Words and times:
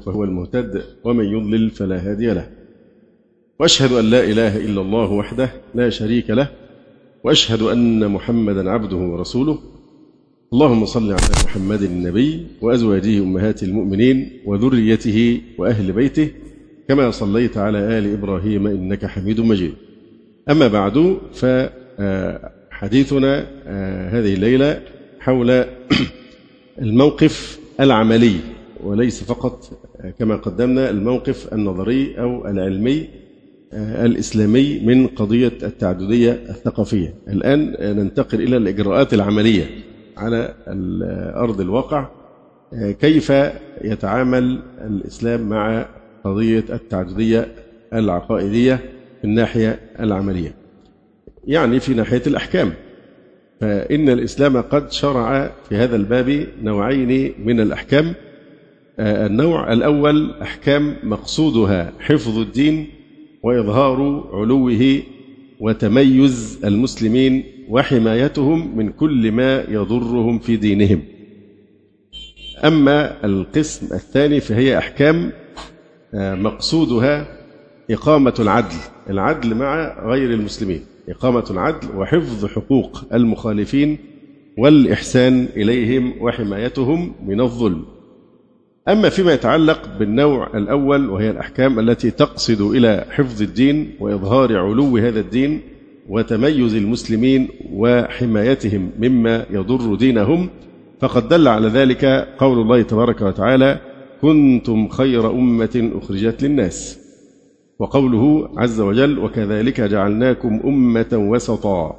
فهو 0.00 0.24
المهتد 0.24 0.82
ومن 1.04 1.24
يضلل 1.24 1.70
فلا 1.70 2.10
هادي 2.10 2.32
له. 2.32 2.50
وأشهد 3.58 3.92
أن 3.92 4.04
لا 4.04 4.24
إله 4.24 4.56
إلا 4.56 4.80
الله 4.80 5.12
وحده 5.12 5.50
لا 5.74 5.90
شريك 5.90 6.30
له 6.30 6.48
وأشهد 7.24 7.62
أن 7.62 8.10
محمدا 8.10 8.70
عبده 8.70 8.96
ورسوله. 8.96 9.58
اللهم 10.52 10.84
صل 10.84 11.12
على 11.12 11.32
محمد 11.44 11.82
النبي 11.82 12.46
وأزواجه 12.60 13.18
أمهات 13.18 13.62
المؤمنين 13.62 14.30
وذريته 14.46 15.40
وأهل 15.58 15.92
بيته 15.92 16.28
كما 16.88 17.10
صليت 17.10 17.58
على 17.58 17.78
آل 17.98 18.12
إبراهيم 18.12 18.66
إنك 18.66 19.06
حميد 19.06 19.40
مجيد. 19.40 19.74
أما 20.50 20.68
بعد 20.68 21.16
فحديثنا 21.34 23.46
هذه 24.18 24.34
الليلة 24.34 24.82
حول 25.20 25.64
الموقف 26.86 27.58
العملي. 27.80 28.36
وليس 28.82 29.24
فقط 29.24 29.70
كما 30.18 30.36
قدمنا 30.36 30.90
الموقف 30.90 31.54
النظري 31.54 32.20
أو 32.20 32.48
العلمي 32.48 33.08
الإسلامي 33.74 34.80
من 34.80 35.06
قضية 35.06 35.52
التعددية 35.62 36.32
الثقافية. 36.32 37.14
الآن 37.28 37.76
ننتقل 37.96 38.42
إلى 38.42 38.56
الإجراءات 38.56 39.14
العملية 39.14 39.64
على 40.16 40.54
ارض 41.36 41.60
الواقع 41.60 42.08
كيف 43.00 43.32
يتعامل 43.84 44.62
الإسلام 44.80 45.48
مع 45.48 45.86
قضية 46.24 46.64
التعددية 46.70 47.48
العقائدية 47.94 48.74
في 49.20 49.24
الناحية 49.24 49.80
العملية. 50.00 50.54
يعني 51.44 51.80
في 51.80 51.94
ناحية 51.94 52.22
الأحكام. 52.26 52.72
فإن 53.60 54.08
الإسلام 54.08 54.60
قد 54.60 54.92
شرع 54.92 55.50
في 55.68 55.76
هذا 55.76 55.96
الباب 55.96 56.46
نوعين 56.62 57.32
من 57.44 57.60
الأحكام. 57.60 58.14
النوع 59.00 59.72
الأول 59.72 60.30
أحكام 60.42 60.96
مقصودها 61.02 61.92
حفظ 62.00 62.38
الدين 62.38 62.86
وإظهار 63.42 64.28
علوه 64.32 65.02
وتميز 65.60 66.60
المسلمين 66.64 67.44
وحمايتهم 67.68 68.76
من 68.76 68.92
كل 68.92 69.32
ما 69.32 69.64
يضرهم 69.68 70.38
في 70.38 70.56
دينهم. 70.56 71.02
أما 72.64 73.24
القسم 73.24 73.94
الثاني 73.94 74.40
فهي 74.40 74.78
أحكام 74.78 75.32
مقصودها 76.14 77.26
إقامة 77.90 78.34
العدل، 78.38 78.76
العدل 79.10 79.54
مع 79.54 79.96
غير 80.10 80.30
المسلمين، 80.30 80.80
إقامة 81.08 81.44
العدل 81.50 81.88
وحفظ 81.96 82.46
حقوق 82.46 83.04
المخالفين 83.12 83.98
والإحسان 84.58 85.48
إليهم 85.56 86.12
وحمايتهم 86.20 87.12
من 87.26 87.40
الظلم. 87.40 87.84
أما 88.88 89.08
فيما 89.08 89.32
يتعلق 89.32 89.98
بالنوع 89.98 90.56
الأول 90.56 91.10
وهي 91.10 91.30
الأحكام 91.30 91.78
التي 91.78 92.10
تقصد 92.10 92.60
إلى 92.60 93.04
حفظ 93.10 93.42
الدين 93.42 93.90
وإظهار 94.00 94.58
علو 94.58 94.96
هذا 94.96 95.20
الدين 95.20 95.60
وتميز 96.08 96.74
المسلمين 96.74 97.48
وحمايتهم 97.72 98.90
مما 98.98 99.46
يضر 99.50 99.94
دينهم 99.94 100.48
فقد 101.00 101.28
دل 101.28 101.48
على 101.48 101.68
ذلك 101.68 102.04
قول 102.38 102.58
الله 102.58 102.82
تبارك 102.82 103.20
وتعالى 103.22 103.78
كنتم 104.22 104.88
خير 104.88 105.30
أمة 105.30 105.90
أخرجت 105.94 106.42
للناس 106.42 106.98
وقوله 107.78 108.48
عز 108.56 108.80
وجل 108.80 109.18
وكذلك 109.18 109.80
جعلناكم 109.80 110.60
أمة 110.64 111.08
وسطا 111.12 111.96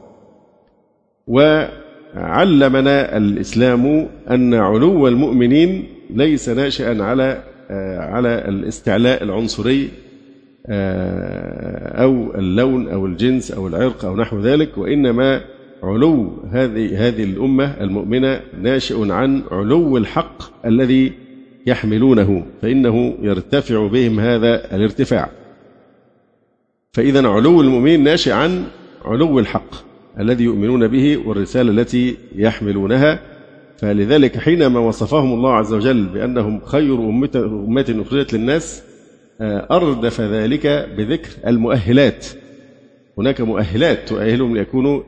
وعلمنا 1.27 3.17
الإسلام 3.17 4.07
أن 4.31 4.53
علو 4.53 5.07
المؤمنين 5.07 5.92
ليس 6.09 6.49
ناشئا 6.49 7.03
على 7.03 7.43
على 7.99 8.29
الاستعلاء 8.29 9.23
العنصري 9.23 9.89
أو 12.03 12.35
اللون 12.35 12.87
أو 12.87 13.05
الجنس 13.05 13.51
أو 13.51 13.67
العرق 13.67 14.05
أو 14.05 14.17
نحو 14.17 14.39
ذلك 14.39 14.77
وإنما 14.77 15.41
علو 15.83 16.43
هذه 16.51 17.07
هذه 17.07 17.23
الأمة 17.23 17.65
المؤمنة 17.81 18.41
ناشئ 18.61 19.11
عن 19.11 19.43
علو 19.51 19.97
الحق 19.97 20.65
الذي 20.65 21.11
يحملونه 21.67 22.45
فإنه 22.61 23.15
يرتفع 23.21 23.87
بهم 23.87 24.19
هذا 24.19 24.75
الارتفاع. 24.75 25.29
فإذا 26.93 27.27
علو 27.27 27.61
المؤمنين 27.61 28.03
ناشئ 28.03 28.31
عن 28.31 28.63
علو 29.05 29.39
الحق 29.39 29.75
الذي 30.19 30.43
يؤمنون 30.43 30.87
به 30.87 31.17
والرسالة 31.27 31.71
التي 31.71 32.17
يحملونها. 32.35 33.19
فلذلك 33.83 34.37
حينما 34.37 34.79
وصفهم 34.79 35.33
الله 35.33 35.53
عز 35.53 35.73
وجل 35.73 36.05
بأنهم 36.05 36.61
خير 36.65 36.95
أمة, 36.95 37.95
أخرجت 38.01 38.33
للناس 38.33 38.83
أردف 39.41 40.21
ذلك 40.21 40.89
بذكر 40.97 41.29
المؤهلات. 41.47 42.25
هناك 43.17 43.41
مؤهلات 43.41 44.09
تؤهلهم 44.09 44.55
ليكونوا 44.55 45.01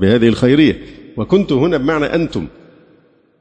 بهذه 0.00 0.28
الخيرية. 0.28 0.76
وكنتم 1.16 1.56
هنا 1.58 1.76
بمعنى 1.76 2.04
أنتم. 2.04 2.46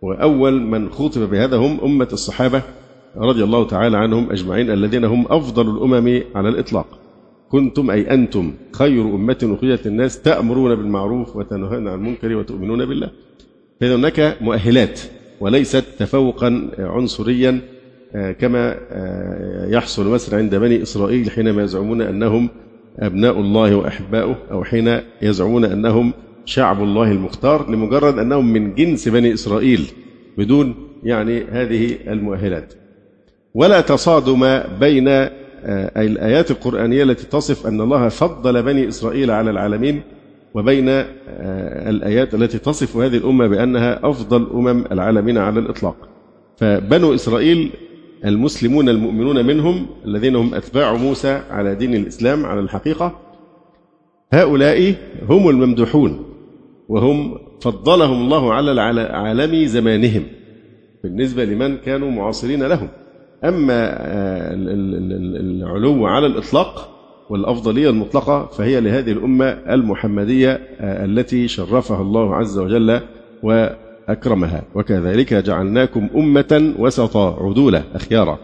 وأول 0.01 0.61
من 0.61 0.89
خاطب 0.89 1.29
بهذا 1.29 1.57
هم 1.57 1.79
أمة 1.83 2.07
الصحابة 2.13 2.61
رضي 3.17 3.43
الله 3.43 3.67
تعالى 3.67 3.97
عنهم 3.97 4.31
أجمعين 4.31 4.71
الذين 4.71 5.05
هم 5.05 5.25
أفضل 5.29 5.69
الأمم 5.69 6.21
على 6.35 6.49
الإطلاق. 6.49 6.99
كنتم 7.49 7.91
أي 7.91 8.13
أنتم 8.13 8.53
خير 8.71 9.01
أمة 9.01 9.57
أخرجت 9.59 9.87
للناس 9.87 10.21
تأمرون 10.21 10.75
بالمعروف 10.75 11.35
وتنهون 11.35 11.87
عن 11.87 11.93
المنكر 11.93 12.35
وتؤمنون 12.35 12.85
بالله. 12.85 13.09
فإذا 13.79 13.95
هناك 13.95 14.37
مؤهلات 14.41 14.99
وليست 15.39 15.83
تفوقا 15.99 16.69
عنصريا 16.79 17.61
كما 18.39 18.77
يحصل 19.69 20.09
مثلا 20.09 20.39
عند 20.39 20.55
بني 20.55 20.81
إسرائيل 20.81 21.31
حينما 21.31 21.63
يزعمون 21.63 22.01
أنهم 22.01 22.49
أبناء 22.99 23.39
الله 23.39 23.75
وأحباؤه 23.75 24.35
أو 24.51 24.63
حين 24.63 24.99
يزعمون 25.21 25.65
أنهم 25.65 26.13
شعب 26.45 26.83
الله 26.83 27.11
المختار 27.11 27.71
لمجرد 27.71 28.19
أنهم 28.19 28.53
من 28.53 28.75
جنس 28.75 29.07
بني 29.07 29.33
إسرائيل 29.33 29.91
بدون 30.37 30.75
يعني 31.03 31.43
هذه 31.43 31.97
المؤهلات. 32.07 32.73
ولا 33.53 33.81
تصادم 33.81 34.59
بين 34.79 35.07
الآيات 35.97 36.51
القرآنية 36.51 37.03
التي 37.03 37.25
تصف 37.27 37.67
أن 37.67 37.81
الله 37.81 38.09
فضل 38.09 38.63
بني 38.63 38.87
إسرائيل 38.87 39.31
على 39.31 39.49
العالمين 39.49 40.01
وبين 40.53 40.89
الآيات 41.89 42.33
التي 42.33 42.57
تصف 42.57 42.97
هذه 42.97 43.17
الأمة 43.17 43.47
بأنها 43.47 44.09
أفضل 44.09 44.47
أمم 44.53 44.85
العالمين 44.91 45.37
على 45.37 45.59
الإطلاق. 45.59 45.95
فبنو 46.57 47.13
إسرائيل 47.13 47.69
المسلمون 48.25 48.89
المؤمنون 48.89 49.45
منهم 49.45 49.85
الذين 50.05 50.35
هم 50.35 50.53
أتباع 50.53 50.93
موسى 50.93 51.41
على 51.49 51.75
دين 51.75 51.95
الإسلام 51.95 52.45
على 52.45 52.59
الحقيقة 52.59 53.19
هؤلاء 54.33 54.95
هم 55.29 55.49
الممدوحون 55.49 56.25
وهم 56.89 57.37
فضلهم 57.61 58.21
الله 58.21 58.53
على 58.53 58.81
عالم 59.01 59.65
زمانهم 59.65 60.23
بالنسبة 61.03 61.45
لمن 61.45 61.77
كانوا 61.77 62.11
معاصرين 62.11 62.63
لهم. 62.63 62.87
أما 63.43 63.95
العلو 65.39 66.05
على 66.05 66.25
الإطلاق 66.27 66.98
والأفضلية 67.29 67.89
المطلقة 67.89 68.45
فهي 68.45 68.79
لهذه 68.81 69.11
الأمة 69.11 69.45
المحمدية 69.45 70.53
التي 70.81 71.47
شرفها 71.47 72.01
الله 72.01 72.35
عز 72.35 72.57
وجل 72.57 73.01
وأكرمها. 73.43 74.63
وكذلك 74.75 75.33
جعلناكم 75.33 76.07
أمة 76.15 76.73
وسطا 76.79 77.37
عدولا 77.45 77.83
أخيارا. 77.95 78.39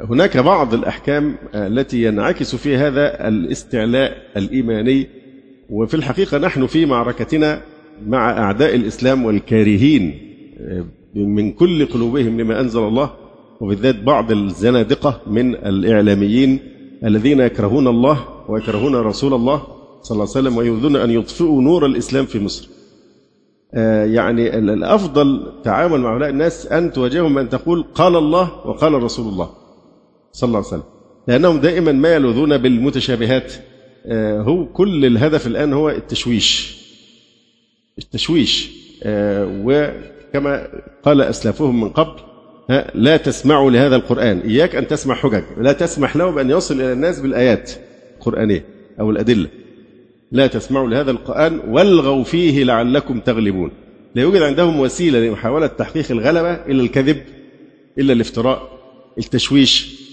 هناك 0.00 0.36
بعض 0.36 0.74
الأحكام 0.74 1.34
التي 1.54 2.02
ينعكس 2.04 2.56
في 2.56 2.76
هذا 2.76 3.28
الاستعلاء 3.28 4.16
الإيماني 4.36 5.06
وفي 5.70 5.94
الحقيقة 5.94 6.38
نحن 6.38 6.66
في 6.66 6.86
معركتنا 6.86 7.60
مع 8.06 8.30
أعداء 8.38 8.74
الإسلام 8.74 9.24
والكارهين 9.24 10.18
من 11.14 11.52
كل 11.52 11.86
قلوبهم 11.86 12.40
لما 12.40 12.60
أنزل 12.60 12.80
الله 12.80 13.10
وبالذات 13.60 13.94
بعض 14.02 14.32
الزنادقة 14.32 15.20
من 15.26 15.54
الإعلاميين 15.54 16.58
الذين 17.04 17.40
يكرهون 17.40 17.88
الله 17.88 18.24
ويكرهون 18.48 18.94
رسول 18.94 19.34
الله 19.34 19.62
صلى 20.02 20.14
الله 20.14 20.28
عليه 20.36 20.48
وسلم 20.48 20.56
ويريدون 20.56 20.96
أن 20.96 21.10
يطفئوا 21.10 21.62
نور 21.62 21.86
الإسلام 21.86 22.26
في 22.26 22.40
مصر. 22.40 22.68
يعني 24.04 24.58
الأفضل 24.58 25.52
تعامل 25.64 26.00
مع 26.00 26.14
هؤلاء 26.14 26.30
الناس 26.30 26.66
أن 26.66 26.92
تواجههم 26.92 27.38
أن 27.38 27.48
تقول 27.48 27.84
قال 27.94 28.16
الله 28.16 28.66
وقال 28.66 29.02
رسول 29.02 29.32
الله 29.32 29.50
صلى 30.32 30.48
الله 30.48 30.58
عليه 30.58 30.68
وسلم. 30.68 30.82
لأنهم 31.28 31.60
دائما 31.60 31.92
ما 31.92 32.14
يلوذون 32.14 32.58
بالمتشابهات. 32.58 33.52
هو 34.46 34.66
كل 34.66 35.04
الهدف 35.04 35.46
الآن 35.46 35.72
هو 35.72 35.90
التشويش. 35.90 36.78
التشويش. 37.98 38.70
وكما 39.64 40.68
قال 41.04 41.20
أسلافهم 41.20 41.80
من 41.80 41.88
قبل 41.88 42.20
لا 42.94 43.16
تسمعوا 43.16 43.70
لهذا 43.70 43.96
القرآن. 43.96 44.38
إياك 44.38 44.76
أن 44.76 44.86
تسمع 44.86 45.14
حجج. 45.14 45.42
لا 45.58 45.72
تسمح 45.72 46.16
له 46.16 46.30
بأن 46.30 46.50
يصل 46.50 46.74
إلى 46.74 46.92
الناس 46.92 47.20
بالآيات 47.20 47.70
القرآنية 48.18 48.64
أو 49.00 49.10
الأدلة. 49.10 49.48
لا 50.32 50.46
تسمعوا 50.46 50.88
لهذا 50.88 51.10
القرآن 51.10 51.60
والغوا 51.68 52.24
فيه 52.24 52.64
لعلكم 52.64 53.20
تغلبون. 53.20 53.70
لا 54.14 54.22
يوجد 54.22 54.42
عندهم 54.42 54.80
وسيلة 54.80 55.20
لمحاولة 55.20 55.66
تحقيق 55.66 56.10
الغلبة 56.10 56.52
إلا 56.52 56.82
الكذب 56.82 57.22
إلا 57.98 58.12
الافتراء 58.12 58.78
التشويش. 59.18 60.04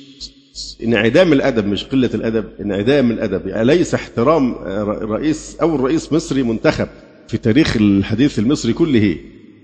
انعدام 0.83 1.33
الأدب 1.33 1.67
مش 1.67 1.83
قلة 1.83 2.09
الأدب 2.13 2.45
انعدام 2.61 3.11
الأدب. 3.11 3.47
يعني 3.47 3.65
ليس 3.65 3.93
احترام 3.93 4.55
رئيس 5.01 5.57
اول 5.61 5.79
رئيس 5.79 6.13
مصري 6.13 6.43
منتخب 6.43 6.87
في 7.27 7.37
تاريخ 7.37 7.77
الحديث 7.77 8.39
المصري 8.39 8.73
كله. 8.73 9.15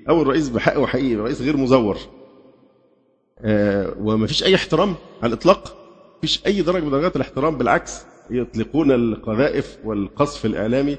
اول 0.10 0.28
رئيس 0.28 0.50
بحق 0.50 0.80
وحقيقي 0.80 1.16
رئيس 1.16 1.42
غير 1.42 1.58
مزور. 1.58 1.98
وما 4.00 4.28
فيش 4.28 4.44
أي 4.44 4.56
احترام 4.56 4.96
على 5.24 5.34
الإطلاق. 5.34 5.78
فيش 6.22 6.46
أي 6.46 6.62
درجة 6.62 6.84
من 6.84 6.92
درجات 6.92 7.16
الاحترام 7.16 7.58
بالعكس 7.58 8.06
يطلقون 8.30 8.92
القذائف 8.92 9.78
والقصف 9.84 10.46
الإعلامي. 10.46 10.98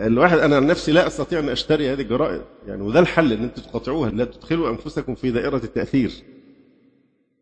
الواحد 0.00 0.38
أنا 0.38 0.56
عن 0.56 0.66
نفسي 0.66 0.92
لا 0.92 1.06
أستطيع 1.06 1.38
أن 1.38 1.48
أشتري 1.48 1.92
هذه 1.92 2.00
الجرائد 2.00 2.42
يعني 2.66 2.82
وده 2.82 3.00
الحل 3.00 3.32
إن 3.32 3.42
أنتم 3.42 3.62
تقاطعوها 3.62 4.10
لا 4.10 4.24
تدخلوا 4.24 4.70
أنفسكم 4.70 5.14
في 5.14 5.30
دائرة 5.30 5.60
التأثير 5.64 6.12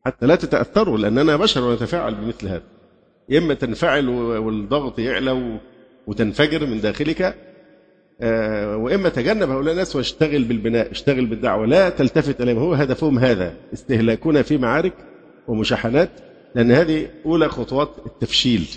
حتى 0.07 0.27
لا 0.27 0.35
تتأثروا 0.35 0.99
لأن 0.99 1.19
أنا 1.19 1.37
بشر 1.37 1.65
ونتفاعل 1.65 2.15
بمثل 2.15 2.49
هذا. 2.49 2.63
يا 3.29 3.39
إما 3.39 3.55
تنفعل 3.55 4.09
والضغط 4.09 4.99
يعلى 4.99 5.61
وتنفجر 6.07 6.67
من 6.67 6.81
داخلك 6.81 7.23
آه، 7.23 7.35
وإما 8.20 9.08
تجنب 9.08 9.50
هؤلاء 9.50 9.72
الناس 9.72 9.96
واشتغل 9.96 10.44
بالبناء 10.44 10.90
اشتغل 10.90 11.26
بالدعوة 11.26 11.66
لا 11.66 11.90
تلتفت 11.90 12.40
إليهم. 12.40 12.58
هو 12.58 12.75
هدفهم 12.75 13.19
هذا 13.19 13.55
استهلاكنا 13.72 14.43
في 14.43 14.58
معارك 14.58 14.93
ومشاحنات 15.49 16.11
لأن 16.55 16.72
هذه 16.72 17.06
أولى 17.26 17.49
خطوات 17.49 17.88
التفشيل 18.06 18.69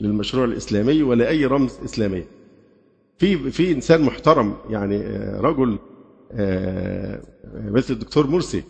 للمشروع 0.00 0.44
الإسلامي 0.44 1.02
ولاي 1.02 1.46
رمز 1.46 1.78
إسلامي. 1.84 2.24
في 3.18 3.50
في 3.50 3.72
إنسان 3.72 4.02
محترم 4.02 4.56
يعني 4.70 4.96
آه، 4.96 5.40
رجل 5.40 5.78
آه، 6.32 7.20
مثل 7.54 7.94
الدكتور 7.94 8.26
مرسي 8.26 8.62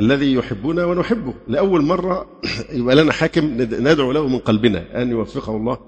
الذي 0.00 0.34
يحبنا 0.34 0.84
ونحبه. 0.84 1.34
لأول 1.48 1.82
مرة 1.82 2.26
يبقى 2.72 2.96
لنا 2.96 3.12
حاكم 3.12 3.44
ندعو 3.60 4.12
له 4.12 4.28
من 4.28 4.38
قلبنا 4.38 5.02
أن 5.02 5.10
يوفقه 5.10 5.56
الله 5.56 5.78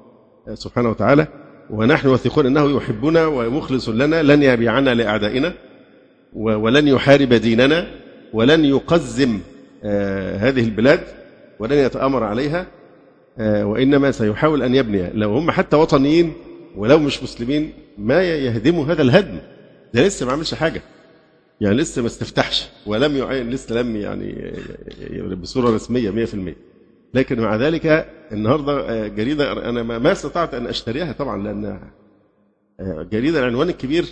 سبحانه 0.54 0.90
وتعالى. 0.90 1.45
ونحن 1.70 2.08
واثقون 2.08 2.46
أنه 2.46 2.76
يحبنا 2.76 3.26
ومخلص 3.26 3.88
لنا 3.88 4.22
لن 4.22 4.42
يبيعنا 4.42 4.94
لأعدائنا 4.94 5.52
ولن 6.32 6.88
يحارب 6.88 7.34
ديننا 7.34 7.86
ولن 8.32 8.64
يقزم 8.64 9.40
آه، 9.84 10.36
هذه 10.36 10.64
البلاد 10.64 11.00
ولن 11.58 11.78
يتآمر 11.78 12.24
عليها 12.24 12.66
وإنما 13.40 14.10
سيحاول 14.10 14.62
أن 14.62 14.74
يبني. 14.74 15.10
لو 15.14 15.34
هم 15.36 15.50
حتى 15.50 15.76
وطنيين 15.76 16.32
ولو 16.76 16.98
مش 16.98 17.22
مسلمين 17.22 17.72
ما 17.98 18.22
يهدموا 18.22 18.84
هذا 18.86 19.02
الهدم. 19.02 19.38
ده 19.94 20.06
لسه 20.06 20.26
ما 20.26 20.32
عملش 20.32 20.54
حاجة. 20.54 20.82
يعني 21.60 21.76
لسه 21.76 22.02
ما 22.02 22.08
استفتحش 22.08 22.68
ولم 22.86 23.16
يعين 23.16 23.50
لسه 23.50 23.74
لم 23.74 23.96
يعني 23.96 24.52
بصورة 25.34 25.74
رسمية 25.74 26.26
100% 26.26 26.36
لكن 27.16 27.40
مع 27.40 27.56
ذلك 27.56 27.86
النهارده 28.32 29.08
جريدة 29.08 29.68
أنا 29.68 29.82
ما 29.82 30.12
استطعت 30.12 30.54
أن 30.54 30.66
أشتريها 30.66 31.12
طبعا 31.12 31.42
لأن 31.42 31.80
جريدة 33.12 33.38
العنوان 33.38 33.68
الكبير 33.68 34.04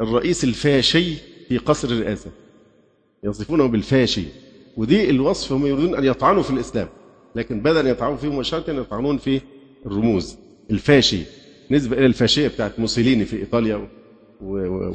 الرئيس 0.00 0.44
الفاشي 0.44 1.14
في 1.48 1.58
قصر 1.58 1.88
الرئاسه 1.88 2.30
يصفونه 3.24 3.66
بالفاشي. 3.66 4.24
ودي 4.76 5.10
الوصف 5.10 5.52
هم 5.52 5.66
يريدون 5.66 5.94
أن 5.94 6.04
يطعنوا 6.04 6.42
في 6.42 6.50
الإسلام. 6.50 6.88
لكن 7.36 7.60
بدل 7.60 7.78
أن 7.78 7.86
يطعنوا 7.86 8.16
فيه 8.16 8.28
مباشرة 8.28 8.72
يطعنون 8.72 9.18
في 9.18 9.40
الرموز. 9.86 10.36
الفاشي. 10.70 11.20
نسبة 11.70 11.96
إلى 11.96 12.06
الفاشية 12.06 12.48
بتاعت 12.48 12.78
موسوليني 12.78 13.24
في 13.24 13.36
إيطاليا 13.36 13.76
و... 13.76 13.86
و... 14.40 14.56
و... 14.88 14.94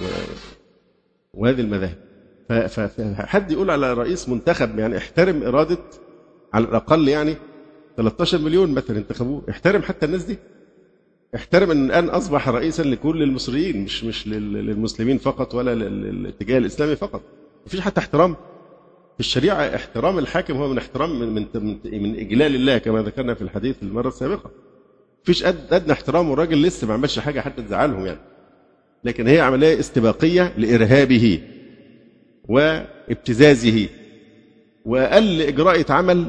وهذه 1.34 1.62
المذاهب. 1.62 1.98
فحد 2.68 3.52
يقول 3.52 3.70
على 3.72 3.94
رئيس 3.94 4.30
منتخب 4.30 4.80
يعني 4.80 4.98
احترم 4.98 5.44
إرادة 5.44 5.78
على 6.54 6.66
الأقل 6.66 7.08
يعني 7.08 7.36
13 7.98 8.38
مليون 8.38 8.72
مثلا 8.72 8.98
انتخبوه. 8.98 9.42
احترم 9.50 9.82
حتى 9.82 10.06
الناس 10.06 10.24
دي. 10.24 10.38
احترم 11.36 11.72
إن 11.72 11.86
الآن 11.86 12.10
أصبح 12.10 12.50
رئيسا 12.50 12.84
لكل 12.84 13.24
المصريين 13.24 13.84
مش 13.84 14.04
مش 14.04 14.28
للمسلمين 14.28 15.18
فقط 15.18 15.56
ولا 15.56 15.76
للاتجاه 15.76 16.58
الإسلامي 16.58 16.96
فقط. 16.96 17.22
مفيش 17.66 17.80
حتى 17.80 18.00
احترام. 18.00 18.34
في 19.14 19.20
الشريعة 19.20 19.76
احترام 19.76 20.20
الحاكم 20.20 20.54
هو 20.58 20.68
من 20.70 20.78
احترام 20.78 21.20
من 21.20 21.34
من, 21.54 21.78
من 21.86 22.20
إجلال 22.20 22.56
الله 22.56 22.78
كما 22.78 23.02
ذكرنا 23.02 23.34
في 23.34 23.42
الحديث 23.42 23.76
المرة 23.84 24.08
السابقة. 24.08 24.52
فيش 25.24 25.44
أدنى 25.46 25.92
احترام 25.92 26.30
والراجل 26.30 26.62
لسه 26.62 26.88
ما 26.88 26.94
عملش 26.94 27.20
حاجة 27.20 27.40
حتى 27.40 27.62
تزعلهم 27.62 28.06
يعني. 28.06 28.20
لكن 29.04 29.28
هي 29.28 29.40
عملية 29.40 29.80
استباقية 29.80 30.54
لإرهابه 30.58 31.42
وابتزازه 32.50 33.88
واقل 34.86 35.42
إجراء 35.42 35.80
يتعمل 35.80 36.26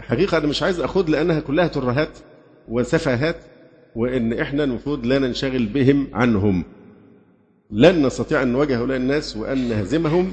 حقيقة 0.00 0.38
أنا 0.38 0.46
مش 0.46 0.62
عايز 0.62 0.80
اخد 0.80 1.10
لأنها 1.10 1.40
كلها 1.40 1.66
ترهات 1.66 2.18
وسفاهات 2.68 3.36
وإن 3.96 4.32
إحنا 4.32 4.64
المفروض 4.64 5.06
لا 5.06 5.18
ننشغل 5.18 5.66
بهم 5.66 6.06
عنهم. 6.12 6.64
لن 7.70 8.06
نستطيع 8.06 8.42
أن 8.42 8.52
نواجه 8.52 8.78
هؤلاء 8.80 8.96
الناس 8.96 9.36
وأن 9.36 9.68
نهزمهم 9.68 10.32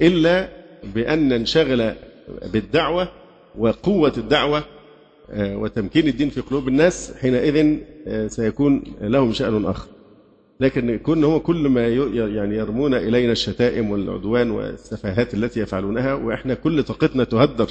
إلا 0.00 0.48
بأن 0.94 1.28
ننشغل 1.28 1.92
بالدعوة 2.52 3.08
وقوة 3.58 4.12
الدعوة 4.18 4.64
آه، 5.30 5.56
وتمكين 5.56 6.08
الدين 6.08 6.30
في 6.30 6.40
قلوب 6.40 6.68
الناس. 6.68 7.12
حينئذ 7.20 7.78
آه، 8.06 8.26
سيكون 8.26 8.82
لهم 9.00 9.32
شأن 9.32 9.64
آخر. 9.64 9.88
لكن 10.60 10.90
يكون 10.90 11.24
هو 11.24 11.40
كل 11.40 11.68
ما 11.68 11.88
يعني 11.88 12.56
يرمون 12.56 12.94
إلينا 12.94 13.32
الشتائم 13.32 13.90
والعدوان 13.90 14.50
والسفاهات 14.50 15.34
التي 15.34 15.60
يفعلونها 15.60 16.14
وإحنا 16.14 16.54
كل 16.54 16.82
طاقتنا 16.82 17.24
تهدر. 17.24 17.68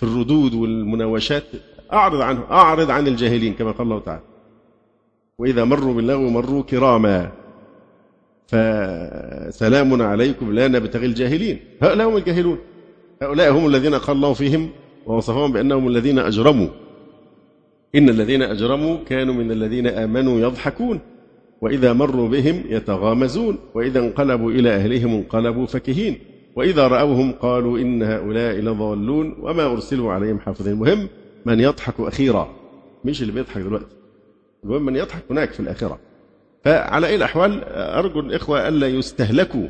في 0.00 0.06
الردود 0.06 0.54
والمناوشات 0.54 1.44
أعرض 1.92 2.20
عنه 2.20 2.40
أعرض 2.50 2.90
عن 2.90 3.06
الجاهلين 3.06 3.54
كما 3.54 3.70
قال 3.70 3.86
الله 3.86 4.00
تعالى. 4.00 4.22
وإذا 5.38 5.64
مروا 5.64 5.94
باللغو 5.94 6.28
مروا 6.30 6.62
كراما. 6.62 7.32
فسلام 8.46 10.02
عليكم 10.02 10.52
لا 10.52 10.68
نبتغي 10.68 11.06
الجاهلين. 11.06 11.58
هؤلاء 11.82 12.08
هم 12.08 12.16
الجاهلون. 12.16 12.58
هؤلاء 13.22 13.52
هم 13.52 13.66
الذين 13.66 13.94
قال 13.94 14.16
الله 14.16 14.32
فيهم 14.32 14.70
ووصفهم 15.06 15.52
بأنهم 15.52 15.88
الذين 15.88 16.18
أجرموا. 16.18 16.68
إن 17.94 18.08
الذين 18.08 18.42
أجرموا 18.42 18.96
كانوا 19.04 19.34
من 19.34 19.50
الذين 19.52 19.86
آمنوا 19.86 20.40
يضحكون. 20.40 21.00
وإذا 21.60 21.92
مروا 21.92 22.28
بهم 22.28 22.64
يتغامزون. 22.68 23.58
وإذا 23.74 24.00
انقلبوا 24.00 24.50
إلى 24.50 24.70
أهلهم 24.70 25.10
انقلبوا 25.14 25.66
فكهين. 25.66 26.18
وإذا 26.60 26.88
رأوهم 26.88 27.32
قالوا 27.32 27.78
إن 27.78 28.02
هؤلاء 28.02 28.60
لضالون 28.60 29.36
وما 29.40 29.66
أرسلوا 29.72 30.12
عليهم 30.12 30.38
حافظين. 30.40 30.72
المهم 30.72 31.08
من 31.46 31.60
يضحك 31.60 31.94
أخيرا 32.00 32.54
مش 33.04 33.22
اللي 33.22 33.32
بيضحك 33.32 33.62
دلوقتي. 33.62 33.96
المهم 34.64 34.84
من 34.84 34.96
يضحك 34.96 35.22
هناك 35.30 35.52
في 35.52 35.60
الآخرة. 35.60 35.98
فعلى 36.64 37.06
أي 37.06 37.14
الأحوال 37.14 37.64
أرجو 37.74 38.20
الإخوة 38.20 38.68
ألا 38.68 38.86
يستهلكوا 38.88 39.68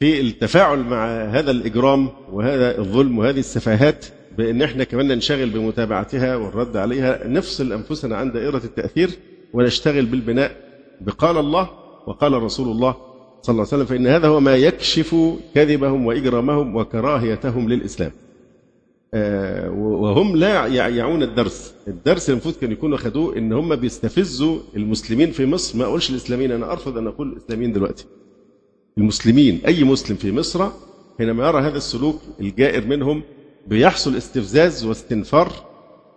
في 0.00 0.20
التفاعل 0.20 0.78
مع 0.78 1.06
هذا 1.24 1.50
الإجرام 1.50 2.08
وهذا 2.32 2.78
الظلم 2.78 3.18
وهذه 3.18 3.38
السفاهات 3.38 4.06
بأن 4.38 4.62
إحنا 4.62 4.84
كمان 4.84 5.08
ننشغل 5.08 5.50
بمتابعتها 5.50 6.36
والرد 6.36 6.76
عليها 6.76 7.26
نفصل 7.28 7.72
أنفسنا 7.72 8.16
عن 8.16 8.32
دائرة 8.32 8.60
التأثير 8.64 9.10
ونشتغل 9.52 10.06
بالبناء 10.06 10.56
بقال 11.00 11.36
الله 11.38 11.70
وقال 12.06 12.42
رسول 12.42 12.68
الله 12.68 12.96
صلى 13.42 13.52
الله 13.52 13.66
عليه 13.72 13.82
وسلم 13.82 13.84
فإن 13.84 14.06
هذا 14.06 14.28
هو 14.28 14.40
ما 14.40 14.56
يكشف 14.56 15.16
كذبهم 15.54 16.06
وإجرامهم 16.06 16.76
وكراهيتهم 16.76 17.68
للإسلام. 17.68 18.10
آه، 19.14 19.70
وهم 19.70 20.36
لا 20.36 20.66
يعون 20.66 21.22
الدرس. 21.22 21.74
الدرس 21.88 22.30
المفروض 22.30 22.54
كان 22.54 22.72
يكونوا 22.72 22.98
خدوه 22.98 23.36
إن 23.36 23.52
هم 23.52 23.76
بيستفزوا 23.76 24.58
المسلمين 24.76 25.30
في 25.30 25.46
مصر. 25.46 25.78
ما 25.78 25.84
أقولش 25.84 26.10
الإسلاميين 26.10 26.52
أنا 26.52 26.72
أرفض 26.72 26.98
أن 26.98 27.06
أقول 27.06 27.32
الإسلاميين 27.32 27.72
دلوقتي. 27.72 28.06
المسلمين 28.98 29.60
أي 29.66 29.84
مسلم 29.84 30.16
في 30.16 30.32
مصر 30.32 30.68
حينما 31.18 31.48
يرى 31.48 31.60
هذا 31.60 31.76
السلوك 31.76 32.20
الجائر 32.40 32.86
منهم 32.86 33.22
بيحصل 33.66 34.16
استفزاز 34.16 34.84
واستنفار 34.84 35.52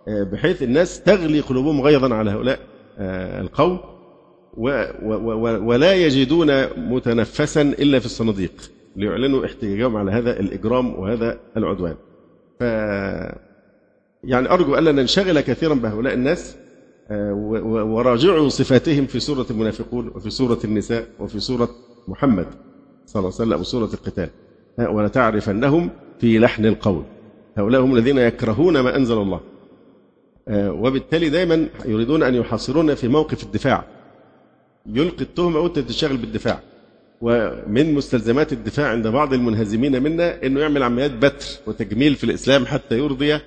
آه، 0.08 0.22
بحيث 0.22 0.62
الناس 0.62 1.02
تغلي 1.02 1.40
قلوبهم 1.40 1.80
غيظا 1.80 2.14
على 2.14 2.30
هؤلاء 2.30 2.60
آه، 2.98 3.40
القوم. 3.40 3.95
ولا 4.56 5.94
يجدون 5.94 6.66
متنفسا 6.76 7.62
إلا 7.62 7.98
في 7.98 8.06
الصناديق. 8.06 8.52
ليعلنوا 8.96 9.46
احتجاجهم 9.46 9.96
على 9.96 10.10
هذا 10.10 10.40
الإجرام 10.40 10.94
وهذا 10.94 11.38
العدوان. 11.56 11.94
ف 12.60 12.62
يعني 14.24 14.50
أرجو 14.50 14.78
ألا 14.78 14.92
ننشغل 14.92 15.40
كثيرا 15.40 15.74
بهؤلاء 15.74 16.14
الناس 16.14 16.56
آه، 17.10 17.32
وراجعوا 17.64 18.48
صفاتهم 18.48 19.06
في 19.06 19.20
سورة 19.20 19.46
المنافقون 19.50 20.08
وفي 20.14 20.30
سورة 20.30 20.58
النساء 20.64 21.06
وفي 21.20 21.40
سورة 21.40 21.68
محمد 22.08 22.46
صلى 23.06 23.20
الله 23.20 23.32
عليه 23.40 23.50
وسلم 23.50 23.62
سورة 23.62 23.90
القتال. 23.94 24.28
ولتعرفنهم 24.78 25.90
في 26.20 26.38
لحن 26.38 26.66
القول. 26.66 27.02
هؤلاء 27.56 27.80
هم 27.80 27.96
الذين 27.96 28.18
يكرهون 28.18 28.80
ما 28.80 28.96
أنزل 28.96 29.18
الله. 29.18 29.40
آه، 30.48 30.72
وبالتالي 30.72 31.28
دائما 31.28 31.68
يريدون 31.84 32.22
أن 32.22 32.34
يحاصرونا 32.34 32.94
في 32.94 33.08
موقف 33.08 33.42
الدفاع. 33.42 33.84
يلقي 34.94 35.22
التهمة 35.22 35.60
وأنت 35.60 35.78
تشتغل 35.78 36.16
بالدفاع. 36.16 36.60
ومن 37.20 37.94
مستلزمات 37.94 38.52
الدفاع 38.52 38.88
عند 38.88 39.06
بعض 39.06 39.32
المنهزمين 39.32 40.02
منا 40.02 40.46
أنه 40.46 40.60
يعمل 40.60 40.82
عمليات 40.82 41.10
بتر 41.10 41.46
وتجميل 41.66 42.14
في 42.14 42.24
الإسلام 42.24 42.66
حتى 42.66 42.98
يرضي 42.98 43.38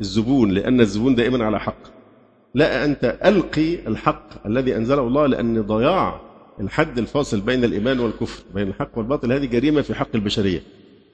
الزبون 0.00 0.50
لأن 0.50 0.80
الزبون 0.80 1.14
دائما 1.14 1.44
على 1.44 1.60
حق. 1.60 1.78
لا 2.54 2.84
أنت 2.84 3.18
ألقي 3.24 3.74
الحق 3.88 4.46
الذي 4.46 4.76
أنزله 4.76 5.02
الله 5.06 5.26
لأن 5.26 5.62
ضياع 5.62 6.20
الحد 6.60 6.98
الفاصل 6.98 7.40
بين 7.40 7.64
الإيمان 7.64 8.00
والكفر 8.00 8.44
بين 8.54 8.68
الحق 8.68 8.98
والباطل. 8.98 9.32
هذه 9.32 9.46
جريمة 9.46 9.80
في 9.82 9.94
حق 9.94 10.08
البشرية. 10.14 10.62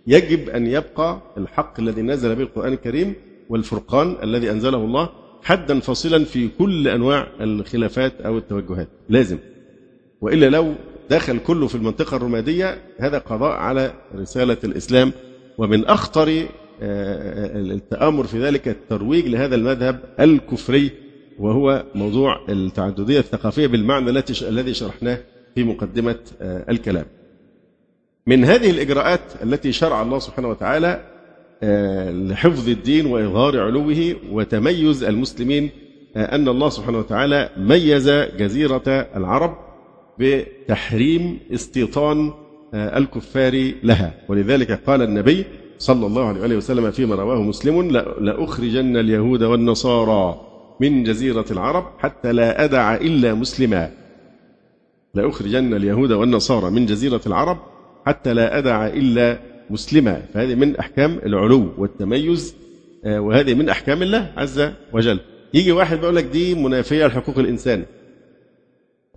يجب 0.07 0.49
أن 0.49 0.67
يبقى 0.67 1.21
الحق 1.39 1.81
الذي 1.81 2.03
نزل 2.03 2.35
به 2.35 2.43
القرآن 2.43 2.73
الكريم 2.73 3.15
والفرقان 3.49 4.17
الذي 4.23 4.51
أنزله 4.51 4.79
الله 4.79 5.09
حدا 5.43 5.81
فاصلا 5.81 6.25
في 6.25 6.49
كل 6.59 6.89
أنواع 6.89 7.29
الخلافات 7.41 8.21
أو 8.21 8.39
التوجهات. 8.39 8.89
لازم. 9.09 9.39
وإلا 10.23 10.47
لو 10.51 10.75
دخل 11.11 11.39
كله 11.39 11.67
في 11.67 11.75
المنطقة 11.75 12.17
الرمادية 12.17 12.79
هذا 12.99 13.19
قضاء 13.19 13.53
على 13.53 13.93
رسالة 14.15 14.57
الإسلام. 14.65 15.13
ومن 15.59 15.85
أخطر 15.85 16.29
آه، 16.83 17.57
التآمر 17.57 18.25
في 18.25 18.43
ذلك 18.43 18.69
الترويج 18.69 19.27
لهذا 19.27 19.55
المذهب 19.55 20.01
الكفري 20.21 20.91
وهو 21.39 21.85
موضوع 21.95 22.41
التعددية 22.49 23.19
الثقافية 23.19 23.67
بالمعنى 23.67 24.11
الذي 24.43 24.75
شرحناه 24.75 25.19
في 25.55 25.65
مقدمة 25.65 26.19
آه، 26.41 26.65
الكلام. 26.71 27.05
من 28.27 28.45
هذه 28.45 28.71
الإجراءات 28.71 29.21
التي 29.43 29.73
شرع 29.73 30.03
الله 30.03 30.19
سبحانه 30.19 30.49
وتعالى 30.49 31.01
آه، 31.63 32.11
لحفظ 32.11 32.69
الدين 32.69 33.07
وإظهار 33.07 33.61
علوه 33.61 34.17
وتميز 34.31 35.05
المسلمين 35.05 35.71
أن 36.17 36.49
الله 36.49 36.69
سبحانه 36.69 36.99
وتعالى 36.99 37.51
ميز 37.57 38.09
جزيرة 38.11 38.83
العرب 39.17 39.72
بتحريم 40.19 41.39
استيطان 41.55 42.33
الكفار 42.75 43.73
لها. 43.83 44.15
ولذلك 44.29 44.73
قال 44.87 45.03
النبي 45.03 45.45
صلى 45.79 46.07
الله 46.07 46.43
عليه 46.43 46.57
وسلم 46.57 46.91
فيما 46.91 47.15
رواه 47.15 47.43
مسلم 47.43 47.91
لأخرجن 48.21 48.97
اليهود 48.97 49.43
والنصارى 49.43 50.41
من 50.81 51.03
جزيرة 51.05 51.45
العرب 51.51 51.85
حتى 51.99 52.33
لا 52.33 52.65
أدع 52.65 52.95
إلا 52.95 53.35
مسلما. 53.35 53.91
لأخرجن 55.15 55.75
اليهود 55.75 56.13
والنصارى 56.13 56.71
من 56.71 56.87
جزيرة 56.87 57.21
العرب 57.27 57.59
حتى 58.07 58.35
لا 58.35 58.59
أدع 58.59 58.87
إلا 58.87 59.39
مسلما. 59.71 60.23
فهذه 60.35 60.55
من 60.55 60.77
أحكام 60.77 61.19
العلو 61.27 61.69
والتميز 61.79 62.55
آه، 63.05 63.21
وهذه 63.21 63.55
من 63.55 63.69
أحكام 63.69 64.03
الله 64.03 64.33
عز 64.37 64.71
وجل. 64.93 65.19
يجي 65.55 65.73
واحد 65.73 65.99
بيقول 66.01 66.17
لك 66.17 66.25
دي 66.25 66.55
منافية 66.55 67.07
لحقوق 67.07 67.39
الإنسان. 67.39 67.85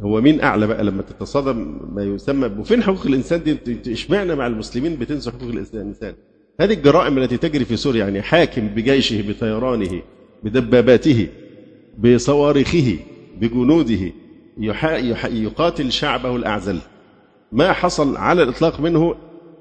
هو 0.01 0.21
مين 0.21 0.41
أعلى 0.41 0.67
بقى 0.67 0.83
لما 0.83 1.01
تتصادم 1.01 1.79
ما 1.93 2.03
يسمى 2.03 2.51
وفين 2.59 2.83
حقوق 2.83 3.05
الإنسان 3.05 3.43
دي؟ 3.43 3.93
إشمعنى 3.93 4.35
مع 4.35 4.47
المسلمين 4.47 4.95
بتنسوا 4.95 5.31
حقوق 5.31 5.49
الإنسان؟ 5.49 6.15
هذه 6.61 6.73
الجرائم 6.73 7.17
التي 7.17 7.37
تجري 7.37 7.65
في 7.65 7.75
سوريا 7.75 7.99
يعني 7.99 8.21
حاكم 8.21 8.67
بجيشه 8.67 9.29
بطيرانه 9.31 10.01
بدباباته 10.43 11.27
بصواريخه 11.97 12.97
بجنوده 13.41 14.11
يقاتل 15.27 15.91
شعبه 15.91 16.35
الأعزل. 16.35 16.77
ما 17.51 17.73
حصل 17.73 18.17
على 18.17 18.43
الإطلاق 18.43 18.79
منه 18.79 19.15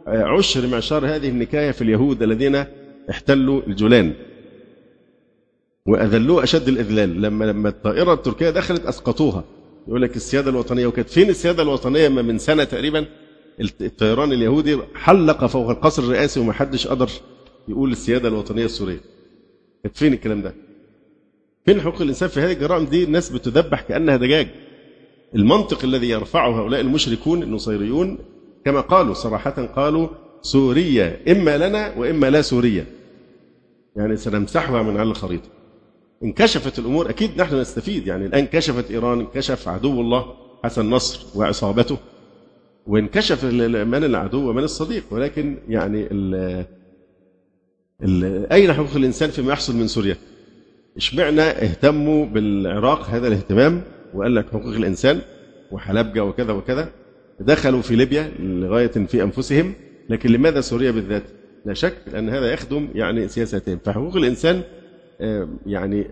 عشر 0.07 0.67
معشار 0.67 1.07
هذه 1.07 1.29
النكاية 1.29 1.71
في 1.71 1.83
اليهود 1.83 2.23
الذين 2.23 2.65
احتلوا 3.11 3.63
الجولان. 3.67 4.13
وأذلوه 5.87 6.43
أشد 6.43 6.69
الإذلال. 6.69 7.23
لما 7.23 7.45
لما 7.45 7.69
الطائرة 7.69 8.13
التركية 8.13 8.51
دخلت 8.51 8.87
أسقطوها. 8.87 9.45
يقول 9.89 10.03
لك 10.03 10.17
السيادة 10.17 10.51
الوطنية 10.51 10.87
وكانت 10.87 11.09
فين 11.09 11.31
السيادة 11.31 11.63
الوطنية 11.63 12.09
من 12.09 12.39
سنة 12.39 12.65
تقريبا 12.65 13.07
الطيران 13.61 14.33
اليهودي 14.33 14.79
حلق 14.95 15.47
فوق 15.47 15.71
القصر 15.71 16.03
الرئاسي 16.03 16.41
وما 16.41 16.53
حدش 16.53 16.87
قدر 16.87 17.11
يقول 17.69 17.93
السيادة 17.93 18.29
الوطنية 18.29 18.65
السورية. 18.65 19.01
كانت 19.83 19.97
فين 19.97 20.13
الكلام 20.13 20.43
ده؟ 20.43 20.55
فين 21.67 21.81
حقوق 21.81 22.03
الإنسان 22.03 22.29
في 22.29 22.41
هذه 22.41 22.53
الجرائم 22.53 22.85
دي 22.85 23.05
الناس 23.05 23.31
بتذبح 23.31 23.81
كأنها 23.81 24.17
دجاج. 24.17 24.49
المنطق 25.35 25.85
الذي 25.85 26.09
يرفعه 26.11 26.61
هؤلاء 26.61 26.81
المشركون 26.81 27.43
النصيريون 27.43 28.19
كما 28.65 28.81
قالوا 28.81 29.15
صراحة 29.15 29.67
قالوا 29.67 30.09
سوريا 30.43 31.21
إما 31.29 31.69
لنا 31.69 31.95
وإما 31.99 32.31
لا 32.31 32.43
سوريا. 32.43 32.87
يعني 33.97 34.17
سنمسحها 34.17 34.83
من 34.83 34.97
على 34.97 35.11
الخريطة. 35.11 35.49
انكشفت 36.25 36.79
الأمور 36.79 37.11
أكيد 37.11 37.41
نحن 37.41 37.61
نستفيد. 37.61 38.07
يعني 38.07 38.27
الآن 38.27 38.47
كشفت 38.47 38.91
إيران 38.91 39.21
انكشف 39.21 39.69
عدو 39.69 40.01
الله 40.01 40.35
حسن 40.65 40.91
نصر 40.91 41.39
وعصابته 41.39 41.99
وانكشف 42.87 43.45
من 43.45 44.05
العدو 44.05 44.51
ومن 44.51 44.63
الصديق. 44.63 45.05
ولكن 45.11 45.57
يعني 45.69 46.09
ال 46.11 46.65
ال 48.03 48.47
أين 48.53 48.73
حقوق 48.73 48.97
الإنسان 48.97 49.31
فيما 49.31 49.53
يحصل 49.53 49.77
من 49.77 49.87
سوريا؟ 49.87 50.17
اشمعنى 50.97 51.43
اهتموا 51.43 52.27
بالعراق 52.27 53.03
هذا 53.11 53.29
الاهتمام 53.29 53.83
وقال 54.15 54.35
لك 54.35 54.47
حقوق 54.49 54.75
الإنسان 54.75 55.21
وحلبجة 55.73 56.25
وكذا 56.25 56.53
وكذا؟ 56.53 56.91
دخلوا 57.41 57.83
في 57.83 57.97
ليبيا 57.97 58.33
لغاية 58.39 58.87
في 58.87 59.23
أنفسهم. 59.23 59.73
لكن 60.09 60.31
لماذا 60.31 60.61
سوريا 60.61 60.91
بالذات؟ 60.91 61.23
لا 61.65 61.75
شك 61.75 61.97
أن 62.15 62.29
هذا 62.29 62.53
يخدم 62.53 62.89
يعني 62.95 63.29
سياستين 63.29 63.79
فحقوق 63.85 64.17
الإنسان 64.17 64.63
يعني 65.67 66.07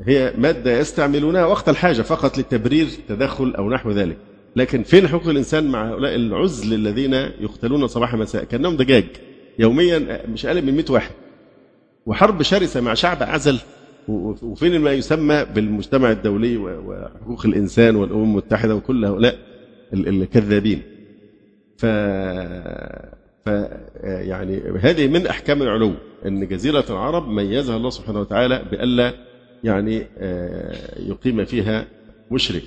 هي 0.00 0.34
مادة 0.38 0.78
يستعملونها 0.78 1.44
وقت 1.44 1.68
الحاجة 1.68 2.02
فقط 2.02 2.38
لتبرير 2.38 2.86
تدخل 3.08 3.54
أو 3.54 3.70
نحو 3.70 3.90
ذلك. 3.90 4.16
لكن 4.56 4.82
فين 4.82 5.08
حقوق 5.08 5.28
الإنسان 5.28 5.68
مع 5.68 5.90
هؤلاء 5.90 6.14
العزل 6.14 6.74
الذين 6.74 7.14
يقتلون 7.14 7.86
صباح 7.86 8.14
مساء؟ 8.14 8.44
كأنهم 8.44 8.76
دجاج. 8.76 9.04
يوميا 9.58 10.26
مش 10.28 10.46
أقل 10.46 10.62
من 10.62 10.74
100 10.76 10.84
واحد. 10.90 11.10
وحرب 12.06 12.42
شرسة 12.42 12.80
مع 12.80 12.94
شعب 12.94 13.22
عزل. 13.22 13.58
وفين 14.08 14.80
ما 14.80 14.92
يسمى 14.92 15.46
بالمجتمع 15.54 16.10
الدولي 16.10 16.56
وحقوق 16.56 17.46
الإنسان 17.46 17.96
والأمم 17.96 18.24
المتحدة 18.24 18.76
وكل 18.76 19.04
هؤلاء 19.04 19.38
الكذابين. 19.92 20.82
ف 21.76 21.86
يعني 24.04 24.62
هذه 24.80 25.08
من 25.08 25.26
أحكام 25.26 25.62
العلو 25.62 25.92
إن 26.26 26.48
جزيرة 26.48 26.84
العرب 26.90 27.28
ميزها 27.28 27.76
الله 27.76 27.90
سبحانه 27.90 28.20
وتعالى 28.20 28.64
بألا 28.70 29.14
يعني 29.64 30.06
آه، 30.18 31.00
يقيم 31.00 31.44
فيها 31.44 31.86
مشرك. 32.30 32.62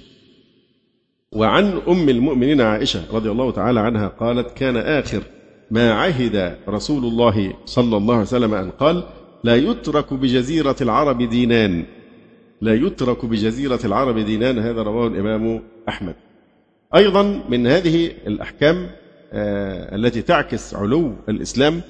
وعن 1.32 1.82
أم 1.88 2.10
المؤمنين 2.10 2.62
عائشة 2.62 3.01
رضي 3.13 3.32
الله 3.32 3.51
تعالى 3.51 3.80
عنها 3.80 4.08
قالت 4.08 4.58
كان 4.58 4.77
آخر 4.77 5.24
ما 5.72 5.94
عهد 5.94 6.58
رسول 6.70 7.06
الله 7.06 7.53
صلى 7.65 7.98
الله 7.98 8.13
عليه 8.13 8.24
وسلم 8.24 8.53
أن 8.53 8.70
قال 8.70 9.03
لا 9.44 9.56
يترك 9.56 10.13
بجزيرة 10.13 10.75
العرب 10.82 11.22
دينان 11.30 11.86
لا 12.62 12.74
يترك 12.74 13.25
بجزيرة 13.25 13.80
العرب 13.86 14.20
دينان. 14.20 14.60
هذا 14.60 14.82
رواه 14.82 15.08
الإمام 15.08 15.62
أحمد. 15.89 16.15
أيضا 16.96 17.44
من 17.50 17.68
هذه 17.68 18.12
الأحكام 18.27 18.75
آه 18.75 19.02
التي 19.33 20.21
تعكس 20.21 20.75
علو 20.75 21.13
الإسلام 21.29 21.81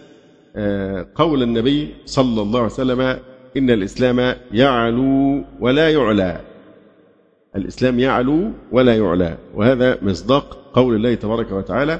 آه 0.55 1.07
قول 1.15 1.43
النبي 1.43 1.93
صلى 2.05 2.41
الله 2.41 2.59
عليه 2.59 2.71
وسلم 2.71 3.01
إن 3.57 3.69
الإسلام 3.69 4.35
يعلو 4.51 5.43
ولا 5.59 5.89
يعلى. 5.89 6.41
الإسلام 7.55 7.99
يعلو 7.99 8.51
ولا 8.71 8.97
يعلى. 8.97 9.37
وهذا 9.55 9.97
مصداق 10.01 10.57
قول 10.73 10.95
الله 10.95 11.15
تبارك 11.15 11.51
وتعالى 11.51 11.99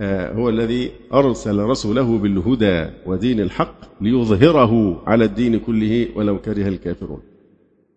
آه، 0.00 0.32
هو 0.32 0.48
الذي 0.48 0.90
أرسل 1.14 1.58
رسوله 1.58 2.18
بالهدى 2.18 2.86
ودين 3.06 3.40
الحق 3.40 3.74
ليظهره 4.00 5.02
على 5.06 5.24
الدين 5.24 5.58
كله 5.58 6.08
ولو 6.14 6.38
كره 6.38 6.68
الكافرون. 6.68 7.22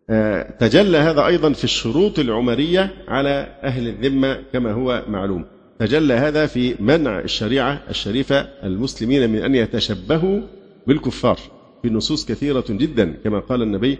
آه، 0.09 0.51
تجلى 0.59 0.97
هذا 0.97 1.25
أيضا 1.25 1.53
في 1.53 1.63
الشروط 1.63 2.19
العمرية 2.19 2.93
على 3.07 3.47
أهل 3.63 3.87
الذمة 3.87 4.37
كما 4.53 4.71
هو 4.71 5.03
معلوم. 5.07 5.45
تجلى 5.79 6.13
هذا 6.13 6.45
في 6.45 6.75
منع 6.79 7.19
الشريعة 7.19 7.81
الشريفة 7.89 8.35
المسلمين 8.63 9.29
من 9.29 9.39
أن 9.39 9.55
يتشبهوا 9.55 10.41
بالكفار. 10.87 11.39
في 11.81 11.89
نصوص 11.89 12.25
كثيرة 12.25 12.65
جدا 12.69 13.13
كما 13.23 13.39
قال 13.39 13.61
النبي 13.61 13.97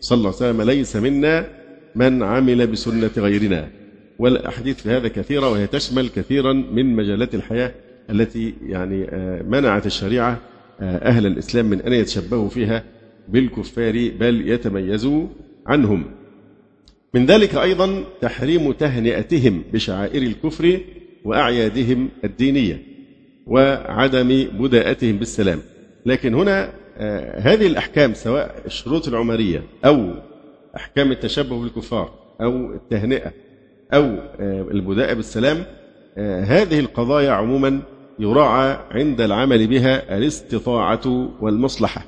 صلى 0.00 0.16
الله 0.16 0.28
عليه 0.28 0.36
وسلم 0.36 0.62
ليس 0.62 0.96
منا 0.96 1.46
من 1.94 2.22
عمل 2.22 2.66
بسنة 2.66 3.10
غيرنا. 3.16 3.68
والأحاديث 4.18 4.82
في 4.82 4.90
هذا 4.90 5.08
كثيرة 5.08 5.50
وهي 5.50 5.66
تشمل 5.66 6.08
كثيرا 6.08 6.52
من 6.52 6.96
مجالات 6.96 7.34
الحياة 7.34 7.74
التي 8.10 8.54
يعني 8.66 9.04
آه، 9.08 9.42
منعت 9.42 9.86
الشريعة 9.86 10.40
آه، 10.80 11.08
أهل 11.08 11.26
الإسلام 11.26 11.66
من 11.66 11.80
أن 11.80 11.92
يتشبهوا 11.92 12.48
فيها 12.48 12.84
بالكفار 13.28 14.10
بل 14.20 14.48
يتميزوا 14.48 15.26
عنهم. 15.66 16.04
من 17.14 17.26
ذلك 17.26 17.54
أيضا 17.54 18.04
تحريم 18.20 18.72
تهنئتهم 18.72 19.62
بشعائر 19.72 20.22
الكفر 20.22 20.80
وأعيادهم 21.24 22.08
الدينية 22.24 22.82
وعدم 23.46 24.46
بداءتهم 24.58 25.16
بالسلام. 25.16 25.58
لكن 26.06 26.34
هنا 26.34 26.72
آه، 26.96 27.40
هذه 27.40 27.66
الأحكام 27.66 28.14
سواء 28.14 28.62
الشروط 28.66 29.08
العمرية 29.08 29.62
أو 29.84 30.10
أحكام 30.76 31.12
التشبه 31.12 31.60
بالكفار 31.60 32.10
أو 32.40 32.72
التهنئة 32.72 33.32
أو 33.94 34.02
آه، 34.40 34.66
البداء 34.70 35.14
بالسلام 35.14 35.64
هذه 36.44 36.80
القضايا 36.80 37.30
عموما 37.30 37.80
يراعى 38.18 38.78
عند 38.90 39.20
العمل 39.20 39.66
بها 39.66 40.16
الاستطاعة 40.18 41.30
والمصلحة. 41.40 42.04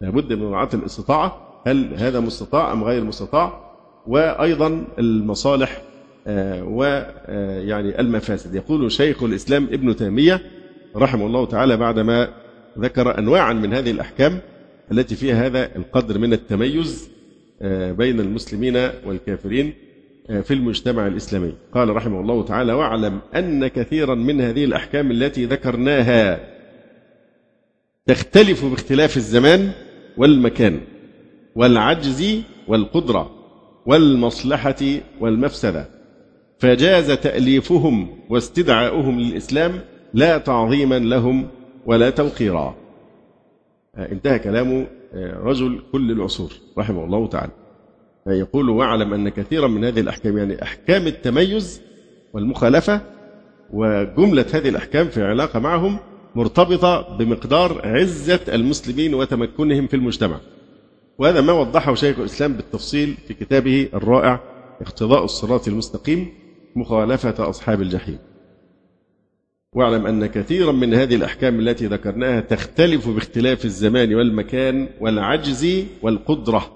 لابد 0.00 0.32
من 0.32 0.44
مراعاة 0.44 0.68
الاستطاعة. 0.74 1.62
هل 1.66 1.94
هذا 1.96 2.20
مستطاع 2.20 2.72
أم 2.72 2.84
غير 2.84 3.04
مستطاع؟ 3.04 3.70
وأيضا 4.06 4.84
المصالح 4.98 5.70
آه، 5.76 5.89
ويعني 6.26 7.96
آه، 7.96 8.00
المفاسد. 8.00 8.54
يقول 8.54 8.92
شيخ 8.92 9.22
الإسلام 9.22 9.64
ابن 9.64 9.96
تيمية 9.96 10.40
رحمه 10.96 11.26
الله 11.26 11.46
تعالى 11.46 11.76
بعدما 11.76 12.28
ذكر 12.78 13.18
أنواعا 13.18 13.52
من 13.52 13.74
هذه 13.74 13.90
الأحكام 13.90 14.38
التي 14.92 15.14
فيها 15.16 15.46
هذا 15.46 15.76
القدر 15.76 16.18
من 16.18 16.32
التميز 16.32 17.10
آه، 17.62 17.92
بين 17.92 18.20
المسلمين 18.20 18.76
والكافرين 19.06 19.72
في 20.42 20.54
المجتمع 20.54 21.06
الإسلامي. 21.06 21.54
قال 21.74 21.96
رحمه 21.96 22.20
الله 22.20 22.44
تعالى 22.44 22.72
واعلم 22.72 23.20
أن 23.36 23.66
كثيرا 23.66 24.14
من 24.14 24.40
هذه 24.40 24.64
الأحكام 24.64 25.10
التي 25.10 25.44
ذكرناها 25.44 26.40
تختلف 28.06 28.64
باختلاف 28.64 29.16
الزمان 29.16 29.70
والمكان 30.16 30.80
والعجز 31.54 32.42
والقدرة 32.68 33.30
والمصلحة 33.86 34.84
والمفسدة. 35.20 35.99
فجاز 36.60 37.10
تأليفهم 37.10 38.08
واستدعاؤهم 38.28 39.20
للإسلام 39.20 39.80
لا 40.14 40.38
تعظيما 40.38 40.98
لهم 40.98 41.46
ولا 41.86 42.10
توقيرا. 42.10 42.74
انتهى 43.98 44.38
كلام 44.38 44.86
رجل 45.42 45.82
كل 45.92 46.10
العصور 46.10 46.52
رحمه 46.78 47.04
الله 47.04 47.26
تعالى. 47.26 47.52
يقول 48.26 48.68
واعلم 48.70 49.14
أن 49.14 49.28
كثيرا 49.28 49.68
من 49.68 49.84
هذه 49.84 50.00
الأحكام 50.00 50.38
يعني 50.38 50.62
أحكام 50.62 51.06
التميز 51.06 51.82
والمخالفة 52.32 53.00
وجملة 53.72 54.46
هذه 54.54 54.68
الأحكام 54.68 55.06
في 55.06 55.22
علاقة 55.22 55.58
معهم 55.58 55.98
مرتبطة 56.34 57.16
بمقدار 57.16 57.80
عزة 57.84 58.40
المسلمين 58.48 59.14
وتمكنهم 59.14 59.86
في 59.86 59.94
المجتمع. 59.94 60.36
وهذا 61.18 61.40
ما 61.40 61.52
وضحه 61.52 61.94
شيخ 61.94 62.18
الإسلام 62.18 62.52
بالتفصيل 62.52 63.14
في 63.28 63.34
كتابه 63.34 63.88
الرائع 63.94 64.40
اقتضاء 64.80 65.24
الصراط 65.24 65.68
المستقيم 65.68 66.39
مخالفة 66.76 67.50
أصحاب 67.50 67.82
الجحيم. 67.82 68.18
واعلم 69.72 70.06
أن 70.06 70.26
كثيرا 70.26 70.72
من 70.72 70.94
هذه 70.94 71.14
الأحكام 71.14 71.60
التي 71.60 71.86
ذكرناها 71.86 72.40
تختلف 72.40 73.08
باختلاف 73.08 73.64
الزمان 73.64 74.14
والمكان 74.14 74.88
والعجز 75.00 75.84
والقدرة 76.02 76.70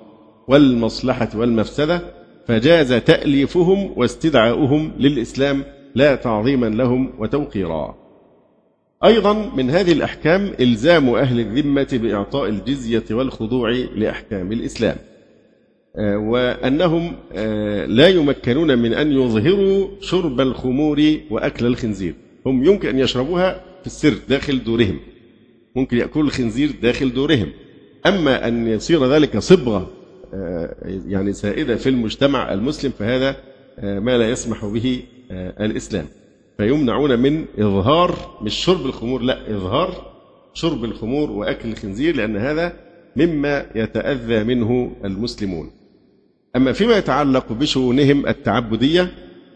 والمصلحة 0.48 1.28
والمفسدة 1.34 2.02
فجاز 2.46 2.92
تأليفهم 2.92 3.98
واستدعاؤهم 3.98 4.92
للإسلام 4.98 5.64
لا 5.94 6.14
تعظيما 6.14 6.66
لهم 6.66 7.12
وتوقيرا. 7.18 7.94
أيضا 9.04 9.50
من 9.56 9.70
هذه 9.70 9.92
الأحكام 9.92 10.52
إلزام 10.60 11.08
أهل 11.08 11.40
الذمة 11.40 11.88
بإعطاء 11.92 12.48
الجزية 12.48 13.04
والخضوع 13.10 13.70
لأحكام 13.70 14.52
الإسلام. 14.52 14.96
وأنهم 15.98 17.16
آه، 17.32 17.86
لا 17.86 18.08
يمكنون 18.08 18.78
من 18.78 18.94
أن 18.94 19.12
يظهروا 19.12 19.88
شرب 20.00 20.40
الخمور 20.40 21.16
وأكل 21.30 21.66
الخنزير. 21.66 22.14
هم 22.46 22.64
يمكن 22.64 22.88
أن 22.88 22.98
يشربوها 22.98 23.60
في 23.80 23.86
السر 23.86 24.14
داخل 24.28 24.64
دورهم. 24.64 24.98
ممكن 25.76 25.96
يأكلوا 25.96 26.24
الخنزير 26.24 26.70
داخل 26.82 27.12
دورهم. 27.12 27.48
أما 28.06 28.48
أن 28.48 28.66
يصير 28.68 29.06
ذلك 29.06 29.38
صبغة 29.38 29.90
آه، 30.34 30.74
يعني 31.06 31.32
سائدة 31.32 31.76
في 31.76 31.88
المجتمع 31.88 32.52
المسلم 32.52 32.92
فهذا 32.98 33.36
ما 33.82 34.18
لا 34.18 34.30
يسمح 34.30 34.64
به 34.64 35.02
الإسلام. 35.60 36.06
فيمنعون 36.56 37.18
من 37.18 37.44
إظهار 37.58 38.38
مش 38.42 38.54
شرب 38.54 38.86
الخمور 38.86 39.22
لا 39.22 39.56
إظهار 39.56 40.12
شرب 40.54 40.84
الخمور 40.84 41.30
وأكل 41.30 41.68
الخنزير 41.68 42.16
لأن 42.16 42.36
هذا 42.36 42.72
مما 43.16 43.66
يتأذى 43.74 44.44
منه 44.44 44.96
المسلمون. 45.04 45.70
أما 46.56 46.72
فيما 46.72 46.96
يتعلق 46.96 47.52
بشؤونهم 47.52 48.26
التعبدية 48.26 49.10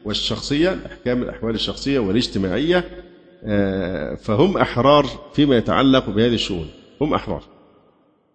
والشخصية 0.05 0.79
أحكام 0.87 1.23
الأحوال 1.23 1.55
الشخصية 1.55 1.99
والاجتماعية 1.99 2.85
آه، 3.45 4.15
فهم 4.15 4.57
أحرار 4.57 5.07
فيما 5.33 5.57
يتعلق 5.57 6.11
بهذه 6.11 6.35
الشؤون. 6.35 6.67
هم 7.01 7.15
أحرار. 7.15 7.43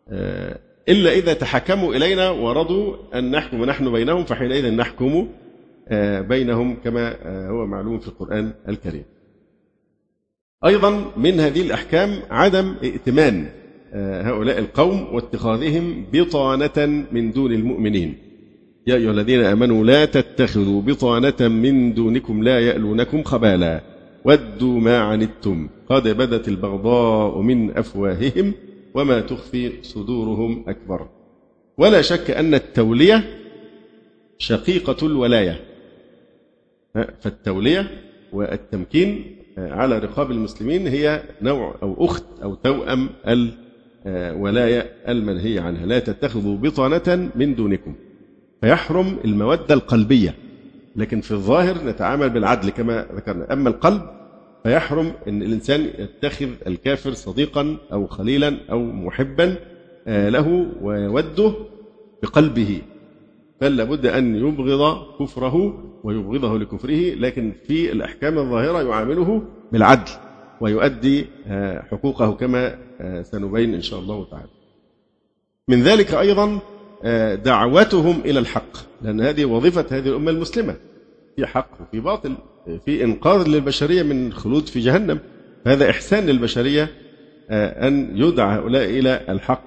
آه، 0.10 0.60
إلا 0.89 1.12
إذا 1.12 1.34
تحكموا 1.34 1.95
إلينا 1.95 2.30
ورضوا 2.30 2.95
أن 3.15 3.32
نحكم 3.32 3.65
نحن 3.65 3.91
بينهم 3.91 4.23
فحينئذ 4.23 4.71
نحكم 4.71 5.30
آه، 5.88 6.21
بينهم 6.21 6.76
كما 6.84 7.17
هو 7.49 7.65
معلوم 7.65 7.99
في 7.99 8.08
القرآن 8.08 8.54
الكريم. 8.69 9.06
أيضا 10.65 11.12
من 11.17 11.39
هذه 11.39 11.62
الأحكام 11.62 12.19
عدم 12.30 12.76
ائتمان 12.84 13.49
هؤلاء 13.95 14.60
القوم 14.60 15.15
واتخاذهم 15.15 16.06
بطانة 16.13 17.06
من 17.12 17.32
دون 17.32 17.52
المؤمنين. 17.52 18.23
يا 18.88 18.96
أيها 18.96 19.12
الذين 19.12 19.39
آمنوا 19.39 19.84
لا 19.86 20.06
تتخذوا 20.06 20.82
بطانة 20.82 21.48
من 21.48 21.93
دونكم 21.93 22.43
لا 22.43 22.60
يألونكم 22.60 23.24
خبالا. 23.24 23.82
ودوا 24.26 24.80
ما 24.80 24.98
عنتم. 24.98 25.69
قد 25.89 26.08
بدت 26.08 26.48
البغضاء 26.48 27.41
من 27.41 27.78
أفواههم 27.78 28.54
وما 28.93 29.19
تخفي 29.19 29.72
صدورهم 29.82 30.63
أكبر. 30.67 31.08
ولا 31.78 32.02
شك 32.02 32.32
أن 32.32 32.54
التولية 32.54 33.24
شقيقة 34.38 35.08
الولاية. 35.08 35.60
فالتولية 37.22 37.88
والتمكين 38.34 39.36
على 39.58 40.00
رقاب 40.00 40.32
المسلمين 40.32 40.88
هي 40.88 41.24
نوع 41.41 41.76
أو 41.84 42.06
أخت 42.06 42.26
أو 42.43 42.56
توأم 42.56 43.10
الولاية 44.08 44.91
المنهية 45.08 45.62
عنها. 45.62 45.86
لا 45.86 46.00
تتخذوا 46.00 46.58
بطانة 46.58 47.30
من 47.36 47.56
دونكم. 47.56 47.96
فيحرم 48.63 49.17
المودة 49.26 49.73
القلبية. 49.73 50.36
لكن 50.95 51.21
في 51.21 51.32
الظاهر 51.32 51.86
نتعامل 51.86 52.30
بالعدل 52.30 52.69
كما 52.69 53.06
ذكرنا. 53.15 53.54
أما 53.54 53.69
القلب 53.69 54.02
فيحرم 54.63 55.13
أن 55.28 55.41
الإنسان 55.41 55.89
يتخذ 55.97 56.49
الكافر 56.67 57.13
صديقا 57.13 57.78
أو 57.93 58.08
خليلا 58.08 58.58
أو 58.71 58.84
محبا 58.84 59.56
له 60.08 60.67
ويوده 60.82 61.54
بقلبه. 62.23 62.82
بل 63.62 63.78
لابد 63.78 64.06
أن 64.06 64.36
يبغض 64.36 65.06
كفره 65.19 65.84
ويبغضه 66.04 66.60
لكفره. 66.60 67.13
لكن 67.15 67.54
في 67.67 67.91
الأحكام 67.91 68.38
الظاهرة 68.38 68.82
يعامله 68.89 69.43
بالعدل 69.71 70.12
ويؤدي 70.62 71.26
آه، 71.47 71.82
حقوقه 71.91 72.32
كما 72.32 72.78
آه، 73.02 73.21
سنبين 73.21 73.73
إن 73.73 73.82
شاء 73.82 73.99
الله 73.99 74.28
تعالى. 74.32 74.49
من 75.67 75.84
ذلك 75.84 76.13
أيضا 76.13 76.45
آه، 76.54 76.73
دعوتهم 77.44 78.22
إلى 78.26 78.39
الحق 78.39 78.78
لأن 79.02 79.22
هذه 79.22 79.46
وظيفة 79.46 79.86
هذه 79.92 80.08
الأمة 80.10 80.32
المسلمة. 80.32 80.76
في 81.36 81.46
حق 81.46 81.70
وفي 81.82 82.00
باطل 82.00 82.36
في 82.86 83.04
إنقاذ 83.04 83.48
للبشرية 83.48 84.04
من 84.04 84.28
الخلود 84.28 84.68
في 84.68 84.80
جهنم. 84.80 85.20
هذا 85.68 85.89
إحسان 85.89 86.26
للبشرية 86.26 86.89
أن 87.50 88.18
يدعى 88.18 88.58
هؤلاء 88.58 88.89
إلى 88.89 89.22
الحق. 89.30 89.63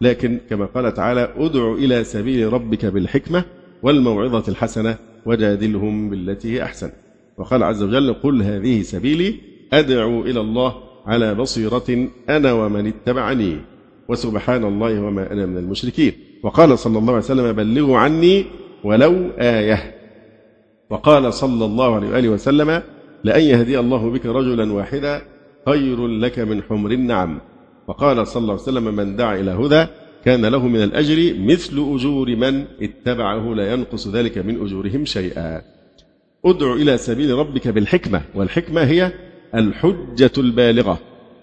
لكن 0.00 0.40
كما 0.50 0.66
قال 0.66 0.94
تعالى 0.94 1.32
ادع 1.36 1.72
إلى 1.72 2.04
سبيل 2.04 2.52
ربك 2.52 2.86
بالحكمة 2.86 3.44
والموعظة 3.82 4.44
الحسنة 4.48 4.96
وجادلهم 5.26 6.10
بالتي 6.10 6.54
هي 6.54 6.62
أحسن. 6.62 6.90
وقال 7.38 7.62
عز 7.62 7.82
وجل 7.82 8.14
قل 8.14 8.42
هذه 8.42 8.82
سبيلي 8.82 9.34
أدعو 9.72 10.22
إلى 10.22 10.40
الله 10.40 10.82
على 11.06 11.34
بصيرة 11.34 12.08
أنا 12.28 12.52
ومن 12.52 12.86
اتبعني 12.86 13.56
وسبحان 14.08 14.64
الله 14.64 15.00
وما 15.00 15.32
أنا 15.32 15.46
من 15.46 15.56
المشركين. 15.56 16.12
وقال 16.42 16.78
صلى 16.78 16.98
الله 16.98 17.12
عليه 17.12 17.24
وسلم 17.24 17.52
بلغوا 17.52 17.98
عني 17.98 18.44
ولو 18.84 19.30
آية. 19.38 19.94
وقال 20.90 21.34
صلى 21.34 21.64
الله 21.64 21.94
عليه 21.94 22.08
وآله 22.08 22.28
وسلم 22.28 22.82
لأن 23.24 23.40
يهدي 23.40 23.78
الله 23.78 24.10
بك 24.10 24.26
رجلا 24.26 24.72
واحدا 24.72 25.22
خير 25.66 26.06
لك 26.06 26.38
من 26.38 26.62
حمر 26.62 26.90
النعم. 26.90 27.40
وقال 27.88 28.26
صلى 28.26 28.40
الله 28.40 28.52
عليه 28.52 28.62
وسلم 28.62 28.94
من 28.94 29.16
دعا 29.16 29.36
إلى 29.36 29.50
هدى 29.50 29.86
كان 30.24 30.46
له 30.46 30.68
من 30.68 30.82
الأجر 30.82 31.34
مثل 31.38 31.94
أجور 31.94 32.36
من 32.36 32.64
اتبعه 32.82 33.54
لا 33.54 33.72
ينقص 33.72 34.08
ذلك 34.08 34.38
من 34.38 34.62
أجورهم 34.62 35.04
شيئا. 35.04 35.62
ادع 36.44 36.72
إلى 36.72 36.98
سبيل 36.98 37.34
ربك 37.34 37.68
بالحكمة 37.68 38.22
والحكمة 38.34 38.80
هي 38.80 39.12
الحجة 39.54 40.32
البالغة 40.38 40.98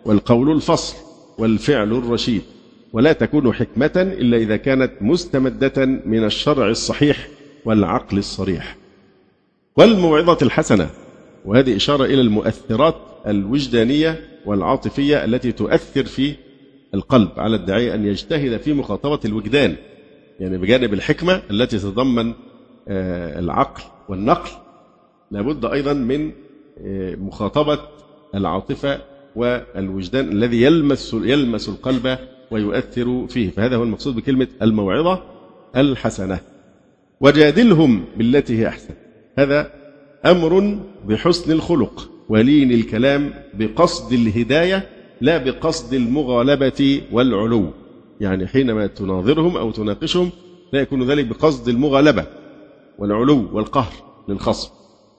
والقول 0.05 0.51
الفصل 0.51 0.95
والفعل 1.37 1.91
الرشيد. 1.91 2.41
ولا 2.93 3.13
تكون 3.13 3.53
حكمة 3.53 3.91
إلا 3.95 4.37
إذا 4.37 4.57
كانت 4.57 4.91
مستمدة 5.01 5.85
من 5.85 6.25
الشرع 6.25 6.67
الصحيح 6.67 7.27
والعقل 7.65 8.17
الصريح. 8.17 8.77
والموعظة 9.77 10.37
الحسنة 10.41 10.89
وهذه 11.45 11.75
إشارة 11.75 12.05
إلى 12.05 12.21
المؤثرات 12.21 12.95
الوجدانية 13.27 14.19
والعاطفية 14.45 15.25
التي 15.25 15.51
تؤثر 15.51 16.05
في 16.05 16.35
القلب 16.93 17.29
على 17.37 17.55
الداعية 17.55 17.95
أن 17.95 18.05
يجتهد 18.05 18.57
في 18.57 18.73
مخاطبة 18.73 19.19
الوجدان 19.25 19.75
يعني 20.39 20.57
بجانب 20.57 20.93
الحكمة 20.93 21.41
التي 21.51 21.77
تتضمن 21.77 22.33
آه، 22.87 23.39
العقل 23.39 23.83
والنقل. 24.09 24.51
لابد 25.31 25.65
أيضا 25.65 25.93
من 25.93 26.31
مخاطبة 27.17 27.79
العاطفة 28.35 29.01
والوجدان 29.35 30.31
الذي 30.31 30.61
يلمس 30.61 31.13
يلمس 31.13 31.69
القلب 31.69 32.17
ويؤثر 32.53 33.27
فيه. 33.27 33.49
فهذا 33.49 33.75
هو 33.75 33.83
المقصود 33.83 34.15
بكلمة 34.15 34.47
الموعظة 34.61 35.23
الحسنة. 35.75 36.39
وجادلهم 37.21 38.05
بالتي 38.17 38.59
هي 38.59 38.67
أحسن. 38.67 38.93
هذا 39.37 39.71
أمر 40.25 40.79
بحسن 41.07 41.51
الخلق 41.51 42.09
ولين 42.29 42.71
الكلام 42.71 43.33
بقصد 43.53 44.13
الهداية 44.13 44.89
لا 45.21 45.37
بقصد 45.37 45.93
المغالبة 45.93 47.01
والعلو. 47.11 47.69
يعني 48.21 48.47
حينما 48.47 48.87
تناظرهم 48.87 49.57
أو 49.57 49.71
تناقشهم 49.71 50.29
لا 50.73 50.81
يكون 50.81 51.03
ذلك 51.11 51.25
بقصد 51.25 51.69
المغالبة 51.69 52.25
والعلو 52.99 53.49
والقهر 53.53 53.93
للخصم 54.29 54.69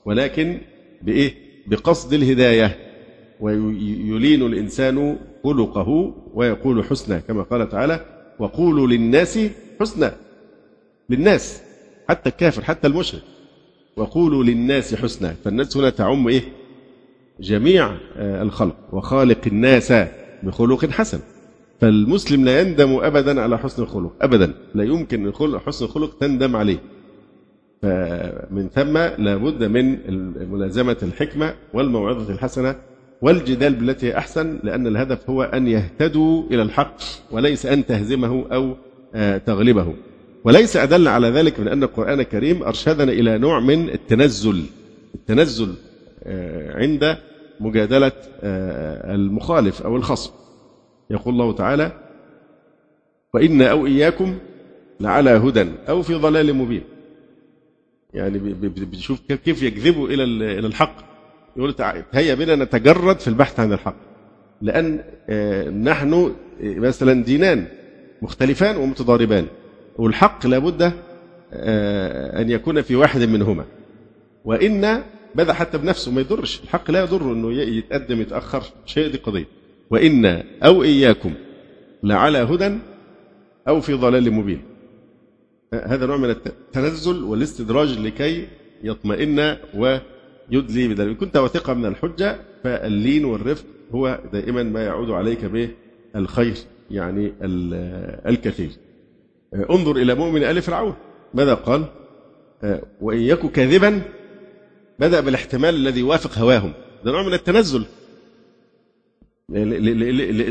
ولكن 0.04 0.58
بإيه؟ 1.02 1.34
بقصد 1.66 2.12
الهداية. 2.12 2.83
ويلين 3.40 4.46
الإنسان 4.46 5.16
خلقه 5.44 6.14
ويقول 6.34 6.84
حسنا 6.84 7.18
كما 7.18 7.42
قال 7.42 7.68
تعالى 7.68 8.00
وقولوا 8.38 8.86
للناس 8.86 9.38
حسنا. 9.80 10.14
للناس 11.10 11.62
حتى 12.08 12.28
الكافر 12.28 12.64
حتى 12.64 12.86
المشرك. 12.86 13.22
وقولوا 13.96 14.44
للناس 14.44 14.94
حسنا 14.94 15.34
فالناس 15.44 15.76
هنا 15.76 15.90
تعم 15.90 16.28
إيه؟ 16.28 16.42
جميع 17.40 17.96
آه، 18.16 18.42
الخلق. 18.42 18.76
وخالق 18.92 19.40
الناس 19.46 19.92
بخلق 20.42 20.84
حسن. 20.86 21.20
فالمسلم 21.80 22.44
لا 22.44 22.60
يندم 22.60 22.96
أبدا 22.96 23.40
على 23.40 23.58
حسن 23.58 23.82
الخلق 23.82 24.12
أبدا. 24.22 24.54
لا 24.74 24.84
يمكن 24.84 25.32
حسن 25.66 25.84
الخلق 25.84 26.18
تندم 26.18 26.56
عليه. 26.56 26.78
فمن 27.82 28.68
ثم 28.74 28.98
لابد 28.98 29.64
من 29.64 29.98
ملازمة 30.52 30.96
الحكمة 31.02 31.54
والموعظة 31.74 32.32
الحسنة 32.34 32.76
والجدال 33.22 33.74
بالتي 33.74 34.18
أحسن 34.18 34.58
لأن 34.62 34.86
الهدف 34.86 35.30
هو 35.30 35.42
أن 35.42 35.68
يهتدوا 35.68 36.42
إلى 36.50 36.62
الحق 36.62 36.96
وليس 37.30 37.66
أن 37.66 37.86
تهزمه 37.86 38.46
أو 38.52 38.76
آه، 39.14 39.38
تغلبه. 39.38 39.94
وليس 40.44 40.76
أدل 40.76 41.08
على 41.08 41.28
ذلك 41.28 41.60
من 41.60 41.68
أن 41.68 41.82
القرآن 41.82 42.20
الكريم 42.20 42.62
أرشدنا 42.62 43.12
إلى 43.12 43.38
نوع 43.38 43.60
من 43.60 43.88
التنزل. 43.88 44.62
التنزل 45.14 45.74
آه، 46.24 46.76
عند 46.82 47.16
مجادلة 47.60 48.12
آه، 48.42 49.14
المخالف 49.14 49.82
أو 49.82 49.96
الخصم. 49.96 50.30
يقول 51.10 51.34
الله 51.34 51.52
تعالى 51.52 51.92
وإن 53.34 53.62
أو 53.62 53.86
إياكم 53.86 54.38
لعلى 55.00 55.30
هدى 55.30 55.66
أو 55.88 56.02
في 56.02 56.14
ضلال 56.14 56.54
مبين. 56.54 56.82
يعني 58.14 58.38
بيشوف 58.64 59.20
كيف 59.44 59.62
يجذبوا 59.62 60.08
إلى 60.08 60.24
إلى 60.24 60.66
الحق. 60.66 61.13
يقول 61.56 61.74
هيا 62.12 62.34
بنا 62.34 62.56
نتجرد 62.56 63.20
في 63.20 63.28
البحث 63.28 63.60
عن 63.60 63.72
الحق. 63.72 63.96
لأن 64.62 65.00
آه، 65.28 65.68
نحن 65.68 66.34
مثلا 66.60 67.24
دينان 67.24 67.66
مختلفان 68.22 68.76
ومتضاربان. 68.76 69.46
والحق 69.96 70.46
لابد 70.46 70.92
أن 71.52 72.50
يكون 72.50 72.82
في 72.82 72.96
واحد 72.96 73.20
منهما. 73.20 73.64
وإن 74.44 75.02
بدأ 75.34 75.52
حتى 75.52 75.78
بنفسه 75.78 76.12
ما 76.12 76.20
يضرش. 76.20 76.60
الحق 76.64 76.90
لا 76.90 77.02
يضر 77.02 77.22
إنه 77.32 77.52
يتقدم 77.52 78.20
يتأخر 78.20 78.62
شيء 78.86 79.10
دي 79.10 79.18
قضية. 79.18 79.46
وإن 79.90 80.42
أو 80.62 80.82
إياكم 80.82 81.34
لعلى 82.02 82.38
هدى 82.38 82.78
أو 83.68 83.80
في 83.80 83.92
ضلال 83.94 84.32
مبين. 84.32 84.62
هذا 85.74 86.06
نوع 86.06 86.16
من 86.16 86.30
التنزل 86.30 87.24
والاستدراج 87.24 87.98
لكي 87.98 88.46
يطمئن 88.82 89.56
ويدلي 90.52 90.88
بذلك 90.88 91.08
إن 91.08 91.14
كنت 91.14 91.36
واثقا 91.36 91.74
من 91.74 91.86
الحجة 91.86 92.38
فاللين 92.64 93.24
والرفق 93.24 93.64
هو 93.94 94.20
دائما 94.32 94.62
ما 94.62 94.84
يعود 94.84 95.10
عليك 95.10 95.44
به 95.44 95.68
الخير 96.16 96.54
يعني 96.90 97.32
الكثير. 98.26 98.70
انظر 99.70 99.96
إلى 99.96 100.14
مؤمن 100.14 100.42
آل 100.42 100.62
فرعون. 100.62 100.94
ماذا 101.34 101.54
قال؟ 101.54 101.84
وإن 103.00 103.20
يك 103.20 103.46
كاذبا 103.52 104.02
بدأ 104.98 105.20
بالاحتمال 105.20 105.74
الذي 105.74 106.00
يوافق 106.00 106.38
هواهم. 106.38 106.72
ده 107.04 107.12
نوع 107.12 107.22
من 107.22 107.34
التنزل. 107.34 107.84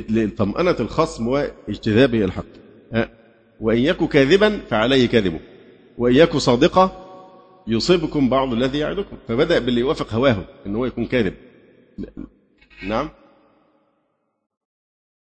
لطمأنة 0.09 0.75
الخصم 0.79 1.27
واجتذابه 1.27 2.25
الحق. 2.25 2.45
وإن 3.61 3.77
يك 3.77 4.03
كاذبا 4.03 4.59
فعليه 4.69 5.07
كذبه 5.07 5.39
وإن 5.97 6.15
يك 6.15 6.37
صادقة 6.37 7.02
يصيبكم 7.67 8.29
بعض 8.29 8.53
الذي 8.53 8.77
يعدكم. 8.77 9.17
فبدأ 9.27 9.59
باللي 9.59 9.81
يوافق 9.81 10.13
هواهم 10.13 10.45
إن 10.65 10.75
هو 10.75 10.85
يكون 10.85 11.05
كاذب. 11.05 11.33
نعم. 12.87 13.09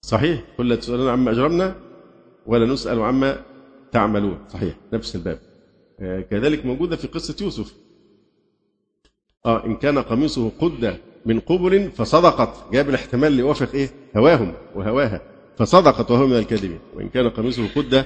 صحيح. 0.03 0.45
كل 0.57 0.77
تسألون 0.77 1.09
عما 1.09 1.31
أجرمنا 1.31 1.77
ولا 2.47 2.67
نسأل 2.67 3.01
عما 3.01 3.43
تعملون. 3.93 4.39
صحيح. 4.49 4.75
نفس 4.93 5.17
الباب. 5.17 5.39
كذلك 6.31 6.67
موجودة 6.67 6.97
في 6.97 7.07
قصة 7.09 7.37
يوسف. 7.45 7.75
آه 9.47 9.67
إن 9.67 9.77
كان 9.77 9.99
قميصه 9.99 10.51
قد 10.61 11.01
من 11.27 11.41
قبل 11.41 11.91
فصدقت. 11.91 12.73
جاب 12.73 12.89
الاحتمال 12.89 13.29
اللي 13.29 13.41
يوافق 13.41 13.75
إيه؟ 13.75 13.91
هواهم 14.17 14.55
وهواها. 14.75 15.21
فصدقت 15.59 16.11
وهو 16.11 16.27
من 16.27 16.39
الكاذبين. 16.39 16.79
وإن 16.95 17.09
كان 17.09 17.29
قميصه 17.29 17.69
قد 17.75 18.05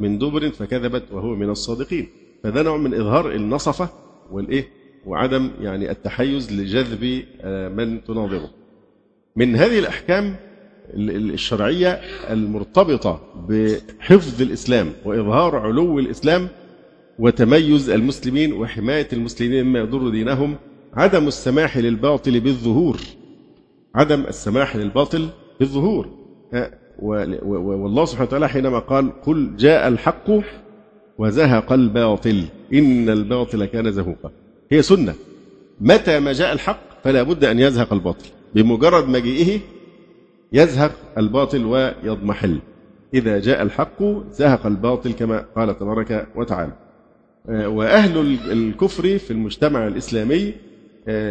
من 0.00 0.18
دبر 0.18 0.50
فكذبت 0.50 1.12
وهو 1.12 1.34
من 1.34 1.50
الصادقين. 1.50 2.08
فده 2.44 2.62
نوع 2.62 2.76
من 2.76 2.94
إظهار 2.94 3.32
النصفة 3.32 3.88
والإيه 4.30 4.68
وعدم 5.06 5.50
يعني 5.60 5.90
التحيز 5.90 6.52
لجذب 6.52 7.24
آه، 7.40 7.68
من 7.68 8.04
تناظره. 8.04 8.50
من 9.36 9.56
هذه 9.56 9.78
الأحكام 9.78 10.36
الشرعية 10.94 12.00
المرتبطة 12.30 13.20
بحفظ 13.48 14.42
الإسلام 14.42 14.92
وإظهار 15.04 15.56
علو 15.56 15.98
الإسلام 15.98 16.48
وتميز 17.18 17.90
المسلمين 17.90 18.52
وحماية 18.52 19.08
المسلمين 19.12 19.64
مما 19.66 19.78
يضر 19.78 20.08
دينهم 20.08 20.56
عدم 20.94 21.26
السماح 21.28 21.78
للباطل 21.78 22.40
بالظهور. 22.40 22.96
عدم 23.94 24.20
السماح 24.20 24.76
للباطل 24.76 25.28
بالظهور. 25.60 26.08
والله 27.02 28.04
سبحانه 28.04 28.28
وتعالى 28.28 28.48
حينما 28.48 28.78
قال 28.78 29.22
قل 29.22 29.56
جاء 29.56 29.88
الحق 29.88 30.30
وزهق 31.18 31.72
الباطل. 31.72 32.44
إن 32.74 33.08
الباطل 33.10 33.64
كان 33.64 33.92
زهوقا. 33.92 34.30
هي 34.70 34.82
سنة. 34.82 35.14
متى 35.80 36.20
ما 36.20 36.32
جاء 36.32 36.52
الحق 36.52 36.80
فلا 37.04 37.22
بد 37.22 37.44
أن 37.44 37.58
يزهق 37.58 37.92
الباطل. 37.92 38.26
بمجرد 38.54 39.08
مجيئه 39.08 39.60
يزهق 40.52 40.92
الباطل 41.18 41.64
ويضمحل. 41.64 42.58
إذا 43.14 43.38
جاء 43.38 43.62
الحق 43.62 44.02
زهق 44.32 44.66
الباطل 44.66 45.12
كما 45.12 45.44
قال 45.56 45.78
تبارك 45.78 46.26
وتعالى. 46.36 46.72
وأهل 47.48 48.38
الكفر 48.52 49.18
في 49.18 49.30
المجتمع 49.30 49.86
الإسلامي 49.86 50.52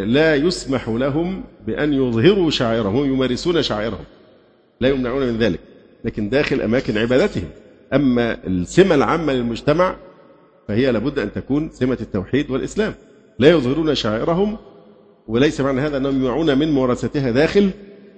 لا 0.05 0.35
يسمح 0.35 0.89
لهم 0.89 1.43
بأن 1.67 1.93
يظهروا 1.93 2.49
شعائرهم 2.49 3.05
يمارسون 3.05 3.61
شعائرهم. 3.61 4.05
لا 4.81 4.89
يمنعون 4.89 5.27
من 5.27 5.37
ذلك. 5.37 5.59
لكن 6.05 6.29
داخل 6.29 6.61
أماكن 6.61 6.97
عبادتهم 6.97 7.47
أما 7.93 8.47
السمة 8.47 8.95
العامة 8.95 9.33
للمجتمع 9.33 9.95
فهي 10.67 10.91
لابد 10.91 11.19
أن 11.19 11.33
تكون 11.33 11.69
سمة 11.73 11.97
التوحيد 12.01 12.51
والإسلام. 12.51 12.93
لا 13.39 13.49
يظهرون 13.49 13.95
شعائرهم 13.95 14.57
وليس 15.27 15.61
معنى 15.61 15.81
هذا 15.81 15.97
أنهم 15.97 16.15
يمنعون 16.15 16.57
من 16.57 16.71
ممارستها 16.71 17.31
داخل 17.31 17.69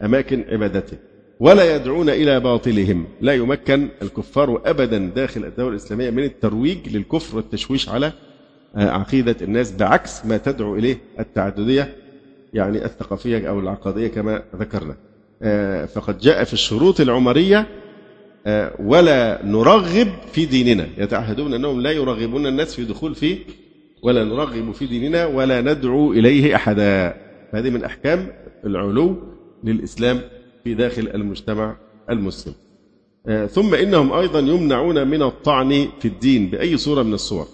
أماكن 0.03 0.45
عبادتهم 0.49 0.99
ولا 1.39 1.75
يدعون 1.75 2.09
إلى 2.09 2.39
باطلهم. 2.39 3.05
لا 3.21 3.33
يمكن 3.33 3.87
الكفار 4.01 4.61
أبدا 4.65 5.11
داخل 5.15 5.45
الدولة 5.45 5.69
الإسلامية 5.69 6.09
من 6.09 6.23
الترويج 6.23 6.95
للكفر 6.95 7.37
والتشويش 7.37 7.89
على 7.89 8.11
آه، 8.75 8.89
عقيدة 8.89 9.35
الناس 9.41 9.71
بعكس 9.71 10.25
ما 10.25 10.37
تدعو 10.37 10.75
إليه 10.75 10.97
التعددية 11.19 11.95
يعني 12.53 12.85
الثقافية 12.85 13.49
أو 13.49 13.59
العقدية 13.59 14.07
كما 14.07 14.43
ذكرنا. 14.55 14.95
آه، 15.41 15.85
فقد 15.85 16.17
جاء 16.17 16.43
في 16.43 16.53
الشروط 16.53 17.01
العمرية 17.01 17.67
ولا 18.79 19.45
نرغب 19.45 20.07
في 20.33 20.45
ديننا. 20.45 20.87
يتعهدون 20.97 21.53
أنهم 21.53 21.81
لا 21.81 21.91
يرغبون 21.91 22.47
الناس 22.47 22.75
في 22.75 22.85
دخول 22.85 23.15
فيه 23.15 23.37
ولا 24.03 24.23
نرغب 24.23 24.71
في 24.71 24.85
ديننا 24.85 25.25
ولا 25.25 25.61
ندعو 25.61 26.13
إليه 26.13 26.55
أحدا. 26.55 27.15
هذه 27.53 27.69
من 27.69 27.83
أحكام 27.83 28.27
العلو 28.65 29.15
للإسلام 29.63 30.21
في 30.63 30.73
داخل 30.73 31.09
المجتمع 31.13 31.77
المسلم. 32.09 32.53
ثم 33.51 33.73
إنهم 33.73 34.13
أيضا 34.13 34.39
يمنعون 34.39 35.07
من 35.07 35.23
الطعن 35.23 35.87
في 35.99 36.07
الدين 36.07 36.49
بأي 36.49 36.77
صورة 36.77 37.03
من 37.03 37.13
الصور 37.13 37.47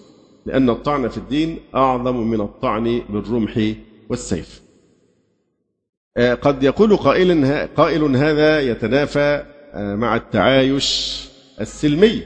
لأن 0.45 0.69
الطعن 0.69 1.07
في 1.07 1.17
الدين 1.17 1.57
أعظم 1.75 2.27
من 2.27 2.41
الطعن 2.41 3.01
بالرمح 3.09 3.73
والسيف. 4.09 4.61
آه، 6.17 6.33
قد 6.33 6.63
يقول 6.63 6.97
قائل 6.97 7.67
قائل 7.75 8.15
هذا 8.15 8.59
يتنافى 8.59 9.19
آه، 9.19 9.54
مع 9.75 10.15
التعايش 10.15 11.19
السلمي. 11.61 12.21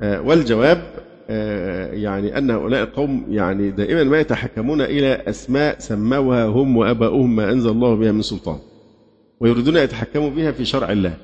آه، 0.00 0.20
والجواب 0.20 0.82
يعني 1.92 2.38
أن 2.38 2.50
هؤلاء 2.50 2.82
القوم 2.82 3.26
يعني 3.30 3.70
دائما 3.70 4.04
ما 4.04 4.20
يتحكمون 4.20 4.80
إلى 4.80 5.22
أسماء 5.26 5.78
سموها 5.78 6.46
هم 6.46 6.76
وأباؤهم 6.76 7.36
ما 7.36 7.52
أنزل 7.52 7.70
الله 7.70 7.94
بها 7.94 8.12
من 8.12 8.22
سلطان 8.22 8.58
ويريدون 9.40 9.76
أن 9.76 9.84
يتحكموا 9.84 10.30
بها 10.30 10.52
في 10.52 10.64
شرع 10.64 10.92
الله. 10.92 11.16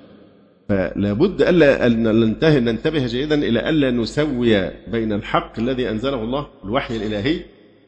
فلا 0.68 1.12
بد 1.12 1.42
ألا 1.42 1.87
أن 1.87 2.02
ننتهي 2.02 2.61
ننتبه 2.61 3.07
جيدا 3.07 3.35
إلى 3.35 3.68
ألا 3.68 3.90
نسوي 3.90 4.70
بين 4.88 5.12
الحق 5.12 5.59
الذي 5.59 5.90
أنزله 5.90 6.22
الله 6.22 6.46
الوحي 6.64 6.96
الإلهي 6.96 7.40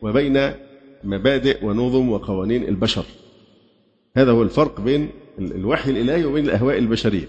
وبين 0.03 0.51
مبادئ 1.05 1.65
ونظم 1.65 2.09
وقوانين 2.09 2.69
البشر. 2.69 3.05
هذا 4.17 4.31
هو 4.31 4.43
الفرق 4.43 4.81
بين 4.81 5.09
الوحي 5.39 5.91
الإلهي 5.91 6.25
وبين 6.25 6.45
الأهواء 6.45 6.79
البشرية. 6.79 7.29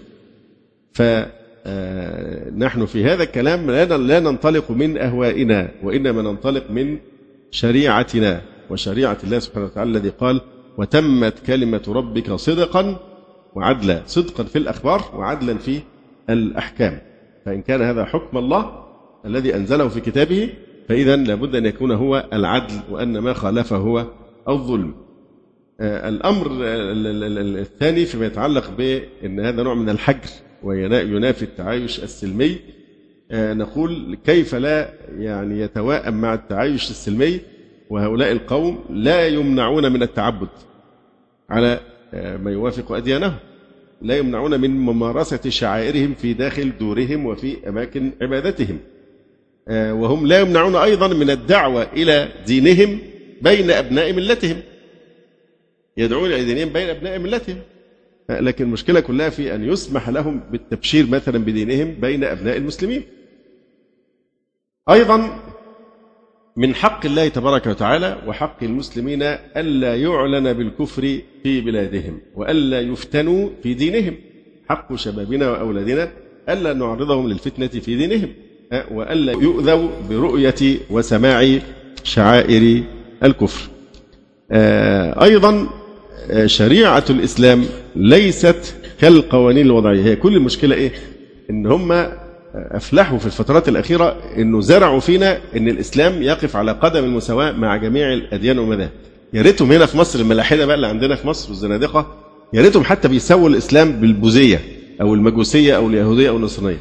فنحن 0.92 2.86
في 2.86 3.04
هذا 3.04 3.22
الكلام 3.22 3.70
لا 3.70 4.20
ننطلق 4.20 4.70
من 4.70 4.98
أهوائنا 4.98 5.70
وإنما 5.82 6.22
ننطلق 6.22 6.70
من 6.70 6.98
شريعتنا 7.50 8.42
وشريعة 8.70 9.18
الله 9.24 9.38
سبحانه 9.38 9.66
وتعالى 9.66 9.90
الذي 9.90 10.08
قال 10.08 10.40
وتمت 10.78 11.38
كلمة 11.46 11.82
ربك 11.88 12.32
صدقا 12.32 12.96
وعدلا. 13.54 14.02
صدقا 14.06 14.44
في 14.44 14.58
الأخبار 14.58 15.04
وعدلا 15.14 15.58
في 15.58 15.80
الأحكام. 16.30 17.00
فإن 17.46 17.62
كان 17.62 17.82
هذا 17.82 18.04
حكم 18.04 18.38
الله 18.38 18.84
الذي 19.26 19.56
أنزله 19.56 19.88
في 19.88 20.00
كتابه 20.00 20.48
فإذا 20.88 21.16
لابد 21.16 21.54
أن 21.54 21.66
يكون 21.66 21.92
هو 21.92 22.28
العدل 22.32 22.74
وأن 22.90 23.18
ما 23.18 23.32
خالفه 23.32 23.76
هو 23.76 24.06
الظلم. 24.48 24.94
الأمر 25.80 26.48
الثاني 27.60 28.06
فيما 28.06 28.26
يتعلق 28.26 28.70
بأن 28.70 29.40
هذا 29.40 29.62
نوع 29.62 29.74
من 29.74 29.88
الحجر 29.88 30.30
وينافي 30.62 31.42
التعايش 31.42 32.04
السلمي 32.04 32.58
آه، 33.32 33.54
نقول 33.54 34.18
كيف 34.26 34.54
لا 34.54 34.92
يعني 35.18 35.60
يتواءم 35.60 36.20
مع 36.20 36.34
التعايش 36.34 36.90
السلمي 36.90 37.40
وهؤلاء 37.90 38.32
القوم 38.32 38.84
لا 38.90 39.26
يمنعون 39.26 39.92
من 39.92 40.02
التعبد 40.02 40.48
على 41.50 41.80
آه، 42.14 42.36
ما 42.36 42.50
يوافق 42.50 42.92
أديانهم 42.92 43.36
لا 44.02 44.18
يمنعون 44.18 44.60
من 44.60 44.70
ممارسة 44.70 45.50
شعائرهم 45.50 46.14
في 46.14 46.32
داخل 46.32 46.72
دورهم 46.80 47.26
وفي 47.26 47.68
أماكن 47.68 48.10
عبادتهم 48.22 48.78
آه، 49.68 49.94
وهم 49.94 50.26
لا 50.26 50.40
يمنعون 50.40 50.76
أيضا 50.76 51.08
من 51.08 51.30
الدعوة 51.30 51.82
إلى 51.82 52.28
دينهم 52.46 52.98
بين 53.42 53.70
أبناء 53.70 54.12
ملتهم. 54.12 54.56
يدعون 56.00 56.32
إلى 56.32 56.44
دينهم 56.44 56.72
بين 56.72 56.88
أبناء 56.88 57.18
ملتهم. 57.18 57.56
لكن 58.30 58.64
المشكلة 58.64 59.00
كلها 59.00 59.28
في 59.28 59.54
أن 59.54 59.64
يسمح 59.64 60.08
لهم 60.08 60.40
بالتبشير 60.52 61.06
مثلا 61.06 61.38
بدينهم 61.38 61.94
بين 62.00 62.24
أبناء 62.24 62.56
المسلمين. 62.56 63.02
أيضا 64.90 65.40
من 66.56 66.74
حق 66.74 67.06
الله 67.06 67.28
تبارك 67.28 67.66
وتعالى 67.66 68.22
وحق 68.26 68.64
المسلمين 68.64 69.22
ألا 69.56 69.96
يعلن 69.96 70.52
بالكفر 70.52 71.18
في 71.42 71.60
بلادهم 71.60 72.20
وألا 72.34 72.80
يفتنوا 72.80 73.48
في 73.62 73.74
دينهم. 73.74 74.16
حق 74.68 74.94
شبابنا 74.94 75.50
وأولادنا 75.50 76.12
ألا 76.48 76.72
نعرضهم 76.72 77.28
للفتنة 77.28 77.66
في 77.66 77.96
دينهم 77.96 78.32
وألا 78.90 79.32
يؤذوا 79.32 79.88
برؤية 80.10 80.78
وسماع 80.90 81.58
شعائر 82.04 82.82
الكفر. 83.24 83.70
آه، 84.52 85.24
أيضا 85.24 85.79
شريعة 86.46 87.04
الإسلام 87.10 87.64
ليست 87.96 88.74
كالقوانين 89.00 89.66
الوضعية. 89.66 90.02
هي 90.04 90.16
كل 90.16 90.36
المشكلة 90.36 90.74
إيه؟ 90.74 90.92
إن 91.50 91.66
هم 91.66 92.06
أفلحوا 92.54 93.18
في 93.18 93.26
الفترات 93.26 93.68
الأخيرة 93.68 94.16
أنه 94.38 94.60
زرعوا 94.60 95.00
فينا 95.00 95.38
أن 95.56 95.68
الإسلام 95.68 96.22
يقف 96.22 96.56
على 96.56 96.72
قدم 96.72 97.04
المساواة 97.04 97.52
مع 97.52 97.76
جميع 97.76 98.12
الأديان 98.12 98.58
والمذاهب. 98.58 98.90
يا 99.32 99.42
ريتهم 99.42 99.72
هنا 99.72 99.86
في 99.86 99.98
مصر 99.98 100.20
الملاحدة 100.20 100.66
بقى 100.66 100.76
اللي 100.76 100.86
عندنا 100.86 101.14
في 101.14 101.26
مصر 101.26 101.48
والزنادقة 101.50 102.14
يا 102.52 102.62
ريتهم 102.62 102.84
حتى 102.84 103.08
بيسووا 103.08 103.48
الإسلام 103.48 103.92
بالبوذية 103.92 104.60
أو 105.00 105.14
المجوسية 105.14 105.76
أو 105.76 105.86
اليهودية 105.88 106.28
أو 106.28 106.36
النصرانية. 106.36 106.78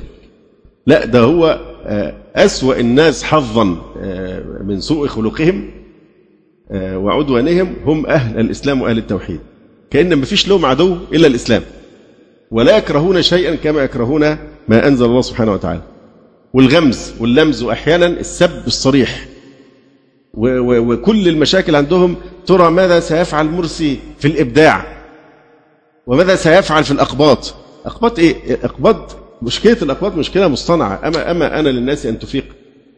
لا 0.88 1.06
ده 1.06 1.20
هو 1.20 1.60
آه، 1.86 2.14
أسوأ 2.36 2.80
الناس 2.80 3.24
حظا 3.24 3.78
آه، 4.02 4.44
من 4.64 4.80
سوء 4.82 5.08
خلقهم 5.08 5.58
آه، 5.58 5.79
وعدوانهم 6.74 7.76
هم 7.86 8.06
أهل 8.06 8.40
الإسلام 8.40 8.82
وأهل 8.82 8.98
التوحيد. 8.98 9.40
كأن 9.92 10.14
ما 10.14 10.26
فيش 10.26 10.48
لهم 10.48 10.66
عدو 10.66 10.98
إلا 11.14 11.28
الإسلام. 11.28 11.62
ولا 12.52 12.78
يكرهون 12.78 13.22
شيئا 13.22 13.56
كما 13.56 13.82
يكرهون 13.82 14.38
ما 14.68 14.88
أنزل 14.88 15.06
الله 15.06 15.22
سبحانه 15.22 15.54
وتعالى. 15.54 15.82
والغمز 16.54 17.14
واللمز 17.20 17.64
وأحيانا 17.64 18.08
السب 18.08 18.68
الصريح. 18.68 19.26
وكل 20.34 21.28
المشاكل 21.28 21.76
عندهم 21.76 22.16
ترى 22.46 22.72
ماذا 22.72 23.00
سيفعل 23.00 23.46
مرسي 23.46 24.00
في 24.20 24.28
الإبداع؟ 24.28 24.86
وماذا 26.08 26.36
سيفعل 26.36 26.84
في 26.84 26.92
الأقباط؟ 26.92 27.56
أقباط 27.86 28.20
إيه؟ 28.20 28.36
أقباط 28.64 29.18
مشكلة 29.42 29.78
الأقباط 29.82 30.16
مشكلة 30.16 30.48
مصطنعة. 30.48 31.08
أما 31.08 31.32
أما 31.32 31.60
أنا 31.60 31.70
للناس 31.70 32.06
أن 32.06 32.20
تفيق. 32.20 32.46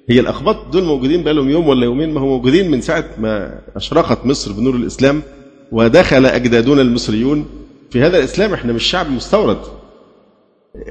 هي 0.09 0.19
الأقباط 0.19 0.67
دول 0.73 0.83
موجودين 0.83 1.23
بقالهم 1.23 1.49
يوم 1.49 1.67
ولا 1.67 1.85
يومين 1.85 2.13
ما 2.13 2.21
هم 2.21 2.27
موجودين 2.27 2.71
من 2.71 2.81
ساعة 2.81 3.05
ما 3.17 3.59
أشرقت 3.75 4.25
مصر 4.25 4.51
بنور 4.51 4.75
الإسلام 4.75 5.21
ودخل 5.71 6.25
أجدادنا 6.25 6.81
المصريون. 6.81 7.45
في 7.89 8.01
هذا 8.01 8.17
الإسلام 8.17 8.53
إحنا 8.53 8.73
مش 8.73 8.83
شعب 8.83 9.11
مستورد. 9.11 9.57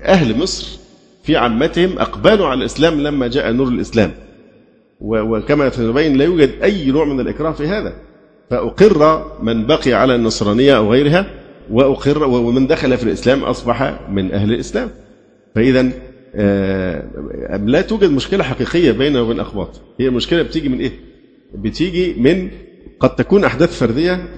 أهل 0.03 0.39
مصر 0.39 0.79
في 1.23 1.37
عامتهم 1.37 1.99
أقبلوا 1.99 2.47
على 2.47 2.61
الإسلام 2.61 3.01
لما 3.01 3.27
جاء 3.29 3.53
نور 3.53 3.69
الإسلام. 3.69 4.13
وكما 5.01 5.71
سنبين 5.71 6.17
لا 6.17 6.25
يوجد 6.25 6.51
أي 6.63 6.91
نوع 6.91 7.05
من 7.05 7.21
الإكراه 7.21 7.53
في 7.53 7.67
هذا. 7.67 7.93
فأقر 8.51 9.27
من 9.43 9.67
بقي 9.67 9.93
على 9.93 10.15
النصرانية 10.15 10.77
أو 10.77 10.93
غيرها 10.93 11.27
وأقر 11.71 12.25
ومن 12.25 12.67
دخل 12.67 12.97
في 12.97 13.05
الإسلام 13.05 13.43
أصبح 13.43 14.01
من 14.11 14.33
أهل 14.33 14.53
الإسلام. 14.53 14.91
فإذا 15.55 15.81
آه، 15.81 15.93
لا 17.67 17.81
توجد 17.89 18.11
مشكلة 18.11 18.45
حقيقية 18.45 18.93
بيننا 18.93 19.21
وبين 19.21 19.37
الأخباط 19.37 19.81
هي 20.01 20.09
المشكلة 20.09 20.43
بتيجي 20.43 20.69
من 20.69 20.81
إيه؟ 20.81 20.93
بتيجي 21.55 22.15
من 22.15 22.51
قد 23.01 23.17
تكون 23.17 23.45
أحداث 23.45 23.79
فردية 23.79 24.29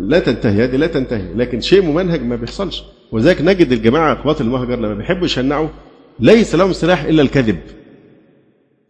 لا 0.00 0.18
تنتهي 0.18 0.64
هذه 0.64 0.76
لا 0.76 0.86
تنتهي 0.86 1.34
لكن 1.34 1.60
شيء 1.60 1.82
ممنهج 1.82 2.22
ما 2.22 2.36
بيحصلش. 2.36 2.82
وذلك 3.12 3.42
نجد 3.42 3.72
الجماعة 3.72 4.12
أقباط 4.12 4.40
المهجر 4.40 4.76
لما 4.76 4.94
بيحبوا 4.94 5.24
يشنعوا 5.26 5.68
ليس 6.20 6.54
لهم 6.54 6.72
سلاح 6.72 7.04
إلا 7.04 7.22
الكذب. 7.22 7.58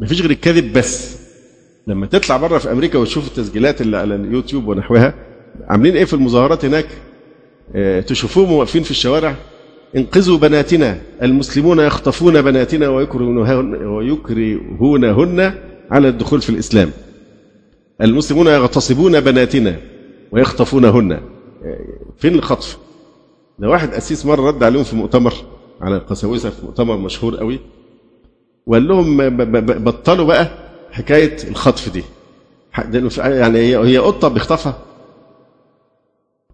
ما 0.00 0.06
فيش 0.06 0.20
غير 0.20 0.30
الكذب 0.30 0.72
بس. 0.72 1.18
لما 1.86 2.06
تطلع 2.06 2.36
بره 2.36 2.58
في 2.58 2.72
أمريكا 2.72 2.98
وتشوف 2.98 3.28
التسجيلات 3.28 3.80
اللي 3.80 3.96
على 3.96 4.14
اليوتيوب 4.14 4.68
ونحوها 4.68 5.14
عاملين 5.68 5.96
إيه 5.96 6.04
في 6.04 6.14
المظاهرات 6.14 6.64
هناك؟ 6.64 6.86
آه 7.74 8.00
تشوفوهم 8.00 8.52
واقفين 8.52 8.82
في 8.82 8.90
الشوارع 8.90 9.34
انقذوا 9.96 10.38
بناتنا. 10.38 11.00
المسلمون 11.22 11.78
يخطفون 11.78 12.42
بناتنا 12.42 12.88
ويكرهونهن 13.88 15.54
على 15.90 16.08
الدخول 16.08 16.40
في 16.42 16.50
الإسلام. 16.50 16.90
المسلمون 18.00 18.46
يغتصبون 18.46 19.20
بناتنا 19.20 19.76
ويخطفونهن. 20.32 21.20
فين 22.16 22.34
الخطف. 22.34 22.78
ده 23.58 23.68
واحد 23.68 23.94
أسيس 23.94 24.26
مرة 24.26 24.48
رد 24.48 24.62
عليهم 24.62 24.84
في 24.84 24.96
مؤتمر 24.96 25.34
على 25.80 25.96
القساوسة 25.96 26.50
في 26.50 26.66
مؤتمر 26.66 26.96
مشهور 26.96 27.36
قوي. 27.36 27.60
وقال 28.66 28.88
لهم 28.88 29.36
بطلوا 29.84 30.26
بقى 30.26 30.50
حكاية 30.92 31.36
الخطف 31.48 31.92
دي. 31.92 32.04
يعني 33.18 33.58
هي 33.58 33.76
هي 33.76 33.98
قطة 33.98 34.28
بيخطفها. 34.28 34.78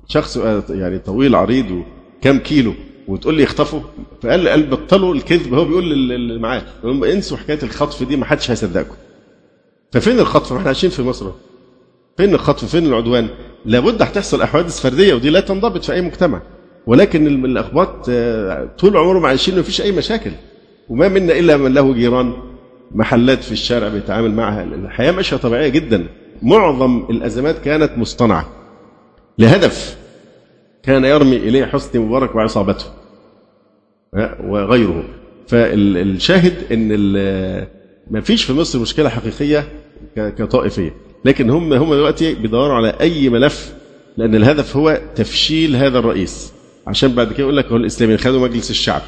شخص 0.09 0.37
يعني 0.71 0.99
طويل 0.99 1.35
عريض 1.35 1.83
وكام 2.19 2.39
كيلو. 2.39 2.73
وتقول 3.11 3.35
لي 3.35 3.43
يخطفوا 3.43 3.81
فقال 4.23 4.49
قال 4.49 4.67
بطلوا 4.67 5.15
الكذب 5.15 5.55
هو 5.55 5.65
بيقول 5.65 5.93
اللي 5.93 6.39
معاه 6.39 6.63
انسوا 6.85 7.37
حكاية 7.37 7.59
الخطف 7.63 8.03
دي 8.03 8.17
ما 8.17 8.25
حدش 8.25 8.51
هيصدقكم. 8.51 8.95
ففين 9.93 10.19
الخطف؟ 10.19 10.53
ما 10.53 10.59
إحنا 10.59 10.67
عايشين 10.69 10.91
في 10.91 11.03
مصر 11.03 11.31
فين 12.17 12.35
الخطف؟ 12.35 12.65
فين 12.65 12.87
العدوان؟ 12.87 13.29
لابد 13.65 14.03
هتحصل 14.03 14.43
أحوادث 14.43 14.81
فردية 14.81 15.15
ودي 15.15 15.31
لا 15.31 15.41
تنضبط 15.41 15.85
في 15.85 15.93
أي 15.93 16.01
مجتمع. 16.03 16.43
ولكن 16.87 17.45
الأخباط 17.45 18.07
آه، 18.09 18.69
طول 18.79 18.97
عمرهم 18.97 19.27
عايشين 19.27 19.57
ما 19.57 19.63
فيش 19.63 19.81
أي 19.81 19.93
مشاكل. 19.93 20.31
وما 20.89 21.09
منا 21.09 21.39
إلا 21.39 21.57
من 21.57 21.75
له 21.75 21.95
جيران 21.95 22.33
محلات 22.95 23.45
في 23.45 23.53
الشارع 23.53 23.89
بيتعامل 23.89 24.33
معها. 24.35 24.65
الحياة 24.65 25.13
ماشية 25.13 25.37
طبيعية 25.37 25.69
جدا. 25.69 26.07
معظم 26.43 27.05
الأزمات 27.11 27.59
كانت 27.59 27.99
مصطنعة. 27.99 28.49
لهدف 29.39 29.97
كان 30.83 31.05
يرمي 31.05 31.37
إليه 31.37 31.65
حسني 31.65 32.03
مبارك 32.03 32.35
وعصابته. 32.35 32.85
وغيره. 34.45 35.05
فالشاهد 35.49 36.55
إن 36.73 36.89
ما 38.11 38.21
فيش 38.21 38.45
في 38.45 38.53
مصر 38.53 38.79
مشكلة 38.79 39.09
حقيقية 39.09 39.69
كطائفية. 40.17 40.95
لكن 41.25 41.51
هم 41.51 41.73
هم 41.73 41.95
دلوقتي 41.95 42.35
بيدوروا 42.35 42.75
على 42.75 42.97
أي 43.01 43.29
ملف 43.29 43.75
لأن 44.17 44.35
الهدف 44.35 44.77
هو 44.77 45.01
تفشيل 45.17 45.77
هذا 45.77 45.99
الرئيس. 45.99 46.53
عشان 46.87 47.15
بعد 47.15 47.33
كده 47.33 47.41
يقول 47.41 47.57
لك 47.57 47.67
هو 47.67 47.77
الاسلاميين 47.77 48.19
خدوا 48.19 48.41
مجلس 48.41 48.71
الشعب 48.71 49.03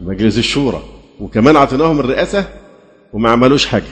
مجلس 0.00 0.38
الشورى. 0.38 0.82
وكمان 1.20 1.56
أعطيناهم 1.56 2.00
الرئاسة 2.00 2.44
وما 3.12 3.30
عملوش 3.30 3.66
حاجة. 3.66 3.84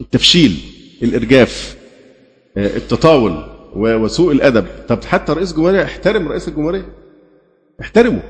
التفشيل 0.00 0.56
الإرجاف 1.02 1.76
آه، 2.56 2.76
التطاول 2.76 3.44
وسوء 3.76 4.32
الأدب. 4.32 4.66
طب 4.88 5.04
حتى 5.04 5.32
رئيس 5.32 5.50
الجمهورية 5.50 5.82
احترم 5.82 6.28
رئيس 6.28 6.48
الجمهورية؟ 6.48 6.86
احترمه. 7.80 8.22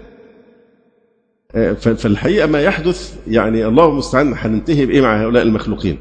فالحقيقة 1.80 2.46
ما 2.46 2.62
يحدث 2.62 3.14
يعني 3.28 3.66
الله 3.66 3.88
المستعان 3.88 4.34
هننتهي 4.36 4.86
بإيه 4.86 5.00
مع 5.00 5.22
هؤلاء 5.22 5.42
المخلوقين؟ 5.42 5.98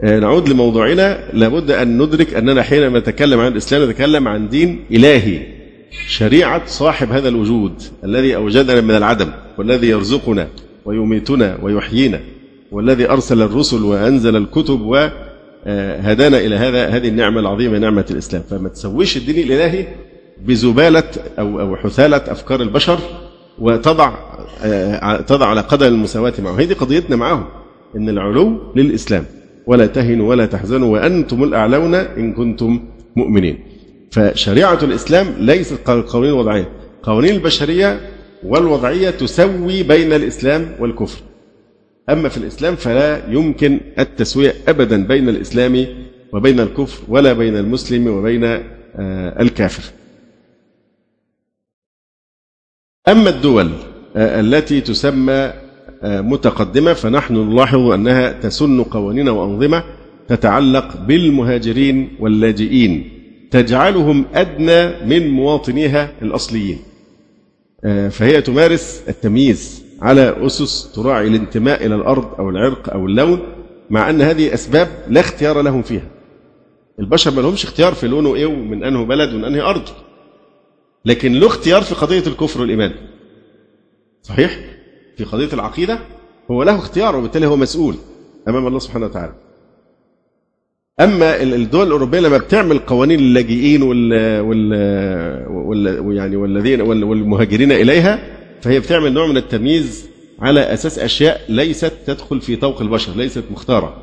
آه، 0.00 0.18
نعود 0.18 0.48
لموضوعنا. 0.48 1.18
لابد 1.32 1.70
أن 1.70 2.02
ندرك 2.02 2.34
أننا 2.34 2.62
حينما 2.62 2.98
نتكلم 2.98 3.40
عن 3.40 3.52
الإسلام 3.52 3.90
نتكلم 3.90 4.28
عن 4.28 4.48
دين 4.48 4.84
إلهي 4.90 5.40
شريعة 6.08 6.66
صاحب 6.66 7.12
هذا 7.12 7.28
الوجود 7.28 7.82
الذي 8.04 8.36
أوجدنا 8.36 8.80
من 8.80 8.96
العدم 8.96 9.30
والذي 9.58 9.88
يرزقنا 9.88 10.48
ويميتنا 10.84 11.58
ويحيينا 11.62 12.20
والذي 12.72 13.10
أرسل 13.10 13.42
الرسل 13.42 13.82
وأنزل 13.82 14.36
الكتب 14.36 14.80
وهدانا 14.80 16.38
إلى 16.38 16.56
هذا 16.56 16.88
هذه 16.88 17.08
النعمة 17.08 17.40
العظيمة 17.40 17.78
نعمة 17.78 18.06
الإسلام. 18.10 18.42
فما 18.50 18.68
تسويش 18.68 19.16
الدين 19.16 19.38
الإلهي 19.46 19.86
بزبالة 20.46 21.10
أو 21.38 21.60
أو 21.60 21.76
حثالة 21.76 22.16
أفكار 22.16 22.62
البشر 22.62 22.98
وتضع 23.58 24.12
آه، 24.64 25.20
تضع 25.20 25.46
على 25.46 25.60
قدر 25.60 25.86
المساواة 25.86 26.32
معه. 26.38 26.60
هذه 26.60 26.72
قضيتنا 26.72 27.16
معهم 27.16 27.44
إن 27.96 28.08
العلو 28.08 28.72
للإسلام. 28.76 29.24
ولا 29.66 29.86
تهنوا 29.86 30.30
ولا 30.30 30.46
تحزنوا 30.46 30.92
وأنتم 30.92 31.44
الأعلون 31.44 31.94
إن 31.94 32.32
كنتم 32.32 32.80
مؤمنين. 33.16 33.58
فشريعة 34.10 34.78
الإسلام 34.82 35.26
ليست 35.38 35.78
قوانين 35.86 36.32
وضعية. 36.32 36.68
قوانين 37.02 37.34
البشرية 37.34 38.00
والوضعية 38.46 39.10
تسوي 39.10 39.82
بين 39.82 40.12
الإسلام 40.12 40.72
والكفر. 40.80 41.22
أما 42.10 42.28
في 42.28 42.36
الإسلام 42.36 42.76
فلا 42.76 43.30
يمكن 43.30 43.80
التسوية 43.98 44.54
أبدا 44.68 45.06
بين 45.06 45.28
الإسلام 45.28 45.86
وبين 46.32 46.60
الكفر 46.60 47.02
ولا 47.08 47.32
بين 47.32 47.56
المسلم 47.56 48.06
وبين 48.06 48.44
آه، 48.44 49.42
الكافر. 49.42 49.82
أما 53.08 53.30
الدول 53.30 53.70
آه، 54.16 54.40
التي 54.40 54.80
تسمى 54.80 55.52
آه، 56.02 56.20
متقدمة 56.20 56.92
فنحن 56.92 57.34
نلاحظ 57.36 57.90
أنها 57.90 58.32
تسن 58.32 58.82
قوانين 58.82 59.28
وأنظمة 59.28 59.84
تتعلق 60.28 60.96
بالمهاجرين 60.96 62.16
واللاجئين 62.20 63.10
تجعلهم 63.50 64.24
أدنى 64.34 65.06
من 65.06 65.30
مواطنيها 65.30 66.10
الأصليين. 66.22 66.78
فهي 68.10 68.42
تمارس 68.42 69.02
التمييز 69.08 69.82
على 70.02 70.46
أسس 70.46 70.92
تراعي 70.94 71.28
الانتماء 71.28 71.86
إلى 71.86 71.94
الأرض 71.94 72.34
أو 72.38 72.50
العرق 72.50 72.90
أو 72.92 73.06
اللون 73.06 73.38
مع 73.90 74.10
أن 74.10 74.22
هذه 74.22 74.54
أسباب 74.54 74.88
لا 75.08 75.20
اختيار 75.20 75.62
لهم 75.62 75.82
فيها. 75.82 76.08
البشر 77.00 77.30
ما 77.30 77.40
لهمش 77.40 77.64
اختيار 77.64 77.94
في 77.94 78.08
لونه 78.08 78.34
إيه 78.34 78.46
ومن 78.46 78.84
أنه 78.84 79.04
بلد 79.04 79.34
ومن 79.34 79.44
أنهي 79.44 79.60
أرض. 79.60 79.82
لكن 81.04 81.32
له 81.32 81.46
اختيار 81.46 81.82
في 81.82 81.94
قضية 81.94 82.22
الكفر 82.26 82.60
والإيمان. 82.60 82.92
صحيح؟ 84.22 84.58
في 85.16 85.24
قضية 85.24 85.52
العقيدة 85.52 85.98
هو 86.50 86.62
له 86.62 86.78
اختيار 86.78 87.16
وبالتالي 87.16 87.46
هو 87.46 87.56
مسؤول 87.56 87.94
أمام 88.48 88.66
الله 88.66 88.78
سبحانه 88.78 89.06
وتعالى. 89.06 89.32
أما 91.00 91.42
الدول 91.42 91.86
الأوروبية 91.86 92.20
لما 92.20 92.38
بتعمل 92.38 92.78
قوانين 92.78 93.20
للاجئين 93.20 93.82
وال 93.82 94.40
وال, 94.40 95.46
وال 95.48 96.16
يعني 96.16 96.36
والذين 96.36 96.80
والمهاجرين 96.80 97.72
إليها 97.72 98.38
فهي 98.60 98.80
بتعمل 98.80 99.12
نوع 99.12 99.26
من 99.26 99.36
التمييز 99.36 100.08
على 100.40 100.60
أساس 100.60 100.98
أشياء 100.98 101.40
ليست 101.48 101.92
تدخل 102.06 102.40
في 102.40 102.56
طوق 102.56 102.80
البشر 102.80 103.16
ليست 103.16 103.44
مختارة. 103.50 104.02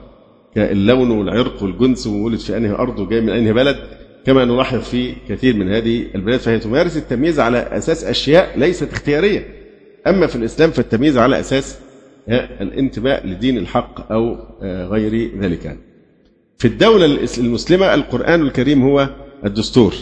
كاللون 0.56 1.12
والعرق 1.12 1.64
والجنس 1.64 2.08
وولد 2.08 2.40
في 2.40 2.58
أنهي 2.58 2.72
أرض 2.72 3.00
وجاي 3.00 3.22
من 3.22 3.30
أنهي 3.30 3.54
بلد 3.54 3.99
كما 4.30 4.46
نلاحظ 4.46 4.80
في 4.80 5.14
كثير 5.30 5.56
من 5.56 5.72
هذه 5.72 6.06
البلاد 6.16 6.40
فهي 6.40 6.60
تمارس 6.60 6.98
التمييز 6.98 7.40
على 7.40 7.58
أساس 7.58 8.04
أشياء 8.04 8.60
ليست 8.60 8.92
اختيارية. 8.92 9.46
أما 10.08 10.28
في 10.28 10.36
الإسلام 10.36 10.72
فالتمييز 10.72 11.18
على 11.18 11.40
أساس 11.40 11.80
الانتماء 12.62 13.28
لدين 13.28 13.58
الحق 13.58 14.12
أو 14.12 14.38
غير 14.64 15.40
ذلك. 15.40 15.78
في 16.58 16.66
الدولة 16.66 17.06
المسلمة 17.38 17.94
القرآن 17.94 18.42
الكريم 18.42 18.84
هو 18.84 19.10
الدستور. 19.46 19.94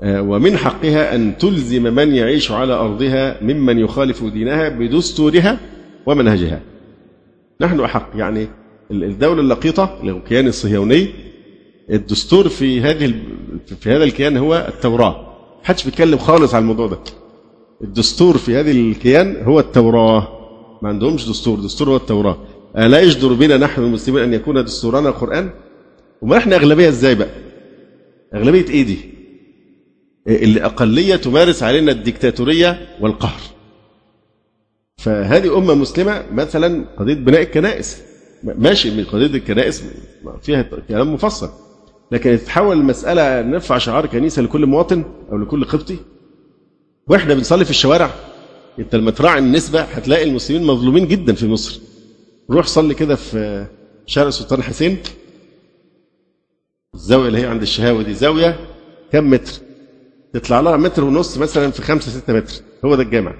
آه، 0.00 0.22
ومن 0.22 0.56
حقها 0.56 1.14
أن 1.14 1.38
تلزم 1.38 1.94
من 1.94 2.14
يعيش 2.14 2.50
على 2.50 2.72
أرضها 2.72 3.42
ممن 3.42 3.78
يخالف 3.78 4.24
دينها 4.24 4.68
بدستورها 4.68 5.58
ومنهجها. 6.06 6.60
نحن 7.60 7.80
أحق 7.80 8.10
يعني 8.14 8.48
الدولة 8.90 9.40
اللقيطة 9.40 10.00
الكيان 10.02 10.46
الصهيوني 10.46 11.27
الدستور 11.90 12.48
في 12.48 12.80
هذه 12.80 13.14
في 13.80 13.90
هذا 13.90 14.04
الكيان 14.04 14.36
هو 14.36 14.66
التوراة. 14.68 15.34
حدش 15.64 15.84
بيتكلم 15.84 16.18
خالص 16.18 16.54
على 16.54 16.62
الموضوع 16.62 16.86
ده. 16.86 16.98
الدستور 17.82 18.38
في 18.38 18.56
هذه 18.56 18.70
الكيان 18.70 19.42
هو 19.42 19.60
التوراة. 19.60 20.28
ما 20.82 20.88
عندهمش 20.88 21.28
دستور. 21.28 21.60
دستور 21.60 21.88
هو 21.90 21.96
التوراة. 21.96 22.38
ألا 22.78 23.00
يجدر 23.00 23.32
بنا 23.32 23.56
نحن 23.56 23.82
المسلمين 23.82 24.22
أن 24.22 24.34
يكون 24.34 24.64
دستورنا 24.64 25.08
القرآن؟ 25.08 25.50
وما 26.22 26.36
إحنا 26.36 26.56
أغلبية 26.56 26.88
إزاي 26.88 27.14
بقى؟ 27.14 27.28
أغلبية 28.34 28.68
إيه 28.68 28.82
دي 28.82 28.98
اللي 30.26 30.64
أقلية 30.64 31.16
تمارس 31.16 31.62
علينا 31.62 31.92
الديكتاتورية 31.92 32.88
والقهر. 33.00 33.40
فهذه 34.98 35.58
أمة 35.58 35.74
مسلمة 35.74 36.24
مثلا 36.32 36.84
قضية 36.98 37.14
بناء 37.14 37.42
الكنائس. 37.42 38.02
ماشي 38.42 38.90
من 38.90 39.04
قضية 39.04 39.26
الكنائس 39.26 39.84
فيها 40.42 40.62
كلام 40.88 41.14
مفصل. 41.14 41.50
لكن 42.12 42.38
تتحول 42.38 42.76
المسألة 42.76 43.42
نرفع 43.42 43.78
شعار 43.78 44.06
كنيسة 44.06 44.42
لكل 44.42 44.66
مواطن 44.66 45.04
أو 45.32 45.38
لكل 45.38 45.64
قبطي 45.64 45.96
وإحنا 47.06 47.34
بنصلي 47.34 47.64
في 47.64 47.70
الشوارع. 47.70 48.10
أنت 48.78 48.94
لما 48.94 49.10
تراعي 49.10 49.38
النسبة 49.38 49.80
هتلاقي 49.80 50.24
المسلمين 50.24 50.66
مظلومين 50.66 51.08
جدا 51.08 51.34
في 51.34 51.46
مصر. 51.46 51.80
روح 52.50 52.66
صلي 52.66 52.94
كده 52.94 53.14
في 53.16 53.66
شارع 54.06 54.28
السلطان 54.28 54.62
حسين. 54.62 54.98
الزاوية 56.94 57.28
اللي 57.28 57.38
هي 57.40 57.46
عند 57.46 57.62
الشهاوي 57.62 58.04
دي 58.04 58.14
زاوية 58.14 58.60
كم 59.12 59.30
متر؟ 59.30 59.52
تطلع 60.32 60.60
لها 60.60 60.76
متر 60.76 61.04
ونص 61.04 61.38
مثلا 61.38 61.70
في 61.70 61.82
خمسة 61.82 62.10
ستة 62.10 62.32
متر. 62.32 62.54
هو 62.84 62.94
ده 62.94 63.02
الجامع. 63.02 63.34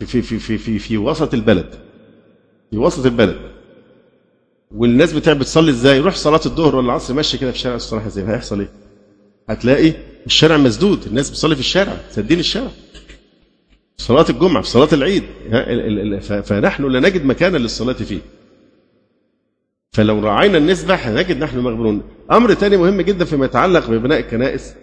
في 0.00 0.22
في 0.22 0.38
في 0.38 0.58
في 0.58 0.78
في 0.78 0.98
وسط 0.98 1.34
البلد. 1.34 1.74
في 2.70 2.78
وسط 2.78 3.06
البلد. 3.06 3.36
والناس 4.70 5.12
بتاع 5.12 5.32
بتصلي 5.32 5.70
إزاي؟ 5.70 6.00
روح 6.00 6.14
صلاة 6.14 6.40
الظهر 6.46 6.76
ولا 6.76 6.86
العصر 6.86 7.14
ماشي 7.14 7.38
كده 7.38 7.52
في 7.52 7.58
شارع 7.58 7.76
السلطان 7.76 8.00
حسين 8.00 8.26
هيحصل 8.26 8.60
إيه؟ 8.60 8.68
هتلاقي 9.48 9.92
الشارع 10.26 10.56
مسدود. 10.56 11.06
الناس 11.06 11.30
بتصلي 11.30 11.54
في 11.54 11.60
الشارع 11.60 11.96
سدين 12.10 12.38
الشارع. 12.38 12.68
في 13.96 14.04
صلاة 14.04 14.26
الجمعة 14.30 14.62
في 14.62 14.68
صلاة 14.68 14.88
العيد. 14.92 15.22
فنحن 16.42 16.84
لا 16.84 17.00
نجد 17.00 17.24
مكانا 17.24 17.56
للصلاة 17.58 17.92
فيه. 17.92 18.18
فلو 19.92 20.20
راعينا 20.20 20.58
النسبة 20.58 20.94
هنجد 20.94 21.38
نحن 21.38 21.58
مغبرون. 21.58 22.02
أمر 22.32 22.54
ثاني 22.54 22.76
مهم 22.76 23.00
جدا 23.00 23.24
فيما 23.24 23.44
يتعلق 23.46 23.90
ببناء 23.90 24.18
الكنائس 24.20 24.74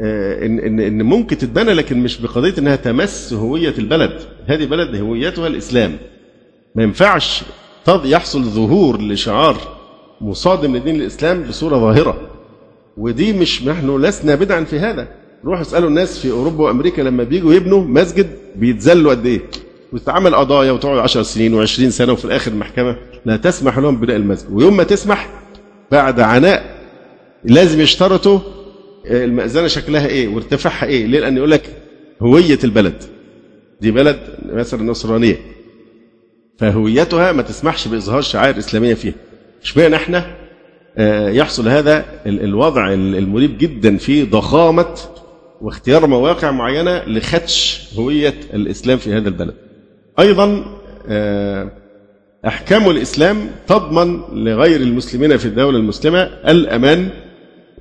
آه، 0.00 0.46
إن, 0.46 0.58
إن, 0.58 0.80
إن 0.80 1.02
ممكن 1.02 1.38
تتبنى 1.38 1.72
لكن 1.74 1.98
مش 1.98 2.20
بقضية 2.20 2.54
إنها 2.58 2.76
تمس 2.76 3.32
هوية 3.32 3.74
البلد. 3.78 4.20
هذه 4.46 4.64
بلد 4.64 4.96
هويتها 4.96 5.46
الإسلام. 5.46 5.98
ما 6.74 6.82
ينفعش 6.82 7.42
يحصل 7.88 8.42
ظهور 8.44 9.00
لشعار 9.02 9.56
مصادم 10.20 10.76
لدين 10.76 10.96
الإسلام 10.96 11.42
بصورة 11.42 11.78
ظاهرة. 11.78 12.30
ودي 12.96 13.32
مش 13.32 13.64
نحن 13.64 13.96
لسنا 13.96 14.34
بدعا 14.34 14.64
في 14.64 14.78
هذا. 14.78 15.08
روحوا 15.44 15.62
اسألوا 15.62 15.88
الناس 15.88 16.18
في 16.18 16.30
أوروبا 16.30 16.64
وأمريكا 16.64 17.02
لما 17.02 17.24
بيجوا 17.24 17.54
يبنوا 17.54 17.84
مسجد 17.84 18.26
بيتذلوا 18.56 19.10
قد 19.10 19.26
إيه. 19.26 19.40
وتتعمل 19.92 20.34
قضايا 20.34 20.72
وتقعد 20.72 20.98
10 20.98 21.22
سنين 21.22 21.66
و20 21.66 21.88
سنة 21.88 22.12
وفي 22.12 22.24
الآخر 22.24 22.52
المحكمه 22.52 22.96
لا 23.24 23.36
تسمح 23.36 23.78
لهم 23.78 23.96
ببناء 23.96 24.16
المسجد. 24.16 24.52
ويوم 24.52 24.76
ما 24.76 24.82
تسمح 24.84 25.28
بعد 25.90 26.20
عناء 26.20 26.74
لازم 27.44 27.80
يشترطوا 27.80 28.38
المأذنة 29.06 29.66
شكلها 29.66 30.06
إيه 30.06 30.28
وارتفاعها 30.28 30.86
إيه. 30.86 31.06
ليه؟ 31.06 31.20
لأن 31.20 31.36
يقول 31.36 31.50
لك 31.50 31.62
هوية 32.22 32.58
البلد. 32.64 33.02
دي 33.80 33.90
بلد 33.90 34.18
مثلا 34.52 34.82
نصرانية. 34.82 35.53
فهويتها 36.58 37.32
ما 37.32 37.42
تسمحش 37.42 37.88
بإظهار 37.88 38.22
شعائر 38.22 38.58
إسلامية 38.58 38.94
فيها. 38.94 39.14
اشمعنى 39.62 39.96
إحنا؟ 39.96 40.36
آه، 40.96 41.28
يحصل 41.28 41.68
هذا 41.68 42.04
الوضع 42.26 42.92
المريب 42.92 43.58
جدا 43.58 43.96
في 43.96 44.22
ضخامة 44.24 44.94
واختيار 45.60 46.06
مواقع 46.06 46.50
معينة 46.50 47.04
لخدش 47.04 47.88
هوية 47.98 48.34
الإسلام 48.54 48.98
في 48.98 49.12
هذا 49.14 49.28
البلد. 49.28 49.54
أيضا 50.18 50.64
آه، 51.08 51.70
أحكام 52.46 52.90
الإسلام 52.90 53.50
تضمن 53.66 54.20
لغير 54.44 54.80
المسلمين 54.80 55.36
في 55.36 55.46
الدولة 55.46 55.78
المسلمة 55.78 56.22
الأمان 56.22 57.08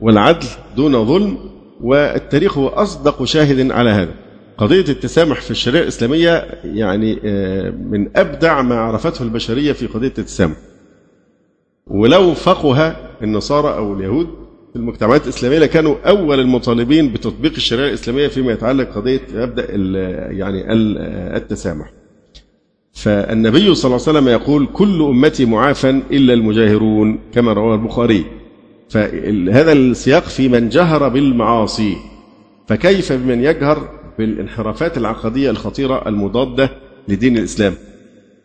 والعدل 0.02 0.48
دون 0.76 1.06
ظلم 1.06 1.38
والتاريخ 1.82 2.58
هو 2.58 2.68
أصدق 2.68 3.24
شاهد 3.24 3.72
على 3.72 3.90
هذا. 3.90 4.23
قضية 4.58 4.86
التسامح 4.90 5.42
في 5.42 5.52
الشريعة 5.52 5.84
الإسلامية 5.84 6.48
يعني 6.64 7.20
آه، 7.26 7.70
من 7.70 8.18
أبدع 8.18 8.62
ما 8.62 8.80
عرفته 8.80 9.24
البشرية 9.24 9.72
في 9.72 9.88
قضية 9.88 10.08
التسامح. 10.08 10.56
ولو 11.88 12.34
فقه 12.34 12.96
النصارى 13.24 13.76
أو 13.78 13.94
اليهود 13.94 14.28
في 14.74 14.80
المجتمعات 14.80 15.24
الإسلامية 15.24 15.66
كانوا 15.66 15.96
أول 16.06 16.40
المطالبين 16.40 17.14
بتطبيق 17.14 17.54
الشريعة 17.56 17.88
الإسلامية 17.88 18.28
فيما 18.28 18.52
يتعلق 18.52 18.90
قضية 18.96 19.22
مبدأ 19.34 19.66
يعني 20.32 20.74
التسامح. 21.38 21.94
فالنبي 22.94 23.76
صلى 23.76 23.96
الله 23.96 24.08
عليه 24.08 24.20
وسلم 24.20 24.28
يقول 24.28 24.68
كل 24.74 25.02
أمتي 25.02 25.46
معافى 25.46 25.90
إلا 25.90 26.34
المجاهرون 26.34 27.20
كما 27.34 27.54
رواه 27.54 27.76
البخاري. 27.76 28.26
فهذا 28.90 29.72
السياق 29.72 30.24
في 30.24 30.50
من 30.50 30.70
جهر 30.70 31.10
بالمعاصي 31.10 31.98
فكيف 32.68 33.14
بمن 33.14 33.44
يجهر 33.44 34.03
بالانحرافات 34.18 34.98
العقدية 34.98 35.50
الخطيرة 35.50 36.08
المضادة 36.08 36.70
لدين 37.08 37.38
الإسلام. 37.38 37.74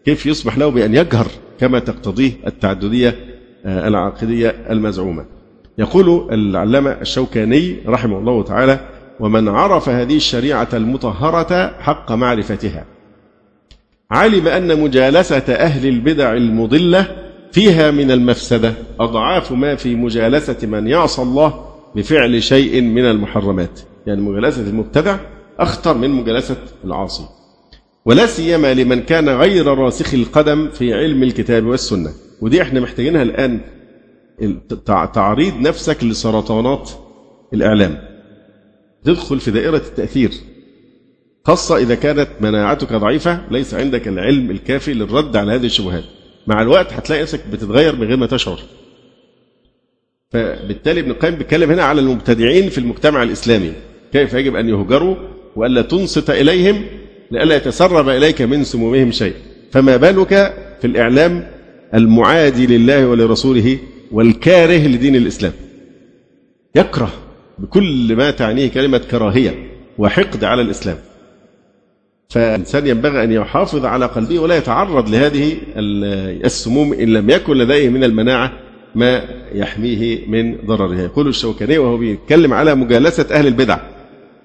كيف 0.04 0.26
يصبح 0.26 0.58
له 0.58 0.68
بأن 0.68 0.94
يجهر 0.94 1.26
كما 1.60 1.78
تقتضيه 1.78 2.32
التعددية 2.46 3.16
آه، 3.64 3.88
العقدية 3.88 4.48
المزعومة. 4.70 5.24
يقول 5.78 6.34
العلامة 6.34 6.90
الشوكاني 6.90 7.76
رحمه 7.86 8.18
الله 8.18 8.42
تعالى 8.42 8.80
ومن 9.20 9.48
عرف 9.48 9.88
هذه 9.88 10.16
الشريعة 10.16 10.68
المطهرة 10.72 11.80
حق 11.80 12.12
معرفتها 12.12 12.84
علم 14.10 14.48
أن 14.48 14.80
مجالسة 14.80 15.54
أهل 15.54 15.88
البدع 15.88 16.32
المضلة 16.32 17.06
فيها 17.52 17.90
من 17.90 18.10
المفسدة 18.10 18.74
أضعاف 19.00 19.52
ما 19.52 19.74
في 19.74 19.94
مجالسة 19.94 20.66
من 20.66 20.86
يعصى 20.86 21.22
الله 21.22 21.64
بفعل 21.94 22.42
شيء 22.42 22.82
من 22.82 23.04
المحرمات. 23.04 23.80
يعني 24.06 24.20
مجالسة 24.20 24.62
المبتدع 24.62 25.16
أخطر 25.60 25.98
من 25.98 26.10
مجالسة 26.10 26.56
العاصي 26.84 27.24
ولا 28.04 28.26
سيما 28.26 28.74
لمن 28.74 29.02
كان 29.02 29.28
غير 29.28 29.66
راسخ 29.66 30.14
القدم 30.14 30.70
في 30.70 30.94
علم 30.94 31.22
الكتاب 31.22 31.66
والسنة. 31.66 32.10
ودي 32.40 32.62
إحنا 32.62 32.80
محتاجينها 32.80 33.22
الآن 33.22 33.60
تعريض 35.14 35.60
نفسك 35.60 36.04
لسرطانات 36.04 36.90
الإعلام. 37.54 37.98
تدخل 39.04 39.40
في 39.40 39.50
دائرة 39.50 39.76
التأثير. 39.76 40.30
خاصة 41.44 41.76
إذا 41.76 41.94
كانت 41.94 42.28
مناعتك 42.40 42.92
ضعيفة 42.92 43.40
ليس 43.50 43.74
عندك 43.74 44.08
العلم 44.08 44.50
الكافي 44.50 44.94
للرد 44.94 45.36
على 45.36 45.52
هذه 45.52 45.66
الشبهات. 45.66 46.04
مع 46.46 46.62
الوقت 46.62 46.92
هتلاقي 46.92 47.22
نفسك 47.22 47.46
بتتغير 47.52 47.96
من 47.96 48.06
غير 48.06 48.16
ما 48.16 48.26
تشعر. 48.26 48.60
فبالتالي 50.30 51.00
ابن 51.00 51.10
القيم 51.10 51.34
بيتكلم 51.34 51.70
هنا 51.70 51.82
على 51.82 52.00
المبتدعين 52.00 52.68
في 52.68 52.78
المجتمع 52.78 53.22
الإسلامي. 53.22 53.72
كيف 54.12 54.34
يجب 54.34 54.56
أن 54.56 54.68
يهجروا 54.68 55.16
وألا 55.58 55.82
تنصت 55.82 56.30
إليهم 56.30 56.84
لئلا 57.30 57.56
يتسرب 57.56 58.08
إليك 58.08 58.42
من 58.42 58.64
سمومهم 58.64 59.10
شيء. 59.10 59.34
فما 59.72 59.96
بالك 59.96 60.28
في 60.80 60.86
الإعلام 60.86 61.46
المعادي 61.94 62.66
لله 62.66 63.08
ولرسوله 63.08 63.78
والكاره 64.12 64.86
لدين 64.86 65.16
الإسلام؟ 65.16 65.52
يكره 66.74 67.10
بكل 67.58 68.16
ما 68.16 68.30
تعنيه 68.30 68.68
كلمة 68.70 68.98
كراهية 68.98 69.54
وحقد 69.98 70.44
على 70.44 70.62
الإسلام. 70.62 70.96
فالإنسان 72.28 72.86
ينبغي 72.86 73.24
أن 73.24 73.32
يحافظ 73.32 73.84
على 73.84 74.06
قلبه 74.06 74.38
ولا 74.38 74.56
يتعرض 74.56 75.08
لهذه 75.10 75.56
السموم 76.44 76.92
إن 76.92 77.08
لم 77.12 77.30
يكن 77.30 77.56
لديه 77.56 77.88
من 77.88 78.04
المناعة 78.04 78.52
ما 78.94 79.22
يحميه 79.54 80.26
من 80.26 80.56
ضررها 80.66 81.02
يقول 81.02 81.28
الشوكاني 81.28 81.78
وهو 81.78 81.96
بيتكلم 81.96 82.52
على 82.54 82.74
مجالسة 82.74 83.26
أهل 83.30 83.46
البدع 83.46 83.78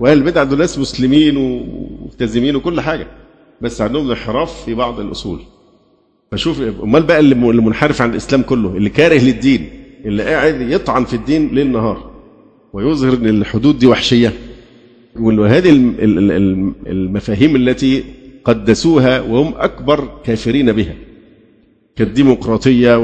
وأهل 0.04 0.18
البدع 0.18 0.44
دول 0.44 0.60
ناس 0.60 0.80
مسلمين 0.80 1.38
وملتزمين 1.38 2.56
وكل 2.56 2.82
حاجة. 2.82 3.08
بس 3.62 3.82
عندهم 3.82 4.10
انحراف 4.10 4.66
في 4.66 4.74
بعض 4.74 5.00
الأصول. 5.00 5.40
فشوف 6.32 6.62
أمال 6.84 7.04
بقى 7.04 7.20
اللي 7.20 7.36
منحرف 7.62 8.02
عن 8.02 8.10
الإسلام 8.12 8.42
كله 8.42 8.78
اللي 8.78 8.90
كاره 8.90 9.18
للدين 9.18 9.70
اللي 10.06 10.24
قاعد 10.24 10.62
يطعن 10.62 11.06
في 11.06 11.14
الدين 11.14 11.48
ليل 11.56 11.72
نهار 11.72 12.12
ويظهر 12.74 13.14
إن 13.14 13.28
الحدود 13.28 13.80
دي 13.80 13.88
وحشية. 13.88 14.34
وهذه 15.20 15.70
المفاهيم 16.88 17.56
التي 17.56 18.04
قدسوها 18.46 19.22
وهم 19.22 19.54
أكبر 19.58 20.10
كافرين 20.24 20.72
بها. 20.72 20.96
كالديمقراطيه 21.96 22.98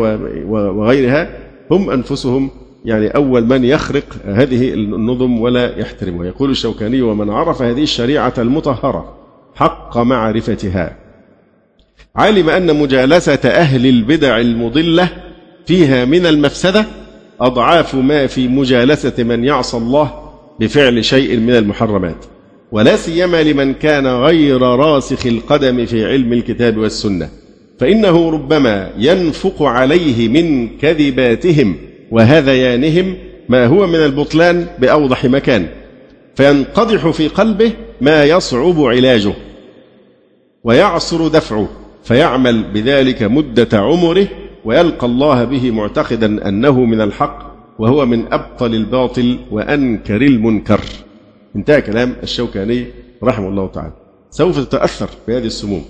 وغيرها 0.49 1.37
هم 1.71 1.89
أنفسهم 1.89 2.49
يعني 2.89 3.07
أول 3.07 3.45
من 3.45 3.65
يخرق 3.65 4.03
هذه 4.25 4.73
النظم 4.73 5.39
ولا 5.41 5.79
يحترمها. 5.79 6.27
يقول 6.27 6.49
الشوكاني 6.49 7.01
ومن 7.01 7.29
عرف 7.29 7.61
هذه 7.61 7.83
الشريعة 7.83 8.33
المطهرة 8.37 9.15
حق 9.55 9.97
معرفتها 9.97 10.95
علم 12.15 12.49
أن 12.49 12.75
مجالسة 12.75 13.39
أهل 13.45 13.85
البدع 13.85 14.39
المضلة 14.39 15.09
فيها 15.65 16.05
من 16.05 16.25
المفسدة 16.25 16.85
أضعاف 17.41 17.95
ما 17.95 18.27
في 18.27 18.47
مجالسة 18.47 19.23
من 19.23 19.43
يعصى 19.43 19.77
الله 19.77 20.11
بفعل 20.59 21.05
شيء 21.05 21.37
من 21.37 21.55
المحرمات 21.55 22.25
ولا 22.71 22.95
سيما 22.95 23.43
لمن 23.43 23.73
كان 23.73 24.07
غير 24.07 24.61
راسخ 24.61 25.25
القدم 25.25 25.85
في 25.85 26.05
علم 26.05 26.33
الكتاب 26.33 26.77
والسنة 26.77 27.29
فإنه 27.79 28.29
ربما 28.29 28.91
ينفق 28.97 29.63
عليه 29.63 30.27
من 30.27 30.77
كذباتهم 30.77 31.75
وهذيانهم 32.11 33.15
ما 33.49 33.65
هو 33.65 33.87
من 33.87 33.95
البطلان 33.95 34.67
بأوضح 34.79 35.25
مكان 35.25 35.67
فينقضح 36.35 37.09
في 37.09 37.27
قلبه 37.27 37.71
ما 38.01 38.23
يصعب 38.23 38.81
علاجه 38.81 39.33
ويعصر 40.63 41.27
دفعه 41.27 41.69
فيعمل 42.03 42.63
بذلك 42.63 43.23
مدة 43.23 43.77
عمره 43.79 44.27
ويلقى 44.65 45.07
الله 45.07 45.43
به 45.43 45.71
معتقدا 45.71 46.47
أنه 46.47 46.85
من 46.85 47.01
الحق 47.01 47.49
وهو 47.79 48.05
من 48.05 48.33
أبطل 48.33 48.75
الباطل 48.75 49.39
وأنكر 49.51 50.21
المنكر. 50.21 50.81
انتهى 51.55 51.81
كلام 51.81 52.15
الشوكاني 52.23 52.85
رحمه 53.23 53.49
الله 53.49 53.67
تعالى. 53.67 53.93
سوف 54.29 54.59
تتأثر 54.59 55.09
بهذه 55.27 55.45
السموم. 55.45 55.85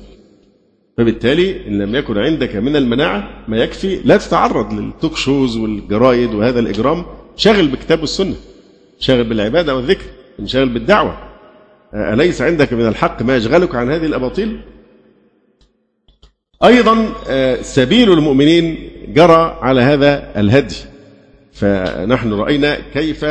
فبالتالي 1.00 1.68
إن 1.68 1.82
لم 1.82 1.96
يكن 1.96 2.18
عندك 2.18 2.56
من 2.56 2.76
المناعة 2.76 3.30
ما 3.48 3.58
يكفي 3.58 4.00
لا 4.06 4.18
تتعرض 4.18 4.74
للتوك 4.74 5.18
شوز 5.18 5.58
والجرايد 5.58 6.34
وهذا 6.34 6.60
الإجرام. 6.60 7.06
شغل 7.36 7.68
بكتاب 7.68 8.04
السنة 8.04 8.36
شغل 9.00 9.24
بالعبادة 9.24 9.76
والذكر 9.76 10.06
انشغل 10.40 10.70
بالدعوة. 10.70 11.18
أليس 11.94 12.42
عندك 12.42 12.74
من 12.74 12.88
الحق 12.88 13.22
ما 13.22 13.38
يشغلك 13.38 13.76
عن 13.76 13.92
هذه 13.92 14.06
الأباطيل؟ 14.06 14.62
أيضا 16.64 17.06
سبيل 17.62 18.14
المؤمنين 18.14 18.90
جرى 19.08 19.58
على 19.62 19.82
هذا 19.82 20.40
الهدي. 20.40 20.76
فنحن 21.54 22.34
رأينا 22.34 22.78
كيف 22.94 23.26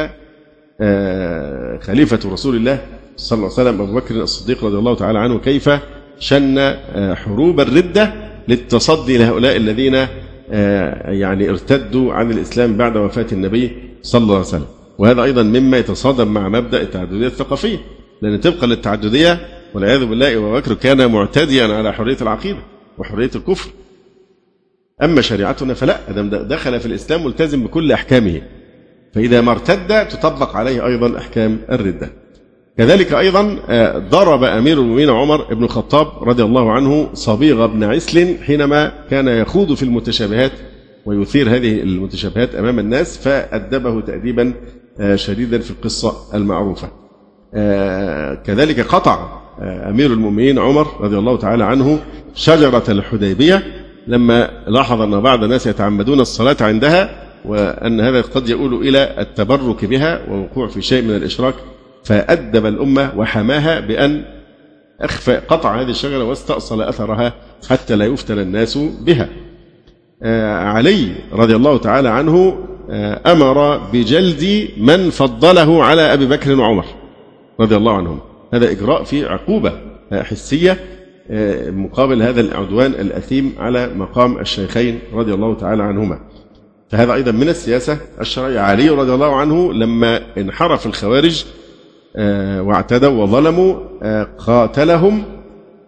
خليفة 1.83 2.33
رسول 2.33 2.57
الله 2.57 2.87
صلى 3.17 3.37
الله 3.37 3.59
عليه 3.59 3.71
وسلم 3.71 3.81
أبو 3.83 3.95
بكر 3.95 4.15
الصديق 4.15 4.65
رضي 4.65 4.79
الله 4.79 4.95
تعالى 4.95 5.19
عنه 5.19 5.39
كيف 5.39 5.71
شن 6.19 6.59
آه، 6.59 7.15
حروب 7.15 7.61
الردة 7.61 8.13
للتصدي 8.49 9.19
لهؤلاء 9.19 9.57
الذين 9.57 10.07
يعني 11.05 11.51
ارتدوا 11.51 12.13
عن 12.13 12.31
الإسلام 12.31 12.77
بعد 12.77 12.97
وفاة 12.97 13.27
النبي 13.33 13.73
صلى 14.03 14.23
الله 14.23 14.35
عليه 14.35 14.47
وسلم. 14.47 14.67
وهذا 14.99 15.23
أيضا 15.23 15.43
مما 15.43 15.79
يتصادم 15.79 16.29
مع 16.29 16.49
مبدأ 16.49 16.83
التعددية 16.83 17.27
الثقافية 17.27 17.79
لأن 18.23 18.41
طبقا 18.41 18.67
للتعددية 18.67 19.41
والعياذ 19.75 20.07
بالله 20.07 20.37
أبو 20.37 20.55
بكر 20.55 20.75
كان 20.75 21.13
معتديا 21.13 21.75
على 21.75 21.93
حرية 21.93 22.17
العقيدة 22.23 22.59
وحرية 22.99 23.31
الكفر. 23.35 23.71
أما 25.03 25.21
شريعتنا 25.21 25.75
فلا 25.75 25.99
دخل 26.43 26.81
في 26.81 26.87
الإسلام 26.87 27.25
ملتزم 27.25 27.65
بكل 27.65 27.93
أحكامه. 27.93 28.43
فإذا 29.15 29.41
ما 29.41 29.53
ارتد 29.53 30.09
تطبق 30.09 30.57
عليه 30.57 30.87
أيضا 30.87 31.19
أحكام 31.19 31.59
الردة. 31.71 32.11
كذلك 32.79 33.13
أيضا 33.13 33.59
آه، 33.69 33.99
ضرب 33.99 34.45
أمير 34.45 34.79
المؤمنين 34.79 35.11
عمر 35.11 35.55
بن 35.55 35.65
الخطاب 35.65 36.29
رضي 36.29 36.43
الله 36.43 36.73
عنه 36.73 37.09
صبيغ 37.15 37.67
بن 37.67 37.85
عسل 37.85 38.37
حينما 38.47 38.93
كان 39.11 39.29
يخوض 39.29 39.75
في 39.75 39.83
المتشابهات 39.83 40.53
ويثير 41.07 41.57
هذه 41.57 41.83
المتشابهات 41.83 42.55
أمام 42.55 42.79
الناس 42.79 43.19
فأدبه 43.19 44.01
تأديبا 44.01 44.53
آه، 45.01 45.17
شديدا 45.17 45.59
في 45.59 45.71
القصة 45.71 46.15
المعروفة. 46.35 46.89
آه، 47.55 48.35
كذلك 48.35 48.81
قطع 48.81 49.39
أمير 49.63 50.13
المؤمنين 50.13 50.59
عمر 50.59 50.87
رضي 51.01 51.19
الله 51.19 51.37
تعالى 51.37 51.65
عنه 51.65 51.99
شجرة 52.35 52.85
الحديبية 52.89 53.63
لما 54.07 54.51
لاحظ 54.67 55.01
أن 55.01 55.21
بعض 55.21 55.43
الناس 55.45 55.67
يتعمدون 55.67 56.21
الصلاة 56.21 56.57
عندها 56.61 57.29
وأن 57.45 58.01
هذا 58.01 58.21
قد 58.21 58.49
يؤول 58.49 58.89
إلى 58.89 59.15
التبرك 59.19 59.85
بها 59.85 60.31
ووقوع 60.31 60.69
في 60.69 60.83
شيء 60.83 61.03
من 61.03 61.17
الإشراك 61.17 61.55
فأدب 62.09 62.67
الأمة 62.67 63.13
وحماها 63.17 63.81
بأن 63.81 64.25
أخفى 65.01 65.37
قطع 65.37 65.81
هذه 65.81 65.91
الشجرة 65.91 66.25
واستأصل 66.25 66.83
أثرها 66.83 67.33
حتى 67.69 67.97
لا 67.97 68.05
يفتن 68.05 68.39
الناس 68.39 68.79
بها. 68.79 69.29
آه، 70.23 70.55
علي 70.55 71.13
رضي 71.33 71.57
الله 71.57 71.79
تعالى 71.79 72.09
عنه 72.09 72.65
آه، 72.91 73.33
أمر 73.33 73.79
بجلد 73.79 74.69
من 74.77 75.11
فضله 75.11 75.85
على 75.85 76.13
أبي 76.13 76.27
بكر 76.27 76.61
وعمر 76.61 76.85
رضي 77.61 77.77
الله 77.77 77.97
عنهم. 77.97 78.21
هذا 78.55 78.71
إجراء 78.71 79.05
فيه 79.05 79.27
عقوبة 79.27 79.73
حسية 80.13 80.79
آه، 81.31 81.71
مقابل 81.71 82.23
هذا 82.23 82.41
العدوان 82.41 82.91
الأثيم 82.91 83.55
على 83.59 83.95
مقام 83.95 84.39
الشيخين 84.39 84.99
رضي 85.13 85.35
الله 85.35 85.55
تعالى 85.55 85.83
عنهما. 85.83 86.19
فهذا 86.89 87.15
أيضا 87.15 87.33
من 87.33 87.49
السياسة 87.49 87.99
الشرعية. 88.21 88.61
علي 88.61 88.89
رضي 88.89 89.15
الله 89.15 89.37
عنه 89.37 89.73
لما 89.73 90.21
انحرف 90.39 90.87
الخوارج 90.87 91.45
واعتدوا 92.61 93.23
وظلموا 93.23 93.75
آه، 94.03 94.23
قاتلهم 94.39 95.25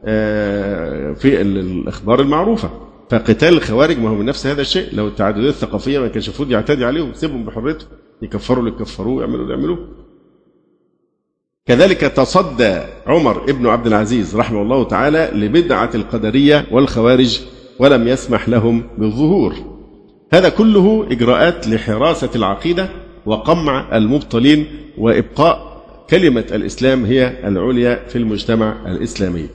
آه، 0.04 1.12
في 1.12 1.40
الأخبار 1.40 2.20
المعروفة. 2.20 2.70
فقتال 3.10 3.48
الخوارج 3.48 3.98
ما 3.98 4.08
هو 4.08 4.14
من 4.14 4.24
نفس 4.24 4.46
هذا 4.46 4.60
الشيء. 4.60 4.88
لو 4.94 5.08
التعددية 5.08 5.48
الثقافية 5.48 5.98
ما 5.98 6.08
كانش 6.08 6.28
المفروض 6.28 6.50
يعتدي 6.50 6.84
عليهم 6.84 7.12
سيبهم 7.14 7.44
بحريتهم 7.44 7.88
يكفروا 8.22 8.64
اللي 8.64 8.76
يكفروه 8.76 9.20
يعملوا 9.22 9.42
اللي 9.42 9.54
يعملوه. 9.54 9.88
كذلك 11.66 12.00
تصدى 12.00 12.80
عمر 13.06 13.44
ابن 13.50 13.66
عبد 13.66 13.86
العزيز 13.86 14.36
رحمه 14.36 14.62
الله 14.62 14.84
تعالى 14.84 15.30
لبدعة 15.34 15.90
القدرية 15.94 16.66
والخوارج 16.70 17.40
ولم 17.78 18.08
يسمح 18.08 18.48
لهم 18.48 18.82
بالظهور. 18.98 19.54
هذا 20.32 20.48
كله 20.48 21.06
إجراءات 21.10 21.68
لحراسة 21.68 22.30
العقيدة 22.36 22.88
وقمع 23.26 23.96
المبطلين 23.96 24.66
وإبقاء 24.98 25.69
كلمة 26.10 26.44
الإسلام 26.52 27.04
هي 27.04 27.32
العليا 27.44 28.00
في 28.08 28.16
المجتمع 28.16 28.76
الإسلامي. 28.86 29.46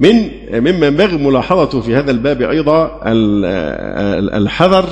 من 0.00 0.30
مما 0.52 0.86
ينبغي 0.86 1.16
ملاحظته 1.16 1.80
في 1.80 1.96
هذا 1.96 2.10
الباب 2.10 2.42
أيضا 2.42 3.00
الحذر 4.36 4.88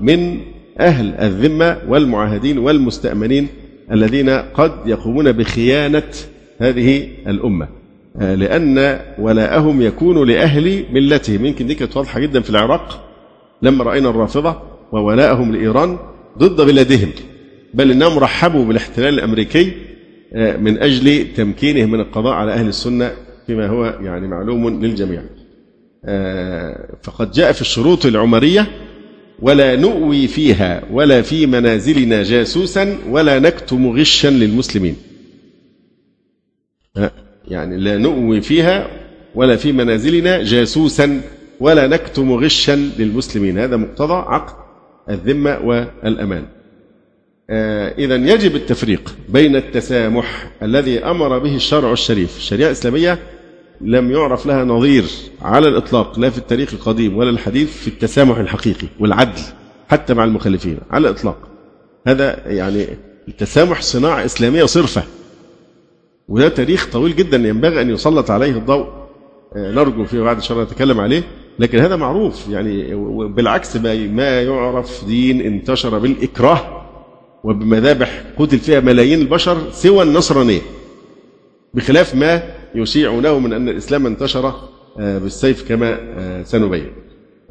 من 0.00 0.40
أهل 0.80 1.14
الذمة 1.14 1.78
والمعاهدين 1.88 2.58
والمستأمنين 2.58 3.48
الذين 3.92 4.30
قد 4.30 4.72
يقومون 4.86 5.32
بخيانة 5.32 6.02
هذه 6.58 7.08
الأمة. 7.26 7.68
لأن 8.14 9.00
ولاءهم 9.18 9.82
يكون 9.82 10.28
لأهل 10.28 10.84
ملتهم. 10.92 11.46
يمكن 11.46 11.66
دي 11.66 11.74
كانت 11.74 11.96
واضحة 11.96 12.20
جدا 12.20 12.40
في 12.40 12.50
العراق. 12.50 13.08
لما 13.62 13.84
رأينا 13.84 14.10
الرافضة 14.10 14.62
وولاءهم 14.92 15.52
لإيران 15.52 15.98
ضد 16.38 16.60
بلادهم. 16.60 17.10
بل 17.74 17.90
إنهم 17.90 18.18
رحبوا 18.18 18.64
بالاحتلال 18.64 19.14
الأمريكي 19.14 19.72
من 20.34 20.78
أجل 20.78 21.26
تمكينه 21.36 21.86
من 21.86 22.00
القضاء 22.00 22.32
على 22.32 22.52
أهل 22.52 22.68
السنة 22.68 23.12
فيما 23.46 23.66
هو 23.66 23.84
يعني 23.84 24.28
معلوم 24.28 24.84
للجميع. 24.84 25.22
آه، 26.04 26.96
فقد 27.02 27.32
جاء 27.32 27.52
في 27.52 27.60
الشروط 27.60 28.06
العمرية 28.06 28.66
ولا 29.42 29.76
نؤوي 29.76 30.28
فيها 30.28 30.82
ولا 30.90 31.22
في 31.22 31.46
منازلنا 31.46 32.22
جاسوسا 32.22 32.98
ولا 33.08 33.38
نكتم 33.38 33.86
غشا 33.90 34.28
للمسلمين. 34.28 34.96
آه، 36.96 37.12
يعني 37.48 37.76
لا 37.76 37.98
نؤوي 37.98 38.40
فيها 38.40 38.90
ولا 39.34 39.56
في 39.56 39.72
منازلنا 39.72 40.42
جاسوسا 40.42 41.20
ولا 41.60 41.86
نكتم 41.86 42.32
غشا 42.32 42.76
للمسلمين. 42.98 43.58
هذا 43.58 43.76
مقتضى 43.76 44.14
عقد 44.14 44.54
الذمة 45.10 45.58
والأمان. 45.64 46.44
إذا 47.98 48.14
يجب 48.14 48.56
التفريق 48.56 49.14
بين 49.28 49.56
التسامح 49.56 50.50
الذي 50.62 50.98
أمر 50.98 51.38
به 51.38 51.56
الشرع 51.56 51.92
الشريف. 51.92 52.36
الشريعة 52.36 52.66
الإسلامية 52.66 53.18
لم 53.80 54.10
يعرف 54.10 54.46
لها 54.46 54.64
نظير 54.64 55.04
على 55.42 55.68
الإطلاق 55.68 56.18
لا 56.18 56.30
في 56.30 56.38
التاريخ 56.38 56.74
القديم 56.74 57.16
ولا 57.16 57.30
الحديث 57.30 57.76
في 57.76 57.88
التسامح 57.88 58.38
الحقيقي 58.38 58.86
والعدل 59.00 59.40
حتى 59.88 60.14
مع 60.14 60.24
المخالفين 60.24 60.78
على 60.90 61.08
الإطلاق. 61.08 61.48
هذا 62.06 62.42
يعني 62.46 62.86
التسامح 63.28 63.82
صناعة 63.82 64.24
إسلامية 64.24 64.64
صرفة 64.64 65.02
وده 66.28 66.48
تاريخ 66.48 66.88
طويل 66.92 67.16
جدا 67.16 67.36
ينبغي 67.36 67.80
أن 67.80 67.90
يسلط 67.90 68.30
عليه 68.30 68.50
الضوء. 68.50 68.86
آه، 69.56 69.72
نرجو 69.72 70.04
فيه 70.04 70.20
بعد 70.20 70.42
شر 70.42 70.62
نتكلم 70.62 71.00
عليه 71.00 71.22
لكن 71.58 71.78
هذا 71.78 71.96
معروف 71.96 72.48
يعني 72.48 72.94
بالعكس 73.28 73.76
ما 73.76 74.42
يعرف 74.42 75.04
دين 75.04 75.40
انتشر 75.40 75.98
بالإكراه. 75.98 76.79
وبمذابح 77.44 78.22
قتل 78.38 78.58
فيها 78.58 78.80
ملايين 78.80 79.20
البشر 79.20 79.70
سوى 79.72 80.02
النصرانية. 80.02 80.60
بخلاف 81.74 82.14
ما 82.14 82.42
يشيعونه 82.74 83.38
من 83.38 83.52
أن 83.52 83.68
الإسلام 83.68 84.06
انتشر 84.06 84.54
آه، 84.98 85.18
بالسيف 85.18 85.68
كما 85.68 85.98
آه، 86.18 86.42
سنبين. 86.42 86.92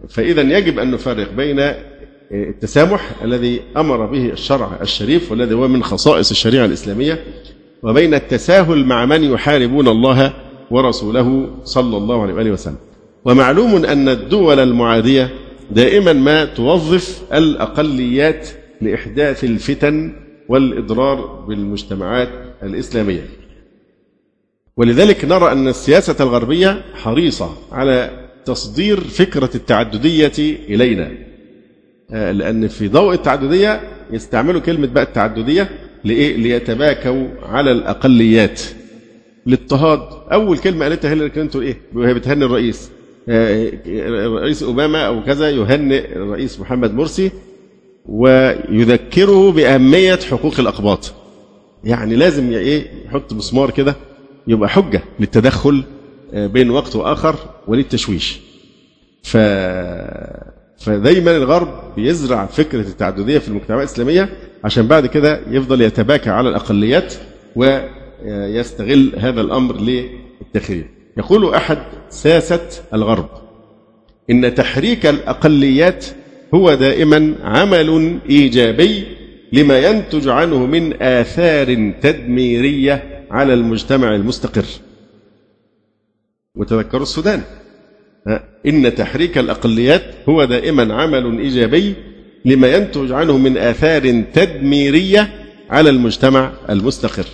فإذا 0.10 0.42
يجب 0.42 0.80
أن 0.80 0.92
نفرق 0.92 1.34
بين 1.34 1.60
آه، 1.60 1.76
التسامح 2.32 3.12
الذي 3.24 3.62
أمر 3.78 4.06
به 4.06 4.30
الشرع 4.30 4.78
الشريف 4.82 5.32
والذي 5.32 5.56
هو 5.56 5.68
من 5.68 5.84
خصائص 5.84 6.32
الشريعة 6.32 6.66
الإسلامية 6.66 7.24
وبين 7.84 8.14
التساهل 8.14 8.86
مع 8.86 9.06
من 9.06 9.24
يحاربون 9.24 9.88
الله 9.88 10.34
ورسوله 10.72 11.50
صلى 11.64 11.98
الله 11.98 12.22
عليه 12.22 12.34
وآله 12.34 12.52
وسلم. 12.52 12.78
ومعلوم 13.26 13.86
أن 13.86 14.10
الدول 14.10 14.60
المعادية 14.60 15.30
دائما 15.72 16.14
ما 16.14 16.46
توظف 16.46 17.22
الأقليات 17.34 18.50
لإحداث 18.82 19.44
الفتن 19.44 20.14
والإضرار 20.50 21.46
بالمجتمعات 21.48 22.30
الإسلامية. 22.64 23.26
ولذلك 24.78 25.26
نرى 25.26 25.52
أن 25.52 25.68
السياسة 25.68 26.16
الغربية 26.20 26.82
حريصة 26.94 27.50
على 27.72 28.12
تصدير 28.46 29.00
فكرة 29.00 29.50
التعددية 29.56 30.32
إلينا. 30.70 31.12
آه، 32.12 32.32
لأن 32.32 32.68
في 32.68 32.88
ضوء 32.88 33.14
التعددية 33.14 33.82
يستعملوا 34.12 34.62
كلمة 34.62 34.88
بقى 34.88 35.04
التعددية 35.04 35.70
لإيه؟ 36.04 36.38
ليتباكوا 36.38 37.28
على 37.44 37.72
الأقليات. 37.72 38.62
الاضطهاد 39.48 40.00
أول 40.32 40.58
كلمة 40.58 40.86
قالتها 40.86 41.12
هيلاري 41.12 41.30
كلينتون 41.30 41.64
إيه؟ 41.64 41.78
وهي 41.94 42.14
بتهني 42.14 42.46
الرئيس. 42.46 42.92
آه، 43.30 43.72
الرئيس 44.26 44.64
أوباما 44.64 45.08
أو 45.08 45.24
كذا 45.24 45.50
يهنئ 45.50 46.16
الرئيس 46.16 46.60
محمد 46.60 46.94
مرسي. 46.94 47.32
ويذكره 48.10 49.52
بأهمية 49.52 50.16
حقوق 50.32 50.60
الأقباط. 50.60 51.14
يعني 51.84 52.16
لازم 52.16 52.50
إيه 52.52 52.88
يحط 53.06 53.34
مسمار 53.34 53.72
كده 53.72 53.96
يبقى 54.48 54.70
حجة 54.70 55.02
للتدخل 55.20 55.84
آه، 56.34 56.48
بين 56.48 56.70
وقت 56.70 56.96
وآخر 56.96 57.36
وللتشويش. 57.68 58.40
ف 59.24 59.38
فدايما 60.80 61.38
الغرب 61.38 61.96
بيزرع 61.96 62.46
فكرة 62.46 62.82
التعددية 62.82 63.38
في 63.38 63.48
المجتمعات 63.48 63.88
الإسلامية 63.88 64.30
عشان 64.64 64.88
بعد 64.88 65.06
كده 65.06 65.42
يفضل 65.50 65.82
يتباكى 65.82 66.30
على 66.30 66.50
الأقليات 66.50 67.14
ويستغل 67.56 69.14
هذا 69.18 69.42
الأمر 69.42 69.76
للتخريب. 69.76 70.86
يقول 71.18 71.54
أحد 71.54 71.78
ساسة 72.10 72.62
الغرب 72.94 73.30
إن 74.30 74.56
تحريك 74.56 75.06
الأقليات 75.06 76.06
هو 76.54 76.74
دائما 76.74 77.36
عمل 77.44 78.20
إيجابي 78.30 79.04
لما 79.54 79.80
ينتج 79.80 80.28
عنه 80.28 80.66
من 80.66 81.02
آثار 81.02 81.94
تدميرية 82.02 83.26
على 83.32 83.54
المجتمع 83.54 84.16
المستقر. 84.16 84.66
وتذكروا 86.56 87.04
السودان. 87.04 87.42
إن 88.66 88.96
تحريك 88.96 89.38
الأقليات 89.38 90.04
هو 90.30 90.46
دائما 90.46 90.94
عمل 90.94 91.40
إيجابي 91.40 91.94
لما 92.46 92.68
ينتج 92.68 93.12
عنه 93.12 93.38
من 93.38 93.58
آثار 93.58 94.24
تدميرية 94.34 95.30
على 95.70 95.90
المجتمع 95.90 96.52
المستقر. 96.70 97.26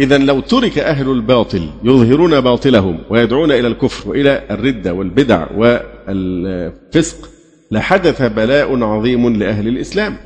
إذا 0.00 0.18
لو 0.18 0.40
ترك 0.40 0.78
أهل 0.78 1.10
الباطل 1.10 1.68
يظهرون 1.84 2.40
باطلهم 2.40 2.98
ويدعون 3.10 3.52
إلى 3.52 3.68
الكفر 3.68 4.10
وإلى 4.10 4.42
الردة 4.50 4.94
والبدع 4.94 5.46
والفسق 5.56 7.33
لحدث 7.70 8.22
بلاء 8.22 8.82
عظيم 8.82 9.36
لأهل 9.36 9.68
الإسلام. 9.68 10.16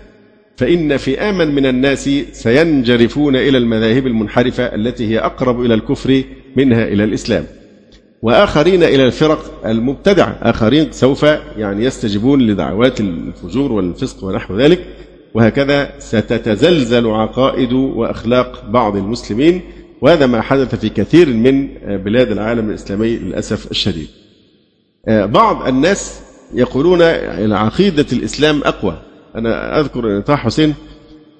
فإن 0.56 0.96
فئاما 0.96 1.44
من 1.44 1.66
الناس 1.66 2.10
سينجرفون 2.32 3.36
إلى 3.36 3.58
المذاهب 3.58 4.06
المنحرفة 4.06 4.64
التي 4.64 5.06
هي 5.06 5.18
أقرب 5.18 5.64
إلى 5.64 5.74
الكفر 5.74 6.22
منها 6.56 6.84
إلى 6.84 7.04
الإسلام. 7.04 7.44
وآخرين 8.22 8.82
إلى 8.82 9.06
الفرق 9.06 9.66
المبتدعة. 9.66 10.38
آخرين 10.42 10.92
سوف 10.92 11.22
يعني 11.56 11.84
يستجيبون 11.84 12.42
لدعوات 12.42 13.00
الفجور 13.00 13.72
والفسق 13.72 14.24
ونحو 14.24 14.58
ذلك. 14.58 14.84
وهكذا 15.34 15.90
ستتزلزل 15.98 17.06
عقائد 17.06 17.72
وأخلاق 17.72 18.70
بعض 18.70 18.96
المسلمين. 18.96 19.60
وهذا 20.00 20.26
ما 20.26 20.40
حدث 20.40 20.74
في 20.74 20.88
كثير 20.88 21.28
من 21.28 21.68
بلاد 22.04 22.32
العالم 22.32 22.70
الإسلامي 22.70 23.16
للأسف 23.16 23.70
الشديد. 23.70 24.08
بعض 25.08 25.68
الناس 25.68 26.20
يقولون 26.54 27.02
عقيدة 27.52 28.06
الإسلام 28.12 28.60
أقوى. 28.64 28.98
أنا 29.36 29.80
أذكر 29.80 30.16
أن 30.16 30.22
طه 30.22 30.36
حسين 30.36 30.74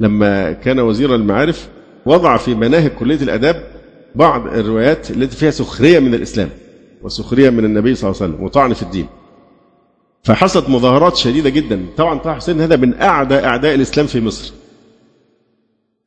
لما 0.00 0.52
كان 0.52 0.80
وزير 0.80 1.14
المعارف 1.14 1.68
وضع 2.06 2.36
في 2.36 2.54
مناهج 2.54 2.90
كلية 2.90 3.22
الآداب 3.22 3.62
بعض 4.14 4.46
الروايات 4.46 5.10
التي 5.10 5.36
فيها 5.36 5.50
سخرية 5.50 5.98
من 5.98 6.14
الإسلام 6.14 6.48
وسخرية 7.02 7.50
من 7.50 7.64
النبي 7.64 7.94
صلى 7.94 8.10
الله 8.10 8.22
عليه 8.22 8.32
وسلم 8.32 8.44
وطعن 8.44 8.72
في 8.72 8.82
الدين. 8.82 9.06
فحصلت 10.22 10.68
مظاهرات 10.68 11.16
شديدة 11.16 11.50
جدا. 11.50 11.86
طبعا 11.96 12.18
طه 12.18 12.34
حسين 12.34 12.60
هذا 12.60 12.76
من 12.76 13.00
أعدى 13.00 13.34
أعداء 13.34 13.74
الإسلام 13.74 14.06
في 14.06 14.20
مصر. 14.20 14.52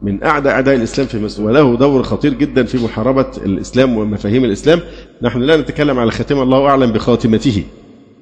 من 0.02 0.24
أعدى 0.24 0.50
أعداء 0.50 0.76
الإسلام 0.76 1.08
في 1.08 1.20
مصر. 1.20 1.44
وله 1.44 1.78
دور 1.78 2.04
خطير 2.04 2.34
جدا 2.34 2.64
في 2.64 2.78
محاربة 2.78 3.28
الإسلام 3.38 3.98
ومفاهيم 3.98 4.46
الإسلام. 4.46 4.80
نحن 5.22 5.40
لا 5.40 5.58
نتكلم 5.58 6.00
على 6.00 6.12
خاتمة 6.12 6.44
الله 6.44 6.68
أعلم 6.68 6.92
بخاتمته. 6.92 7.64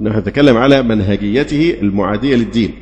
نتكلم 0.02 0.58
على 0.58 0.82
منهجيته 0.84 1.78
المعادية 1.82 2.36
للدين. 2.36 2.74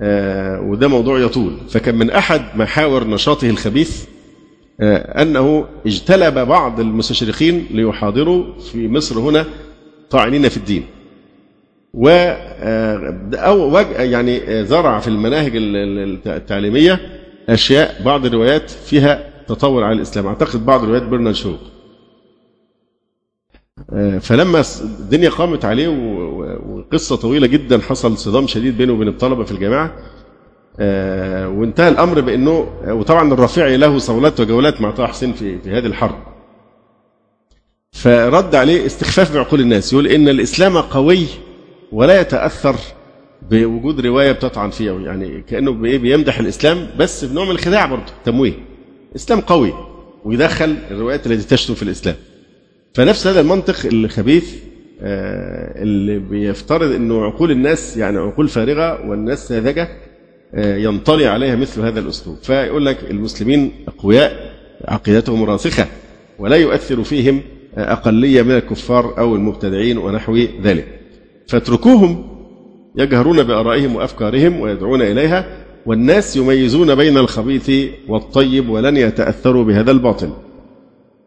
آه، 0.00 0.60
وده 0.60 0.88
موضوع 0.88 1.20
يطول. 1.20 1.56
فكان 1.68 1.94
من 1.94 2.10
أحد 2.10 2.42
محاور 2.56 3.06
نشاطه 3.06 3.50
الخبيث 3.50 4.04
آه، 4.80 5.22
أنه 5.22 5.66
اجتلب 5.86 6.38
بعض 6.38 6.80
المستشرقين 6.80 7.66
ليحاضروا 7.70 8.58
في 8.58 8.88
مصر 8.88 9.18
هنا 9.20 9.46
طاعنين 10.10 10.48
في 10.48 10.56
الدين. 10.56 10.84
و 11.94 12.08
أو 13.34 13.78
يعني 13.98 14.64
زرع 14.64 14.98
في 14.98 15.08
المناهج 15.08 15.52
التعليمية 16.26 17.00
أشياء 17.48 18.02
بعض 18.04 18.26
الروايات 18.26 18.70
فيها 18.70 19.30
تطور 19.48 19.84
على 19.84 19.96
الإسلام. 19.96 20.26
أعتقد 20.26 20.66
بعض 20.66 20.84
روايات 20.84 21.02
برنارد 21.02 21.34
شو 21.34 21.50
آه، 21.50 21.73
فلما 24.20 24.64
الدنيا 24.80 25.30
قامت 25.30 25.64
عليه 25.64 25.88
وقصة 26.68 27.16
طويلة 27.16 27.46
جدا 27.46 27.80
حصل 27.80 28.18
صدام 28.18 28.46
شديد 28.46 28.76
بينه 28.78 28.92
وبين 28.92 29.08
الطلبة 29.08 29.44
في 29.44 29.52
الجامعة 29.52 29.94
آه، 30.80 31.48
وانتهى 31.48 31.88
الأمر 31.88 32.20
بأنه 32.20 32.66
وطبعا 32.86 33.32
الرافعي 33.32 33.76
له 33.76 33.98
صولات 33.98 34.40
وجولات 34.40 34.80
مع 34.80 34.90
طه 34.90 35.06
حسين 35.06 35.32
في 35.32 35.58
في 35.58 35.70
هذه 35.70 35.86
الحرب. 35.86 36.18
فرد 37.92 38.54
عليه 38.54 38.86
استخفاف 38.86 39.34
بعقول 39.34 39.60
الناس 39.60 39.92
يقول 39.92 40.06
إن 40.06 40.28
الإسلام 40.28 40.78
قوي 40.78 41.26
ولا 41.92 42.20
يتأثر 42.20 42.76
بوجود 43.50 44.06
رواية 44.06 44.32
بتطعن 44.32 44.70
فيها 44.70 45.00
يعني 45.00 45.42
كأنه 45.42 45.70
بيمدح 45.72 46.38
الإسلام 46.38 46.88
بس 46.98 47.24
بنوع 47.24 47.44
من 47.44 47.50
الخداع 47.50 47.86
برضه 47.86 48.12
تمويه. 48.24 48.54
إسلام 49.16 49.40
قوي 49.40 49.72
ويدخل 50.24 50.76
الروايات 50.90 51.26
التي 51.26 51.48
تشتم 51.48 51.74
في 51.74 51.82
الإسلام. 51.82 52.16
فنفس 52.94 53.26
هذا 53.26 53.40
المنطق 53.40 53.86
الخبيث 53.86 54.54
آه، 55.00 55.82
اللي 55.82 56.18
بيفترض 56.18 56.92
انه 56.94 57.24
عقول 57.24 57.50
الناس 57.50 57.96
يعني 57.96 58.18
عقول 58.18 58.48
فارغة 58.48 59.08
والناس 59.08 59.48
ساذجة 59.48 59.88
آه، 60.54 60.76
ينطلي 60.76 61.26
عليها 61.26 61.56
مثل 61.56 61.80
هذا 61.80 62.00
الأسلوب. 62.00 62.36
فيقول 62.42 62.86
لك 62.86 63.10
المسلمين 63.10 63.72
أقوياء 63.88 64.54
عقيدتهم 64.88 65.44
راسخة 65.44 65.86
ولا 66.38 66.56
يؤثر 66.56 67.02
فيهم 67.02 67.40
أقلية 67.76 68.42
من 68.42 68.50
الكفار 68.50 69.18
أو 69.18 69.34
المبتدعين 69.34 69.98
ونحو 69.98 70.36
ذلك. 70.62 71.00
فاتركوهم 71.48 72.24
يجهرون 72.96 73.42
بآرائهم 73.42 73.96
وأفكارهم 73.96 74.60
ويدعون 74.60 75.02
إليها 75.02 75.46
والناس 75.86 76.36
يميزون 76.36 76.94
بين 76.94 77.18
الخبيث 77.18 77.70
والطيب 78.08 78.68
ولن 78.68 78.96
يتأثروا 78.96 79.64
بهذا 79.64 79.90
الباطل. 79.90 80.30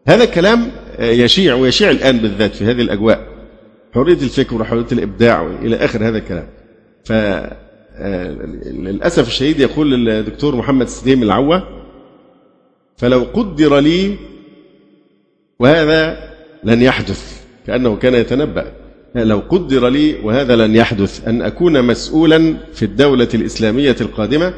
هذا 0.06 0.24
الكلام 0.24 0.70
يشيع 0.98 1.54
ويشيع 1.54 1.90
الآن 1.90 2.18
بالذات 2.18 2.54
في 2.54 2.64
هذه 2.64 2.80
الأجواء. 2.82 3.28
حرية 3.94 4.12
الفكر 4.14 4.60
وحرية 4.60 4.86
الإبداع 4.92 5.46
إلى 5.62 5.76
آخر 5.76 6.08
هذا 6.08 6.18
الكلام. 6.18 6.46
ف 7.04 7.12
للأسف 8.72 9.28
الشديد 9.28 9.60
يقول 9.60 10.08
الدكتور 10.08 10.56
محمد 10.56 10.88
سليم 10.88 11.22
العوة 11.22 11.62
فلو 12.96 13.26
قدر 13.32 13.78
لي 13.78 14.16
وهذا 15.58 16.28
لن 16.64 16.82
يحدث 16.82 17.42
كأنه 17.66 17.96
كان 17.96 18.14
يتنبأ. 18.14 18.72
لو 19.14 19.42
قدر 19.48 19.88
لي 19.88 20.14
وهذا 20.22 20.56
لن 20.56 20.76
يحدث 20.76 21.28
أن 21.28 21.42
أكون 21.42 21.82
مسؤولا 21.82 22.54
في 22.74 22.84
الدولة 22.84 23.28
الإسلامية 23.34 23.96
القادمة 24.00 24.54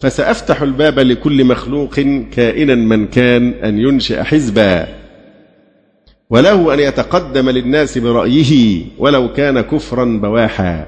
فسأفتح 0.00 0.62
الباب 0.62 0.98
لكل 0.98 1.44
مخلوق 1.44 1.94
كائنا 2.32 2.74
من 2.74 3.06
كان 3.06 3.48
أن 3.48 3.78
ينشئ 3.78 4.22
حزبا. 4.22 5.01
وله 6.32 6.74
أن 6.74 6.80
يتقدم 6.80 7.50
للناس 7.50 7.98
برأيه 7.98 8.84
ولو 8.98 9.32
كان 9.32 9.60
كفرا 9.60 10.04
بواحا. 10.04 10.86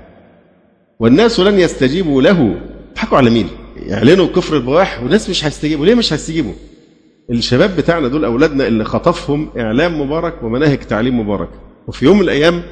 والناس 1.01 1.41
لن 1.41 1.59
يستجيبوا 1.59 2.23
له. 2.23 2.61
حكوا 2.97 3.19
على 3.19 3.31
مين؟ 3.31 3.49
يعلنوا 3.77 4.27
كفر 4.27 4.57
البواح 4.57 5.03
والناس 5.03 5.31
مش 5.31 5.45
هيستجيبوا. 5.45 5.87
ليه 5.87 5.95
مش 5.95 6.13
هيستجيبوا؟ 6.13 6.53
الشباب 7.31 7.77
بتاعنا 7.77 8.09
دول 8.09 8.25
أولادنا 8.25 8.67
اللي 8.67 8.85
خطفهم 8.85 9.51
إعلام 9.59 10.01
مبارك 10.01 10.43
ومناهج 10.43 10.79
تعليم 10.79 11.21
مبارك. 11.21 11.49
وفي 11.89 12.05
يوم 12.05 12.17
من 12.17 12.23
الأيام 12.23 12.63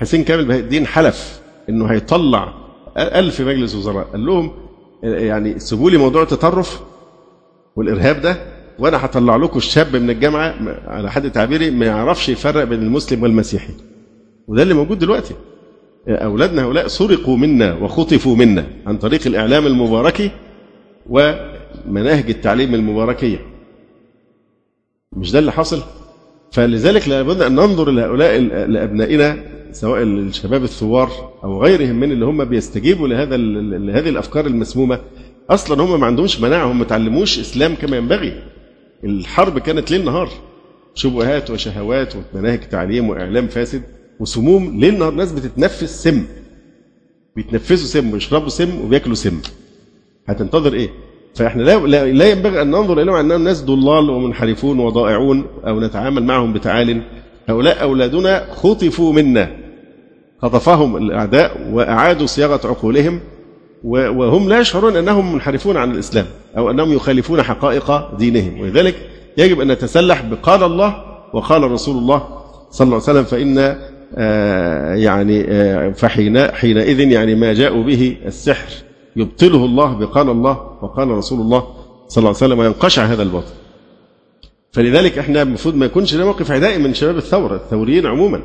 حسين 0.00 0.24
كامل 0.24 0.44
بهاء 0.44 0.60
الدين 0.60 0.86
حلف 0.86 1.40
إنه 1.68 1.86
هيطلع 1.86 2.54
ألف 2.98 3.40
مجلس 3.40 3.74
وزراء. 3.74 4.04
قال 4.04 4.26
لهم 4.26 4.52
يعني 5.02 5.58
سيبوا 5.58 5.90
لي 5.90 5.96
موضوع 5.96 6.22
التطرف 6.22 6.80
والإرهاب 7.76 8.20
ده. 8.20 8.51
وأنا 8.82 9.04
هطلع 9.04 9.36
لكم 9.36 9.58
الشاب 9.58 9.96
من 9.96 10.10
الجامعة 10.10 10.54
على 10.86 11.10
حد 11.10 11.30
تعبيري 11.30 11.70
ما 11.70 11.86
يعرفش 11.86 12.28
يفرق 12.28 12.64
بين 12.64 12.82
المسلم 12.82 13.22
والمسيحي. 13.22 13.72
وده 14.48 14.62
اللي 14.62 14.74
موجود 14.74 14.98
دلوقتي. 14.98 15.34
أولادنا 16.08 16.64
هؤلاء 16.64 16.86
سرقوا 16.86 17.36
منا 17.36 17.74
وخطفوا 17.74 18.36
منا 18.36 18.66
عن 18.86 18.98
طريق 18.98 19.26
الإعلام 19.26 19.66
المباركي 19.66 20.30
ومناهج 21.10 22.30
التعليم 22.30 22.74
المباركية. 22.74 23.38
مش 25.16 25.32
ده 25.32 25.38
اللي 25.38 25.52
حصل 25.52 25.82
فلذلك 26.52 27.08
لابد 27.08 27.42
أن 27.42 27.54
ننظر 27.54 27.90
لهؤلاء 27.90 28.38
لأبنائنا 28.66 29.44
سواء 29.72 30.02
الشباب 30.02 30.64
الثوار 30.64 31.10
أو 31.44 31.62
غيرهم 31.62 32.00
من 32.00 32.12
اللي 32.12 32.24
هم 32.24 32.44
بيستجيبوا 32.44 33.08
لهذا 33.08 33.36
لهذه 33.36 34.08
الأفكار 34.08 34.46
المسمومة. 34.46 34.98
أصلا 35.50 35.82
هم 35.82 36.00
ما 36.00 36.06
عندهمش 36.06 36.40
مناعة 36.40 36.72
هم 36.72 36.78
ما 36.78 36.84
تعلموش 36.84 37.38
إسلام 37.38 37.74
كما 37.74 37.96
ينبغي. 37.96 38.42
الحرب 39.04 39.58
كانت 39.58 39.90
ليل 39.90 40.04
نهار. 40.04 40.28
شبهات 40.94 41.50
وشهوات 41.50 42.14
ومناهج 42.16 42.68
تعليم 42.68 43.08
وإعلام 43.08 43.46
فاسد 43.46 43.82
وسموم 44.20 44.80
ليل 44.80 44.98
نهار. 44.98 45.14
ناس 45.14 45.32
بتتنفس 45.32 46.02
سم. 46.02 46.24
بيتنفسوا 47.36 47.76
سم 47.76 48.12
ويشربوا 48.12 48.48
سم 48.48 48.80
وبياكلوا 48.84 49.14
سم. 49.14 49.40
هتنتظر 50.26 50.74
إيه؟ 50.74 50.90
فإحنا 51.34 51.62
لا, 51.62 51.78
لا, 52.12 52.30
ينبغي 52.30 52.62
أن 52.62 52.70
ننظر 52.70 53.00
اليهم 53.00 53.14
انهم 53.14 53.44
ناس 53.44 53.62
ضلال 53.64 54.10
ومنحرفون 54.10 54.78
وضائعون 54.78 55.46
أو 55.66 55.80
نتعامل 55.80 56.22
معهم 56.22 56.52
بتعال. 56.52 57.02
هؤلاء 57.48 57.82
أولادنا 57.82 58.46
خطفوا 58.54 59.12
منا. 59.12 59.56
خطفهم 60.42 60.96
الأعداء 60.96 61.70
وأعادوا 61.72 62.26
صياغة 62.26 62.66
عقولهم. 62.66 63.20
وهم 63.84 64.48
لا 64.48 64.60
يشعرون 64.60 64.96
أنهم 64.96 65.34
منحرفون 65.34 65.76
عن 65.76 65.90
الإسلام 65.90 66.26
أو 66.56 66.70
أنهم 66.70 66.92
يخالفون 66.92 67.42
حقائق 67.42 68.16
دينهم 68.16 68.60
ولذلك 68.60 68.94
يجب 69.38 69.60
أن 69.60 69.72
نتسلح 69.72 70.22
بقال 70.22 70.62
الله 70.62 71.04
وقال 71.32 71.70
رسول 71.70 71.96
الله 71.96 72.28
صلى 72.70 72.84
الله 72.84 72.94
عليه 72.94 73.04
وسلم 73.04 73.24
فإن 73.24 73.76
آه، 74.14 74.94
يعني 74.94 75.44
آه، 75.48 75.90
فحين 75.90 76.50
حينئذ 76.52 77.00
يعني 77.00 77.34
ما 77.34 77.52
جاءوا 77.52 77.82
به 77.82 78.16
السحر 78.26 78.72
يبطله 79.16 79.64
الله 79.64 79.94
بقال 79.94 80.30
الله 80.30 80.52
وقال 80.82 81.08
رسول 81.08 81.40
الله 81.40 81.66
صلى 82.08 82.22
الله 82.22 82.28
عليه 82.28 82.46
وسلم 82.46 82.58
وينقشع 82.58 83.04
هذا 83.04 83.22
الباطل. 83.22 83.52
فلذلك 84.72 85.18
إحنا 85.18 85.42
المفروض 85.42 85.74
ما 85.74 85.86
يكونش 85.86 86.14
لنا 86.14 86.24
موقف 86.24 86.50
عدائي 86.50 86.78
من 86.78 86.94
شباب 86.94 87.16
الثورة 87.16 87.56
الثوريين 87.56 88.06
عموما. 88.06 88.40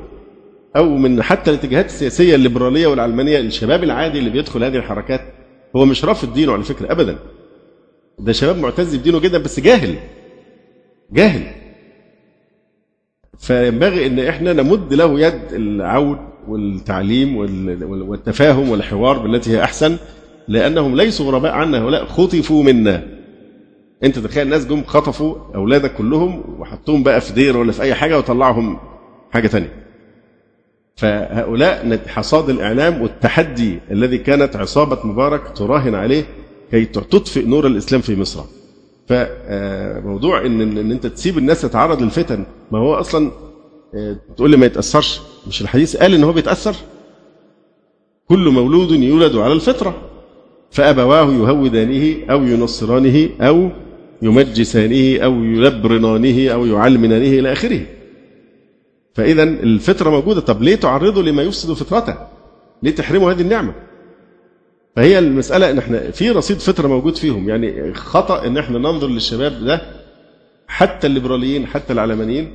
أو 0.78 0.98
من 0.98 1.22
حتى 1.24 1.52
الاتجاهات 1.52 1.86
السياسية 1.86 2.36
الليبرالية 2.36 2.88
والعلمانية 2.88 3.40
الشباب 3.40 3.84
العادي 3.84 4.20
اللي 4.20 4.30
بيدخل 4.30 4.64
هذه 4.64 4.76
الحركات 4.76 5.22
هو 5.76 5.86
مش 5.86 6.06
رافض 6.06 6.34
دينه 6.34 6.54
على 6.54 6.64
فكرة 6.64 6.92
ابدا. 6.92 7.18
ده 8.20 8.32
شباب 8.32 8.58
معتز 8.58 8.96
بدينه 8.96 9.20
جدا 9.20 9.38
بس 9.38 9.60
جاهل. 9.60 9.96
جاهل. 11.12 11.44
فينبغي 13.40 14.06
إن 14.08 14.20
إحنا 14.20 14.54
نمد 14.54 14.94
له 14.94 15.20
يد 15.20 15.42
العون 15.54 16.18
والتعليم 16.48 17.38
والتفاهم 18.10 18.70
والحوار 18.70 19.18
بالتي 19.18 19.50
هي 19.52 19.64
أحسن 19.64 19.98
لأنهم 20.48 20.96
ليسوا 20.96 21.26
غرباء 21.26 21.52
عنا 21.52 21.82
هؤلاء 21.82 22.06
خطفوا 22.06 22.64
منا. 22.64 23.04
أنت 24.04 24.20
تخيل 24.20 24.44
الناس 24.46 24.66
جم 24.68 24.84
خطفوا 24.84 25.36
أولادك 25.56 25.94
كلهم 25.94 26.56
وحطوهم 26.60 27.04
بقى 27.04 27.22
في 27.22 27.34
دير 27.34 27.58
ولا 27.58 27.72
في 27.72 27.82
أي 27.82 27.94
حاجة 27.96 28.18
وطلعهم 28.18 28.80
حاجة 29.32 29.48
ثانية 29.48 29.87
فهؤلاء 30.98 32.00
حصاد 32.08 32.50
الإعلام 32.50 33.02
والتحدي 33.02 33.80
الذي 33.92 34.18
كانت 34.18 34.56
عصابة 34.56 35.00
مبارك 35.04 35.58
تراهن 35.58 35.96
عليه 35.96 36.26
كي 36.72 36.86
تطفئ 36.86 37.46
نور 37.46 37.68
الإسلام 37.68 38.02
في 38.02 38.16
مصر. 38.16 38.44
فموضوع 39.08 40.46
إن, 40.46 40.62
إن 40.62 40.92
أنت 40.92 41.08
تسيب 41.08 41.38
الناس 41.38 41.62
تتعرض 41.62 42.02
للفتن 42.02 42.46
ما 42.72 42.80
هو 42.80 42.94
أصلا 42.94 43.32
آه، 43.96 44.18
تقول 44.38 44.52
لي 44.52 44.58
ما 44.58 44.66
يتأثرش 44.66 45.22
مش 45.48 45.62
الحديث 45.62 45.98
قال 45.98 46.14
إن 46.14 46.24
هو 46.24 46.32
بيتأثر؟ 46.32 46.76
كل 48.30 48.50
مولود 48.50 48.92
يولد 48.92 49.36
على 49.36 49.54
الفطرة 49.54 49.96
فأبواه 50.72 51.32
يهودانه 51.34 52.18
أو 52.32 52.44
ينصرانه 52.44 53.30
أو 53.42 53.70
يمجسانه 54.22 55.24
أو 55.24 55.44
يلبرنانه 55.44 56.50
أو 56.54 56.66
يعلمنانه 56.66 57.40
إلى 57.40 57.52
آخره. 57.52 57.82
فإذا 59.18 59.44
الفطرة 59.44 60.10
موجودة. 60.10 60.42
طب 60.42 60.62
ليه 60.62 60.76
تعرضه 60.76 61.24
لما 61.24 61.44
يفسد 61.44 61.74
فطرته؟ 61.74 62.16
ليه 62.84 62.96
تحرمه 62.96 63.32
هذه 63.32 63.42
النعمة؟ 63.42 63.74
فهي 64.96 65.20
المسألة 65.20 65.72
إن 65.72 65.78
إحنا 65.78 66.12
في 66.12 66.32
رصيد 66.32 66.58
فطرة 66.60 66.88
موجود 66.88 67.16
فيهم. 67.16 67.50
يعني 67.50 67.94
خطأ 67.94 68.46
إن 68.48 68.58
إحنا 68.58 68.80
ننظر 68.80 69.08
للشباب 69.08 69.66
ده 69.66 69.82
حتى 70.68 71.08
الليبراليين 71.08 71.68
حتى 71.68 71.94
العلمانيين 71.94 72.52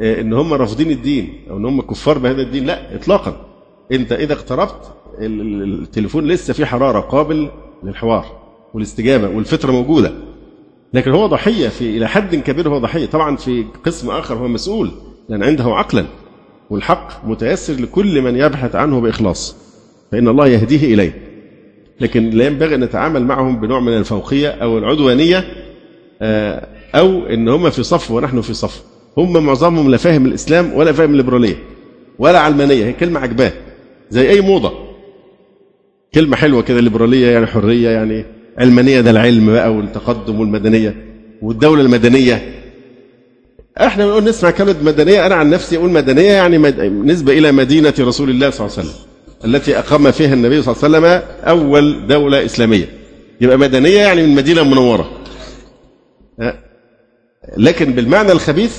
آه، 0.00 0.20
إن 0.20 0.32
هم 0.32 0.54
رافضين 0.54 0.90
الدين 0.90 1.44
أو 1.50 1.56
إن 1.56 1.64
هم 1.64 1.80
كفار 1.80 2.18
بهذا 2.18 2.42
الدين. 2.42 2.66
لا 2.66 2.94
إطلاقا. 2.94 3.46
أنت 3.92 4.12
إذا 4.12 4.32
اقتربت 4.32 4.92
التليفون 5.20 6.26
لسه 6.26 6.54
فيه 6.54 6.64
حرارة 6.64 7.00
قابل 7.00 7.50
للحوار 7.82 8.26
والاستجابة 8.74 9.28
والفطرة 9.28 9.72
موجودة. 9.72 10.12
لكن 10.94 11.10
هو 11.10 11.26
ضحية 11.26 11.68
في 11.68 11.96
إلى 11.96 12.08
حد 12.08 12.34
كبير 12.36 12.68
هو 12.68 12.78
ضحية. 12.78 13.06
طبعا 13.06 13.36
في 13.36 13.64
قسم 13.84 14.10
آخر 14.10 14.34
هو 14.34 14.48
مسؤول. 14.48 14.90
لأن 15.28 15.42
عنده 15.42 15.64
عقلا 15.64 16.04
والحق 16.70 17.24
متيسر 17.26 17.74
لكل 17.74 18.20
من 18.22 18.36
يبحث 18.36 18.74
عنه 18.74 19.00
بإخلاص 19.00 19.56
فإن 20.12 20.28
الله 20.28 20.46
يهديه 20.46 20.94
إليه. 20.94 21.12
لكن 22.00 22.30
لا 22.30 22.46
ينبغي 22.46 22.74
أن 22.74 22.80
نتعامل 22.84 23.24
معهم 23.24 23.60
بنوع 23.60 23.80
من 23.80 23.96
الفوقية 23.96 24.48
أو 24.48 24.78
العدوانية 24.78 25.44
آه، 26.22 26.66
أو 26.94 27.26
إن 27.26 27.48
هم 27.48 27.70
في 27.70 27.82
صف 27.82 28.10
ونحن 28.10 28.40
في 28.40 28.54
صف. 28.54 28.82
هم 29.16 29.46
معظمهم 29.46 29.90
لا 29.90 29.96
فاهم 29.96 30.26
الإسلام 30.26 30.72
ولا 30.74 30.92
فاهم 30.92 31.10
الليبرالية 31.10 31.56
ولا 32.18 32.38
علمانية 32.38 32.84
هي 32.84 32.92
كلمة 32.92 33.20
عجباه 33.20 33.52
زي 34.10 34.30
أي 34.30 34.40
موضة. 34.40 34.72
كلمة 36.14 36.36
حلوة 36.36 36.62
كده 36.62 36.80
ليبراليه 36.80 37.26
يعني 37.26 37.46
حرية 37.46 37.88
يعني 37.90 38.24
علمانية 38.58 39.00
ده 39.00 39.10
العلم 39.10 39.46
بقى 39.52 39.74
والتقدم 39.74 40.40
والمدنية 40.40 40.96
والدولة 41.42 41.82
المدنية. 41.82 42.54
إحنا 43.80 44.06
بنقول 44.06 44.24
نسمع 44.24 44.50
كلمه 44.50 44.76
مدنية. 44.82 45.26
أنا 45.26 45.34
عن 45.34 45.50
نفسي 45.50 45.76
أقول 45.76 45.90
مدنية 45.90 46.32
يعني 46.32 46.58
مد... 46.58 46.80
نسبة 46.80 47.32
إلى 47.32 47.52
مدينة 47.52 47.94
رسول 48.00 48.30
الله 48.30 48.50
صلى 48.50 48.66
الله 48.66 48.78
عليه 48.78 48.88
وسلم 48.88 49.02
التي 49.44 49.78
أقام 49.78 50.10
فيها 50.10 50.34
النبي 50.34 50.62
صلى 50.62 50.74
الله 50.74 50.98
عليه 50.98 51.16
وسلم 51.16 51.28
أول 51.48 52.06
دولة 52.06 52.44
إسلامية. 52.44 52.88
يبقى 53.40 53.58
مدنية 53.58 53.98
يعني 53.98 54.22
من 54.22 54.28
المدينة 54.30 54.60
المنوره 54.62 55.10
لكن 57.56 57.92
بالمعنى 57.92 58.32
الخبيث 58.32 58.78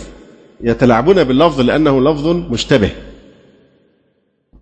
يتلاعبون 0.61 1.23
باللفظ 1.23 1.61
لأنه 1.61 2.01
لفظ 2.01 2.27
مشتبه. 2.27 2.89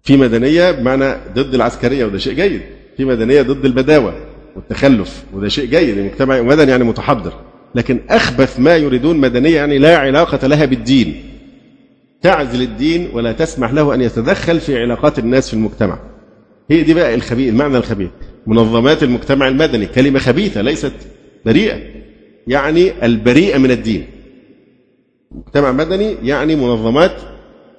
في 0.04 0.18
مدنية 0.18 0.72
بمعنى 0.72 1.16
ضد 1.34 1.54
العسكرية 1.54 2.06
وده 2.06 2.18
شيء 2.18 2.34
جيد. 2.34 2.62
في 2.98 3.06
مدنية 3.06 3.42
ضد 3.42 3.66
البداوة 3.66 4.14
والتخلف 4.56 5.24
وده 5.34 5.48
شيء 5.50 5.66
جيد. 5.66 5.98
المجتمع 5.98 6.42
مدني 6.42 6.72
يعني 6.72 6.84
متحضر. 6.84 7.34
لكن 7.78 8.00
أخبث 8.10 8.60
ما 8.60 8.76
يريدون 8.76 9.18
مدنيه 9.18 9.56
يعني 9.56 9.78
لا 9.78 9.98
علاقة 9.98 10.48
لها 10.48 10.66
بالدين. 10.66 11.24
تعزل 12.22 12.62
الدين 12.62 13.10
ولا 13.14 13.32
تسمح 13.32 13.74
له 13.74 13.94
أن 13.94 14.02
يتدخل 14.02 14.60
في 14.60 14.82
علاقات 14.82 15.20
الناس 15.20 15.48
في 15.48 15.54
المجتمع. 15.54 16.00
هي 16.72 16.84
دي 16.84 16.94
بقى 16.94 17.16
الخبيث 17.16 17.50
المعنى 17.50 17.78
الخبيث. 17.78 18.10
منظمات 18.48 19.04
المجتمع 19.04 19.48
المدني 19.48 19.86
كلمة 19.86 20.20
خبيثة 20.20 20.62
ليست 20.62 20.94
بريئة 21.46 21.80
يعني 22.48 23.06
البريئه 23.06 23.58
من 23.58 23.72
الدين. 23.72 24.06
مجتمع 25.32 25.72
مدني 25.72 26.16
يعني 26.24 26.56
منظمات 26.56 27.16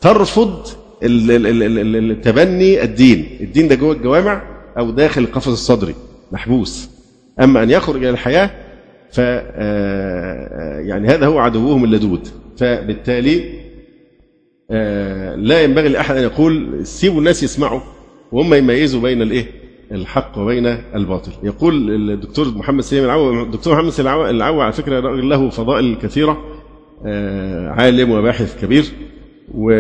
ترفض 0.01 0.67
التبني 1.03 2.83
الدين. 2.83 3.39
الدين 3.41 3.69
ده 3.69 3.75
جوه 3.75 3.93
الجوامع 3.93 4.43
أو 4.79 4.91
داخل 4.91 5.21
القفص 5.23 5.49
الصدري 5.49 5.95
محبوس. 6.33 6.89
أما 7.41 7.63
أن 7.63 7.71
يخرج 7.71 7.97
إلى 7.97 8.11
الحياة 8.11 8.51
ف 9.13 9.21
آه، 9.21 10.81
يعني 10.81 11.09
هذا 11.09 11.27
هو 11.27 11.39
عدوهم 11.39 11.85
اللدود. 11.85 12.29
فبالتالي 12.57 13.59
آه، 14.71 15.35
لا 15.35 15.63
ينبغي 15.63 15.89
لأحد 15.89 16.17
أن 16.17 16.23
يقول 16.23 16.87
سيبوا 16.87 17.19
الناس 17.19 17.43
يسمعوا 17.43 17.81
وهم 18.33 18.55
يميزوا 18.55 19.01
بين 19.01 19.23
الإيه؟ 19.23 19.47
الحق 19.93 20.39
وبين 20.39 20.67
الباطل. 20.67 21.33
يقول 21.43 21.91
الدكتور 22.11 22.49
محمد 22.49 22.81
سليم 22.81 23.05
العوا 23.05 23.43
الدكتور 23.43 23.75
محمد 23.75 23.91
سليم 23.91 24.09
العوا 24.09 24.63
على 24.63 24.73
فكرة 24.73 25.01
راجل 25.01 25.29
له 25.29 25.51
فضائل 25.51 25.97
كثيرة 26.03 26.45
آه، 27.07 27.69
عالم 27.69 28.11
وباحث 28.11 28.61
كبير 28.65 28.85
و 29.55 29.71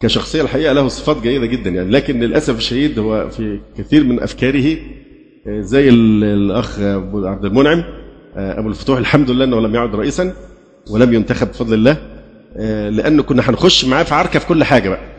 كشخصية 0.00 0.42
الحقيقة 0.42 0.72
له 0.72 0.88
صفات 0.88 1.22
جيدة 1.22 1.46
جدا 1.46 1.70
يعني. 1.70 1.90
لكن 1.90 2.20
للأسف 2.20 2.56
الشديد 2.56 2.98
هو 2.98 3.28
في 3.28 3.60
كثير 3.78 4.04
من 4.04 4.20
أفكاره 4.20 4.76
آه، 4.76 4.76
زي 5.48 5.88
الأخ 5.88 6.80
أبو 6.80 7.26
عبد 7.26 7.44
المنعم. 7.44 7.84
آه، 8.36 8.58
أبو 8.58 8.68
الفتوح 8.68 8.98
الحمد 8.98 9.30
لله 9.30 9.44
أنه 9.44 9.60
لم 9.60 9.74
يعد 9.74 9.94
رئيسا 9.94 10.32
ولم 10.90 11.14
ينتخب 11.14 11.48
بفضل 11.48 11.74
الله. 11.74 11.96
آه، 12.56 12.88
لأنه 12.88 13.22
كنا 13.22 13.50
هنخش 13.50 13.84
معاه 13.84 14.02
في 14.02 14.14
عركة 14.14 14.38
في 14.38 14.46
كل 14.46 14.64
حاجة 14.64 14.88
بقى. 14.88 15.12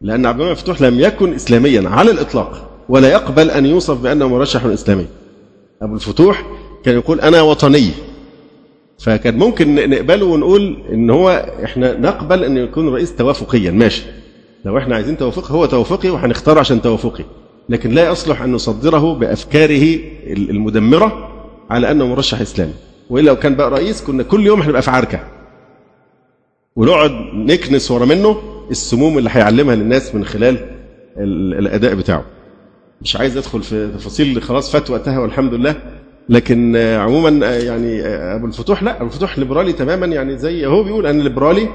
لأن 0.00 0.26
عبد 0.26 0.36
المنعم 0.36 0.52
الفتوح 0.52 0.80
لم 0.82 1.00
يكن 1.00 1.34
إسلاميا 1.34 1.88
على 1.88 2.10
الإطلاق 2.10 2.70
ولا 2.88 3.08
يقبل 3.08 3.50
أن 3.50 3.66
يوصف 3.66 4.00
بأنه 4.00 4.28
مرشح 4.28 4.64
إسلامي. 4.64 5.06
أبو 5.82 5.94
الفتوح 5.94 6.46
كان 6.84 6.94
يقول 6.94 7.20
أنا 7.20 7.42
وطني. 7.42 7.90
فكان 8.98 9.38
ممكن 9.38 9.90
نقبله 9.90 10.26
ونقول 10.26 10.76
إن 10.92 11.10
هو 11.10 11.46
إحنا 11.64 12.00
نقبل 12.00 12.44
أن 12.44 12.56
يكون 12.56 12.88
رئيس 12.88 13.16
توافقيا. 13.16 13.70
ماشي. 13.70 14.02
لو 14.64 14.78
إحنا 14.78 14.94
عايزين 14.94 15.16
توافق 15.16 15.52
هو 15.52 15.66
توافقي 15.66 16.10
وهنختاره 16.10 16.60
عشان 16.60 16.82
توافقي. 16.82 17.24
لكن 17.68 17.90
لا 17.90 18.10
يصلح 18.10 18.42
أن 18.42 18.52
نصدره 18.52 19.14
بأفكاره 19.14 19.98
المدمرة 20.26 21.32
على 21.70 21.90
أنه 21.90 22.06
مرشح 22.06 22.40
إسلامي. 22.40 22.72
وإلا 23.10 23.26
لو 23.26 23.36
كان 23.36 23.54
بقى 23.54 23.70
رئيس 23.70 24.02
كنا 24.02 24.22
كل 24.22 24.46
يوم 24.46 24.62
هنبقى 24.62 24.82
في 24.82 24.90
عركة. 24.90 25.20
ونقعد 26.76 27.10
نكنس 27.34 27.90
ورا 27.90 28.04
منه 28.04 28.36
السموم 28.70 29.18
اللي 29.18 29.30
هيعلمها 29.32 29.74
للناس 29.74 30.14
من 30.14 30.24
خلال 30.24 30.56
الأداء 31.58 31.94
بتاعه. 31.94 32.24
مش 33.02 33.16
عايز 33.16 33.36
أدخل 33.36 33.62
في 33.62 33.90
تفاصيل 33.94 34.42
خلاص 34.42 34.72
فات 34.72 34.90
وقتها 34.90 35.18
والحمد 35.18 35.54
لله. 35.54 35.76
لكن 36.28 36.76
عموما 36.76 37.46
يعني 37.56 38.02
أبو 38.06 38.46
الفتوح 38.46 38.82
لا 38.82 38.96
أبو 38.96 39.06
الفتوح 39.06 39.38
ليبرالي 39.38 39.72
تماما 39.72 40.06
يعني 40.06 40.38
زي 40.38 40.66
هو 40.66 40.82
بيقول 40.82 41.06
أنا 41.06 41.22
ليبرالي 41.22 41.68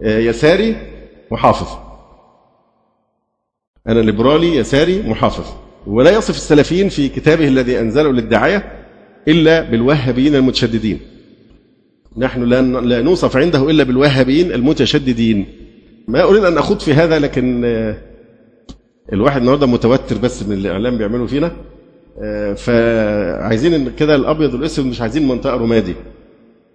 يساري 0.00 0.76
محافظ 1.30 1.87
أنا 3.88 4.00
ليبرالي 4.00 4.56
يساري 4.56 5.02
محافظ. 5.02 5.44
ولا 5.86 6.10
يصف 6.10 6.36
السلفيين 6.36 6.88
في 6.88 7.08
كتابه 7.08 7.48
الذي 7.48 7.80
أنزله 7.80 8.12
للدعاية 8.12 8.72
إلا 9.28 9.60
بالوهابيين 9.70 10.34
المتشددين. 10.34 11.00
نحن 12.16 12.42
لا 12.42 13.02
نوصف 13.02 13.36
عنده 13.36 13.70
إلا 13.70 13.84
بالوهابيين 13.84 14.52
المتشددين. 14.52 15.46
ما 16.08 16.22
أريد 16.22 16.44
أن 16.44 16.58
أخوض 16.58 16.80
في 16.80 16.92
هذا 16.92 17.18
لكن 17.18 17.64
الواحد 19.12 19.40
النهارده 19.40 19.66
متوتر 19.66 20.18
بس 20.18 20.42
من 20.42 20.52
الإعلام 20.56 20.98
بيعملوا 20.98 21.26
فينا. 21.26 21.52
آه، 22.22 22.54
فعايزين 22.54 23.90
كده 23.90 24.14
الأبيض 24.14 24.54
والأسود 24.54 24.86
مش 24.86 25.00
عايزين 25.00 25.28
منطقة 25.28 25.56
رمادي. 25.56 25.94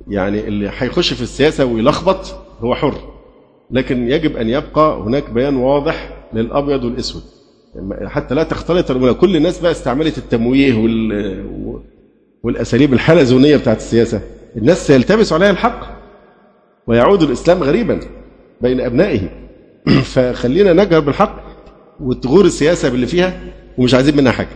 يعني 0.07 0.47
اللي 0.47 0.71
هيخش 0.77 1.13
في 1.13 1.21
السياسة 1.21 1.65
ويلخبط 1.65 2.35
هو 2.59 2.75
حر. 2.75 3.12
لكن 3.73 4.11
يجب 4.11 4.37
أن 4.37 4.49
يبقى 4.49 5.01
هناك 5.01 5.29
بيان 5.29 5.55
واضح 5.55 6.09
للأبيض 6.33 6.83
والأسود. 6.83 7.23
حتى 8.05 8.35
لا 8.35 8.43
تختلط 8.43 8.91
الأمور 8.91 9.13
كل 9.13 9.35
الناس 9.35 9.59
بقى 9.59 9.71
استعملت 9.71 10.17
التمويه 10.17 10.73
وال 10.73 11.83
والأساليب 12.43 12.93
الحلزونية 12.93 13.57
بتاعت 13.57 13.77
السياسة. 13.77 14.21
الناس 14.57 14.87
سيلتبس 14.87 15.33
عليها 15.33 15.49
الحق 15.49 15.81
ويعود 16.87 17.23
الإسلام 17.23 17.63
غريبا 17.63 17.99
بين 18.61 18.81
أبنائه. 18.81 19.29
فخلينا 20.13 20.73
نجهر 20.73 20.99
بالحق 20.99 21.43
وتغور 21.99 22.45
السياسة 22.45 22.89
باللي 22.89 23.07
فيها 23.07 23.39
ومش 23.77 23.93
عايزين 23.93 24.17
منها 24.17 24.31
حاجة. 24.31 24.49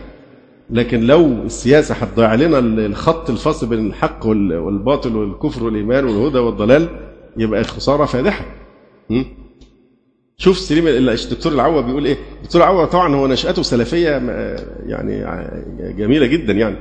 لكن 0.70 1.00
لو 1.00 1.26
السياسة 1.26 1.94
هتضيع 1.94 2.34
لنا 2.34 2.58
الخط 2.58 3.30
الفاصل 3.30 3.66
بين 3.66 3.86
الحق 3.86 4.26
والباطل 4.26 5.16
والكفر 5.16 5.64
والإيمان 5.64 6.04
والهدى 6.04 6.38
والضلال 6.38 6.88
يبقى 7.36 7.60
الخسارة 7.60 8.04
فادحة. 8.04 8.44
شوف 10.36 10.58
سليم 10.58 10.86
الدكتور 10.86 11.52
العوا 11.52 11.80
بيقول 11.80 12.06
إيه؟ 12.06 12.16
الدكتور 12.36 12.62
العوا 12.62 12.84
طبعا 12.84 13.14
هو 13.14 13.26
نشأته 13.26 13.62
سلفية 13.62 14.10
يعني 14.86 15.24
جميلة 15.98 16.26
جدا 16.26 16.52
يعني. 16.52 16.76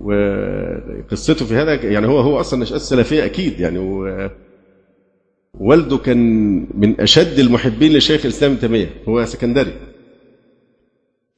وقصته 0.00 1.44
في 1.46 1.54
هذا 1.54 1.74
يعني 1.74 2.06
هو 2.06 2.20
هو 2.20 2.40
أصلا 2.40 2.60
نشأته 2.62 2.78
سلفية 2.78 3.24
أكيد 3.24 3.60
يعني. 3.60 3.78
والده 5.54 5.98
كان 5.98 6.18
من 6.74 7.00
أشد 7.00 7.38
المحبين 7.38 7.92
لشيخ 7.96 8.24
الإسلام 8.24 8.50
ابن 8.50 8.60
تيمية 8.60 8.90
هو 9.08 9.24
سكندري. 9.24 9.72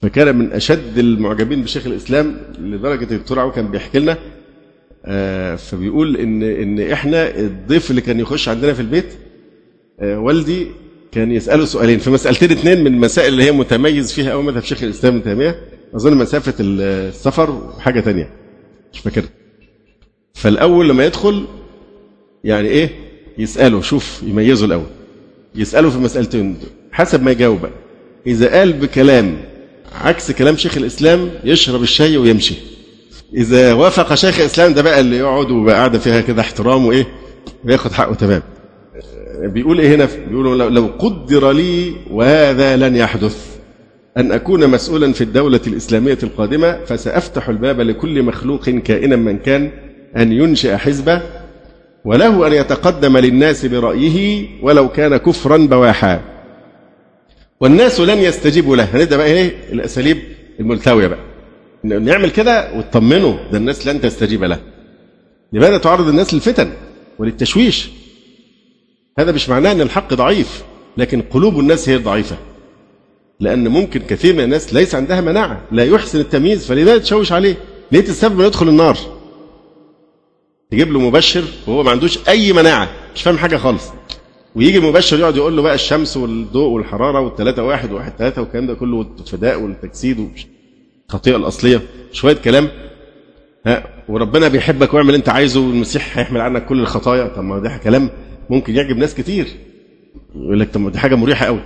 فكان 0.02 0.36
من 0.36 0.52
أشد 0.52 0.98
المعجبين 0.98 1.62
بشيخ 1.62 1.86
الإسلام 1.86 2.36
لدرجة 2.58 3.14
الدكتور 3.14 3.38
عو 3.38 3.52
كان 3.52 3.70
بيحكي 3.70 3.98
لنا 3.98 4.18
آه، 5.04 5.54
فبيقول 5.56 6.16
ان 6.16 6.42
إن 6.42 6.80
إحنا 6.80 7.38
الضيف 7.38 7.90
اللي 7.90 8.00
كان 8.00 8.20
يخش 8.20 8.48
عندنا 8.48 8.72
في 8.72 8.80
البيت 8.80 9.14
والدي 10.02 10.66
كان 11.12 11.32
يسأله 11.32 11.64
سؤالين. 11.64 11.98
في 11.98 12.10
مسألتين 12.10 12.50
اثنين 12.52 12.80
من 12.80 12.86
المسائل 12.86 13.32
اللي 13.32 13.44
هي 13.44 13.52
متميز 13.52 14.12
فيها 14.12 14.30
قوي 14.32 14.42
مذهب 14.42 14.62
شيخ 14.62 14.82
الإسلام 14.82 15.14
ابن 15.14 15.24
تيمية. 15.24 15.60
أظن 15.96 16.16
مسافة 16.16 16.54
السفر 16.60 17.50
وحاجه 17.50 18.00
ثانية 18.00 18.30
مش 18.92 18.98
فاكر 19.00 19.22
فالأول 20.34 20.88
لما 20.88 21.04
يدخل 21.06 21.44
يعني 22.44 22.68
إيه؟ 22.68 22.90
يسأله 23.38 23.80
شوف 23.80 24.22
يميزه 24.26 24.66
الأول. 24.66 24.86
يسأله 25.54 25.90
في 25.90 25.98
مسألتين. 25.98 26.58
حسب 26.92 27.22
ما 27.22 27.30
يجاوب 27.30 27.60
بقى. 27.60 27.70
إذا 28.26 28.58
قال 28.58 28.72
بكلام 28.72 29.36
عكس 29.92 30.30
كلام 30.32 30.56
شيخ 30.56 30.76
الإسلام 30.76 31.30
يشرب 31.44 31.82
الشاي 31.82 32.16
ويمشي. 32.16 32.54
إذا 33.34 33.72
وافق 33.72 34.14
شيخ 34.14 34.40
الإسلام 34.40 34.74
ده 34.74 34.82
بقى 34.82 35.00
اللي 35.00 35.16
يقعد 35.16 35.50
ويبقى 35.50 35.74
قاعدة 35.74 35.98
فيها 35.98 36.20
كده 36.20 36.40
احترام 36.40 36.86
وإيه؟ 36.86 37.06
وياخد 37.64 37.92
حقه 37.92 38.14
تمام. 38.14 38.42
بيقول 39.42 39.80
إيه 39.80 39.94
هنا؟ 39.94 40.08
بيقول 40.28 40.74
لو 40.74 40.86
قدر 40.98 41.50
لي 41.52 41.92
وهذا 42.10 42.76
لن 42.76 42.96
يحدث. 42.96 43.56
أن 44.16 44.32
أكون 44.32 44.68
مسؤولا 44.70 45.12
في 45.12 45.24
الدولة 45.24 45.60
الإسلامية 45.66 46.18
القادمة 46.22 46.84
فسأفتح 46.84 47.48
الباب 47.48 47.80
لكل 47.80 48.22
مخلوق 48.22 48.68
كائنا 48.68 49.16
من 49.16 49.38
كان 49.38 49.70
أن 50.16 50.32
ينشئ 50.32 50.76
حزبه 50.76 51.22
وله 52.04 52.46
أن 52.46 52.52
يتقدم 52.52 53.18
للناس 53.18 53.66
برأيه 53.66 54.46
ولو 54.62 54.88
كان 54.88 55.16
كفرا 55.16 55.56
بواحا. 55.56 56.20
والناس 57.60 58.00
لن 58.00 58.18
يستجيبوا 58.18 58.76
له. 58.76 58.84
هنبدأ 58.84 59.16
بقى 59.16 59.26
إيه؟ 59.26 59.52
الأساليب 59.72 60.18
الملتوية 60.60 61.06
بقى. 61.06 61.18
نعمل 61.84 62.30
كده 62.30 62.74
وتطمنوا. 62.76 63.34
ده 63.52 63.58
الناس 63.58 63.86
لن 63.86 64.00
تستجيب 64.00 64.44
له. 64.44 64.58
لماذا 65.52 65.78
تعرض 65.78 66.08
الناس 66.08 66.34
للفتن 66.34 66.70
وللتشويش. 67.18 67.90
هذا 69.18 69.32
مش 69.32 69.48
معناه 69.48 69.72
أن 69.72 69.80
الحق 69.80 70.14
ضعيف 70.14 70.64
لكن 70.96 71.22
قلوب 71.22 71.60
الناس 71.60 71.88
هي 71.88 71.96
الضعيفة. 71.96 72.36
لأن 73.40 73.68
ممكن 73.68 74.00
كثير 74.00 74.34
من 74.34 74.44
الناس 74.44 74.74
ليس 74.74 74.94
عندها 74.94 75.20
مناعة 75.20 75.60
لا 75.72 75.84
يحسن 75.84 76.20
التمييز 76.20 76.66
فلماذا 76.66 76.98
تشوش 76.98 77.32
عليه. 77.32 77.56
ليه 77.92 78.00
السبب 78.00 78.34
انه 78.34 78.46
يدخل 78.46 78.68
النار. 78.68 78.98
تجيب 80.70 80.92
له 80.92 81.00
مبشر 81.00 81.44
وهو 81.66 81.82
ما 81.82 81.90
عندوش 81.90 82.18
أي 82.28 82.52
مناعة 82.52 82.88
مش 83.14 83.22
فاهم 83.22 83.38
حاجة 83.38 83.56
خالص. 83.56 83.84
ويجي 84.54 84.78
المبشر 84.78 85.18
يقعد 85.18 85.36
يقول 85.36 85.56
له 85.56 85.62
بقى 85.62 85.74
الشمس 85.74 86.16
والضوء 86.16 86.68
والحرارة 86.68 87.20
والثلاثة 87.20 87.62
واحد 87.64 87.92
وواحد 87.92 88.12
ثلاثة 88.18 88.42
والكلام 88.42 88.66
ده 88.66 88.74
كله 88.74 88.96
والفداء 88.96 89.60
والتجسيد 89.60 90.30
الخطيئة 91.08 91.36
الأصلية. 91.36 91.80
شوية 92.12 92.34
كلام. 92.36 92.68
ها 93.66 93.84
وربنا 94.08 94.48
بيحبك 94.48 94.94
واعمل 94.94 95.14
انت 95.14 95.28
عايزه 95.28 95.60
والمسيح 95.60 96.18
هيحمل 96.18 96.40
عنك 96.40 96.66
كل 96.66 96.80
الخطايا. 96.80 97.28
طب 97.28 97.44
ما 97.44 97.58
ده 97.58 97.80
كلام. 97.84 98.10
ممكن 98.52 98.76
يعجب 98.76 98.96
ناس 98.96 99.14
كتير. 99.14 99.46
يقول 100.34 100.60
لك 100.60 100.70
طب 100.74 100.92
دي 100.92 100.98
حاجة 100.98 101.14
مريحة 101.14 101.46
قوي. 101.46 101.60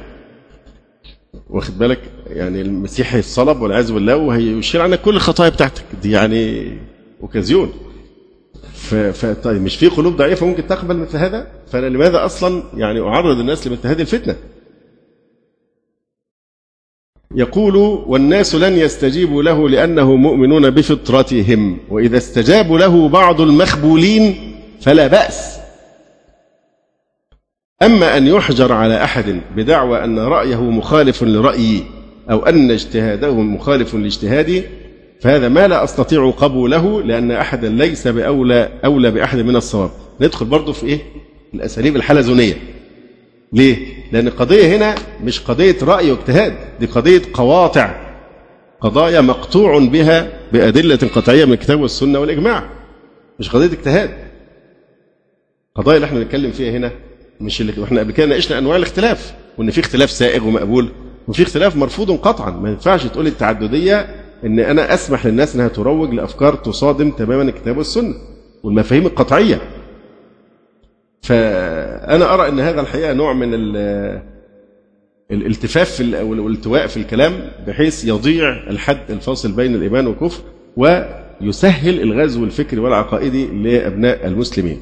واخد 1.51 1.79
بالك؟ 1.79 2.01
يعني 2.27 2.61
المسيح 2.61 3.15
هيتصلب 3.15 3.61
والعياذ 3.61 3.93
بالله 3.93 4.17
وهيشيل 4.17 4.81
عنك 4.81 5.01
كل 5.01 5.17
الخطايا 5.17 5.51
بتاعتك. 5.51 5.85
دي 6.03 6.11
يعني 6.11 6.73
أوكازيون. 7.23 7.73
فطيب 9.13 9.63
مش 9.63 9.77
في 9.77 9.89
قلوب 9.89 10.17
ضعيفة 10.17 10.47
ممكن 10.47 10.67
تقبل 10.67 10.97
مثل 10.97 11.19
هذا؟ 11.19 11.47
فانا 11.67 11.87
لماذا 11.87 12.25
أصلا 12.25 12.63
يعني 12.77 13.01
أعرض 13.01 13.39
الناس 13.39 13.67
لمثل 13.67 13.89
هذه 13.89 14.01
الفتنة؟ 14.01 14.37
يقول 17.35 17.77
والناس 18.07 18.55
لن 18.55 18.73
يستجيبوا 18.73 19.43
له 19.43 19.69
لأنه 19.69 20.17
مؤمنون 20.17 20.71
بفطرتهم 20.71 21.79
وإذا 21.89 22.17
استجابوا 22.17 22.79
له 22.79 23.09
بعض 23.09 23.41
المخبولين 23.41 24.55
فلا 24.81 25.07
بأس. 25.07 25.66
أما 27.83 28.17
أن 28.17 28.27
يحجر 28.27 28.73
على 28.73 29.05
أحد 29.05 29.41
بدعوى 29.57 30.05
أن 30.05 30.19
رأيه 30.19 30.63
مخالف 30.71 31.23
لرأيي 31.23 31.85
أو 32.31 32.47
أن 32.47 32.71
اجتهاده 32.71 33.35
مخالف 33.35 33.95
لاجتهادي 33.95 34.63
فهذا 35.21 35.49
ما 35.49 35.69
لا 35.69 35.85
أستطيع 35.85 36.31
قبوله 36.31 37.03
لأن 37.03 37.31
أحدا 37.31 37.69
ليس 37.69 38.09
بأولى 38.09 38.69
أولى 38.85 39.11
بأحد 39.11 39.39
من 39.39 39.57
الصواب. 39.57 39.91
ندخل 40.21 40.47
برضه 40.47 40.73
في 40.73 40.87
إيه؟ 40.87 40.99
الأساليب 41.55 41.97
الحلزونية. 41.97 42.55
ليه؟ 43.53 43.77
لأن 44.13 44.27
القضية 44.27 44.77
هنا 44.77 44.95
مش 45.25 45.41
قضية 45.41 45.77
رأي 45.83 46.11
واجتهاد 46.11 46.55
دي 46.81 46.87
قضية 46.87 47.23
قواطع. 47.35 47.95
قضايا 48.81 49.21
مقطوع 49.21 49.79
بها 49.79 50.29
بأدلة 50.53 50.99
قطعية 51.15 51.45
من 51.45 51.53
الكتاب 51.53 51.81
والسنة 51.81 52.19
والإجماع 52.19 52.71
مش 53.39 53.51
قضية 53.51 53.67
اجتهاد. 53.67 54.11
القضايا 55.77 55.97
اللي 55.97 56.07
إحنا 56.07 56.19
بنتكلم 56.19 56.51
فيها 56.51 56.71
هنا 56.73 56.91
مش 57.41 57.61
اللي 57.61 57.85
إحنا 57.85 58.01
قبل 58.01 58.13
كده 58.13 58.27
ناقشنا 58.27 58.59
انواع 58.59 58.77
الاختلاف 58.77 59.35
وإن 59.59 59.71
في 59.71 59.81
اختلاف 59.81 60.11
سائغ 60.11 60.45
ومقبول 60.47 60.89
وفي 61.29 61.43
اختلاف 61.43 61.77
مرفوض 61.77 62.11
قطعا. 62.11 62.51
ما 62.51 62.71
ينفعش 62.71 63.07
تقول 63.07 63.27
التعددية 63.27 64.07
إن 64.45 64.61
أنا 64.61 64.95
أسمح 64.95 65.27
للناس 65.27 65.55
إنها 65.55 65.69
تروج 65.69 66.15
لأفكار 66.15 66.55
تصادم 66.55 67.11
تماما 67.11 67.43
الكتاب 67.43 67.77
والسنة 67.79 68.15
والمفاهيم 68.63 69.07
القطعية. 69.07 69.61
فأنا 71.23 72.35
أرى 72.35 72.49
إن 72.49 72.61
هذا 72.61 72.81
الحقيقة 72.81 73.13
نوع 73.13 73.33
من 73.33 73.55
الالتفاف 75.31 75.91
في 75.91 76.23
والالتواء 76.23 76.87
في 76.87 76.97
الكلام 76.97 77.33
بحيث 77.67 78.05
يضيع 78.05 78.49
الحد 78.71 79.11
الفاصل 79.11 79.53
بين 79.53 79.75
الإيمان 79.75 80.07
والكفر 80.07 80.43
ويسهل 80.77 82.01
الغزو 82.01 82.45
الفكري 82.45 82.81
والعقائدي 82.81 83.47
لأبناء 83.47 84.27
المسلمين. 84.27 84.81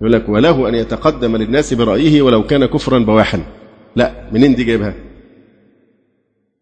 يقول 0.00 0.12
لك 0.12 0.28
وله 0.28 0.68
أن 0.68 0.74
يتقدم 0.74 1.36
للناس 1.36 1.74
برأيه 1.74 2.22
ولو 2.22 2.46
كان 2.46 2.66
كفرا 2.66 2.98
بواحا. 2.98 3.40
لا 3.96 4.12
منين 4.32 4.54
دي 4.54 4.64
جايبها؟ 4.64 4.94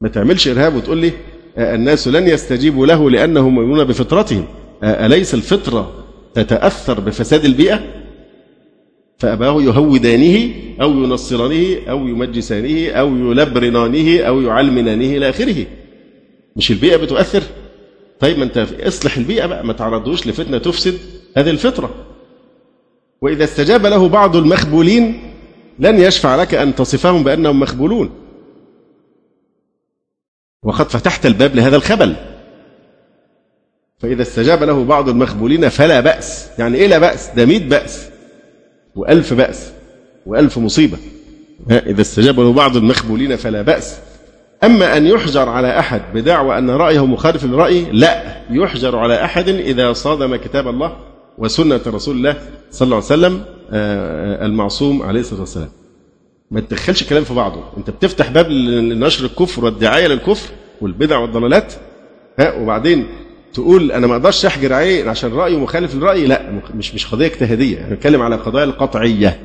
ما 0.01 0.09
تعملش 0.09 0.49
إرهاب 0.49 0.75
وتقول 0.75 0.99
لي 0.99 1.13
الناس 1.59 2.09
لن 2.09 2.29
يستجيبوا 2.29 2.87
له 2.87 3.11
لأنهم 3.11 3.55
مؤمنون 3.55 3.85
بفطرتهم. 3.85 4.45
أليس 4.85 5.35
الفطرة 5.35 6.05
تتأثر 6.35 7.01
بفساد 7.01 7.45
البيئة؟ 7.45 7.81
فأباه 9.19 9.63
يهودانه 9.63 10.51
أو 10.83 10.91
ينصرانه 10.91 11.77
أو 11.91 12.07
يمجسانه 12.09 12.91
أو 12.91 13.17
يلبرنانه 13.17 14.21
أو 14.21 14.41
يعلمنانه 14.41 15.17
إلى 15.17 15.29
آخره. 15.29 15.67
مش 16.57 16.71
البيئة 16.71 16.97
بتؤثر؟ 16.97 17.43
طيب 18.21 18.39
ما 18.39 18.45
أنت 18.45 18.67
اصلح 18.81 19.17
البيئة 19.17 19.47
بقى 19.47 19.67
ما 19.67 19.73
تعرضوش 19.73 20.27
لفتنة 20.27 20.59
تفسد 20.59 20.99
هذه 21.37 21.51
الفطرة. 21.51 21.91
وإذا 23.23 23.45
استجاب 23.45 23.87
له 23.87 24.09
بعض 24.09 24.37
المخبولين 24.37 25.33
لن 25.79 26.01
يشفع 26.01 26.37
لك 26.37 26.55
أن 26.55 26.75
تصفهم 26.75 27.25
بأنهم 27.25 27.61
مخبولون. 27.61 28.11
وقد 30.63 30.91
فتحت 30.91 31.27
الباب 31.27 31.55
لهذا 31.55 31.77
الخبل. 31.77 32.17
فإذا 33.99 34.23
استجاب 34.23 34.63
له 34.63 34.85
بعض 34.85 35.09
المخبولين 35.09 35.69
فلا 35.69 36.01
بأس. 36.01 36.49
يعني 36.59 36.77
إيه 36.79 36.87
لا 36.87 36.99
بأس؟ 36.99 37.31
ده 37.37 37.45
مئة 37.45 37.69
بأس. 37.69 38.09
وألف 38.95 39.35
بأس. 39.35 39.73
وألف 40.27 40.59
مصيبة. 40.59 40.99
إذا 41.71 42.01
استجاب 42.01 42.41
له 42.41 42.53
بعض 42.53 42.77
المخبولين 42.77 43.37
فلا 43.37 43.63
بأس. 43.63 43.99
أما 44.65 44.97
أن 44.97 45.07
يحجر 45.07 45.49
على 45.49 45.79
أحد 45.79 46.03
بدعوى 46.15 46.59
أن 46.59 46.71
رأيه 46.71 47.07
مخالف 47.07 47.45
للرأي 47.45 47.87
لا. 47.93 48.37
يحجر 48.51 48.99
على 48.99 49.25
أحد 49.25 49.49
إذا 49.49 49.93
صادم 49.93 50.37
كتاب 50.37 50.69
الله 50.69 50.97
وسنة 51.39 51.81
رسول 51.87 52.17
الله 52.17 52.37
صلى 52.71 52.87
الله 52.87 52.97
عليه 52.97 53.07
وسلم 53.07 53.45
آه، 53.71 54.43
آه، 54.43 54.47
المعصوم 54.47 55.03
عليه 55.03 55.21
الصلاة 55.21 55.41
والسلام. 55.41 55.69
ما 56.51 56.61
تدخلش 56.61 57.05
كلام 57.05 57.25
في 57.25 57.35
بعضه. 57.35 57.61
انت 57.77 57.91
بتفتح 57.91 58.31
باب 58.31 58.51
لنشر 58.51 59.25
الكفر 59.25 59.65
والدعاية 59.65 60.07
للكفر 60.07 60.51
والبدع 60.81 61.19
والضلالات 61.19 61.73
ها 62.39 62.55
وبعدين 62.55 63.07
تقول 63.55 63.93
أنا 63.93 64.07
ما 64.07 64.13
أقدرش 64.13 64.47
أحجر 64.47 64.73
عليه 64.73 65.11
عشان 65.11 65.33
رايه 65.33 65.59
مخالف 65.59 65.95
للراي 65.95 66.27
لا 66.27 66.43
مش 66.75 66.95
مش 66.95 67.07
قضية 67.07 67.27
اجتهادية. 67.27 67.77
إحنا 67.81 67.89
بنتكلم 67.95 68.23
على 68.23 68.37
قضايا 68.37 68.65
القطعية 68.65 69.39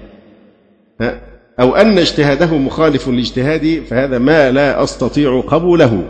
ها. 1.01 1.21
أو 1.59 1.75
أن 1.75 1.97
اجتهاده 1.97 2.57
مخالف 2.57 3.07
لاجتهادي 3.07 3.81
فهذا 3.81 4.17
ما 4.19 4.51
لا 4.51 4.83
أستطيع 4.83 5.41
قبوله 5.47 6.03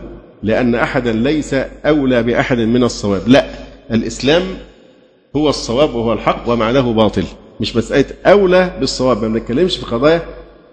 لأن 0.43 0.75
أحدا 0.75 1.11
ليس 1.13 1.53
أولى 1.85 2.23
بأحد 2.23 2.57
من 2.57 2.83
الصواب. 2.83 3.21
لا 3.27 3.45
الإسلام 3.91 4.43
هو 5.35 5.49
الصواب 5.49 5.95
وهو 5.95 6.13
الحق 6.13 6.49
وما 6.49 6.71
له 6.71 6.93
باطل. 6.93 7.23
مش 7.59 7.75
مسألة 7.75 8.05
أولى 8.25 8.71
بالصواب 8.79 9.21
ما 9.21 9.27
بنتكلمش 9.27 9.77
في 9.77 9.85
قضايا 9.85 10.21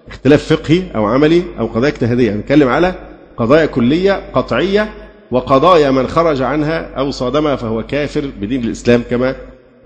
اختلاف 0.09 0.53
فقهي 0.53 0.83
أو 0.95 1.07
عملي 1.07 1.43
أو 1.59 1.67
قضايا 1.67 1.93
اجتهادية. 1.93 2.31
بنتكلم 2.31 2.69
على 2.69 2.95
قضايا 3.37 3.67
كلية 3.67 4.31
قطعية 4.33 4.89
وقضايا 5.31 5.91
من 5.91 6.07
خرج 6.07 6.43
عنها 6.43 6.95
أو 6.95 7.11
صادمها 7.11 7.57
فهو 7.57 7.83
كافر 7.83 8.31
بدين 8.41 8.65
الإسلام 8.65 9.03
كما 9.11 9.37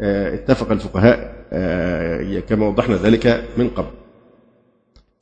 آه، 0.00 0.34
اتفق 0.34 0.72
الفقهاء 0.72 1.34
آه، 1.52 2.40
كما 2.48 2.68
وضحنا 2.68 2.96
ذلك 2.96 3.44
من 3.56 3.68
قبل. 3.68 3.90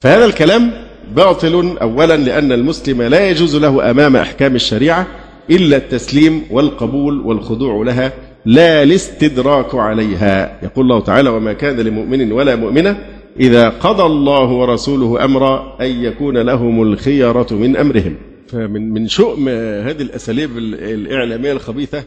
فهذا 0.01 0.25
الكلام 0.25 0.73
باطل 1.17 1.79
أولا 1.83 2.17
لأن 2.17 2.53
المسلم 2.53 3.03
لا 3.03 3.29
يجوز 3.29 3.57
له 3.57 3.91
أمام 3.91 4.17
أحكام 4.17 4.55
الشريعة 4.55 5.07
إلا 5.51 5.77
التسليم 5.77 6.43
والقبول 6.51 7.21
والخضوع 7.21 7.85
لها 7.85 8.13
لا 8.45 8.83
الاستدراك 8.83 9.75
عليها. 9.75 10.59
يقول 10.63 10.85
الله 10.85 11.01
تعالى 11.01 11.31
وما 11.31 11.53
كان 11.53 11.81
لمؤمن 11.81 12.33
ولا 12.33 12.57
مؤمنة 12.57 13.07
إذا 13.41 13.69
قضى 13.69 14.03
الله 14.03 14.51
ورسوله 14.53 15.25
أمرا 15.25 15.77
أن 15.81 15.87
يكون 16.05 16.39
لهم 16.39 16.83
الخيرة 16.83 17.47
من 17.51 17.77
أمرهم. 17.77 18.17
فمن 18.49 18.91
من 18.91 19.09
شؤم 19.09 19.49
هذه 19.49 20.03
الأساليب 20.03 20.59
الإعلامية 20.59 21.53
الخبيثة 21.53 22.05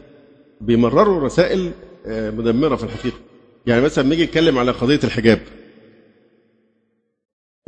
بيمرروا 0.60 1.20
رسائل 1.24 1.70
آه، 2.06 2.30
مدمرة 2.30 2.76
في 2.76 2.84
الحقيقة. 2.84 3.16
يعني 3.66 3.82
مثلا 3.82 4.08
نيجي 4.08 4.24
نتكلم 4.24 4.58
على 4.58 4.70
قضية 4.70 5.00
الحجاب. 5.04 5.40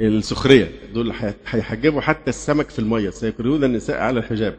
السخرية 0.00 0.70
دول 0.94 1.12
هيحجبوا 1.46 2.00
حتى 2.00 2.30
السمك 2.30 2.70
في 2.70 2.78
المية 2.78 3.10
سيكرهون 3.10 3.64
النساء 3.64 3.96
على 3.96 4.18
الحجاب. 4.18 4.54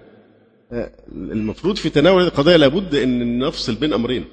المفروض 1.12 1.76
في 1.76 1.90
تناول 1.90 2.22
هذه 2.22 2.28
القضايا 2.28 2.58
لابد 2.58 2.96
إن 2.96 3.40
نفصل 3.40 3.76
بين 3.76 3.94
أمرين. 3.94 4.26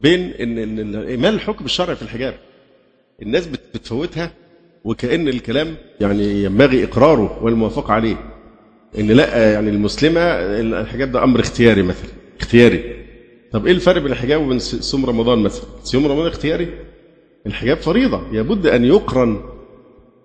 بين 0.00 0.20
ان 0.20 0.58
إن 0.58 0.94
ايمان 0.96 1.34
الحكم 1.34 1.64
الشرعي 1.64 1.96
في 1.96 2.02
الحجاب 2.02 2.34
الناس 3.22 3.46
بتفوتها 3.46 4.30
وكأن 4.84 5.28
الكلام 5.28 5.74
يعني 6.00 6.44
ينبغي 6.44 6.84
إقراره 6.84 7.44
والموافقة 7.44 7.92
عليه. 7.92 8.16
إن 8.98 9.06
لا 9.06 9.52
يعني 9.52 9.70
المسلمة 9.70 10.20
الحجاب 10.80 11.12
ده 11.12 11.24
أمر 11.24 11.40
اختياري 11.40 11.82
مثلا 11.82 12.10
اختياري. 12.40 13.04
طب 13.52 13.66
إيه 13.66 13.72
الفرق 13.72 14.02
بين 14.02 14.12
الحجاب 14.12 14.40
وبين 14.42 14.58
صوم 14.58 15.06
رمضان 15.06 15.38
مثلا؟ 15.38 15.64
صوم 15.84 16.06
رمضان 16.06 16.26
اختياري. 16.26 16.68
الحجاب 17.46 17.76
فريضة. 17.76 18.32
لابد 18.32 18.66
أن 18.66 18.84
يقرن 18.84 19.40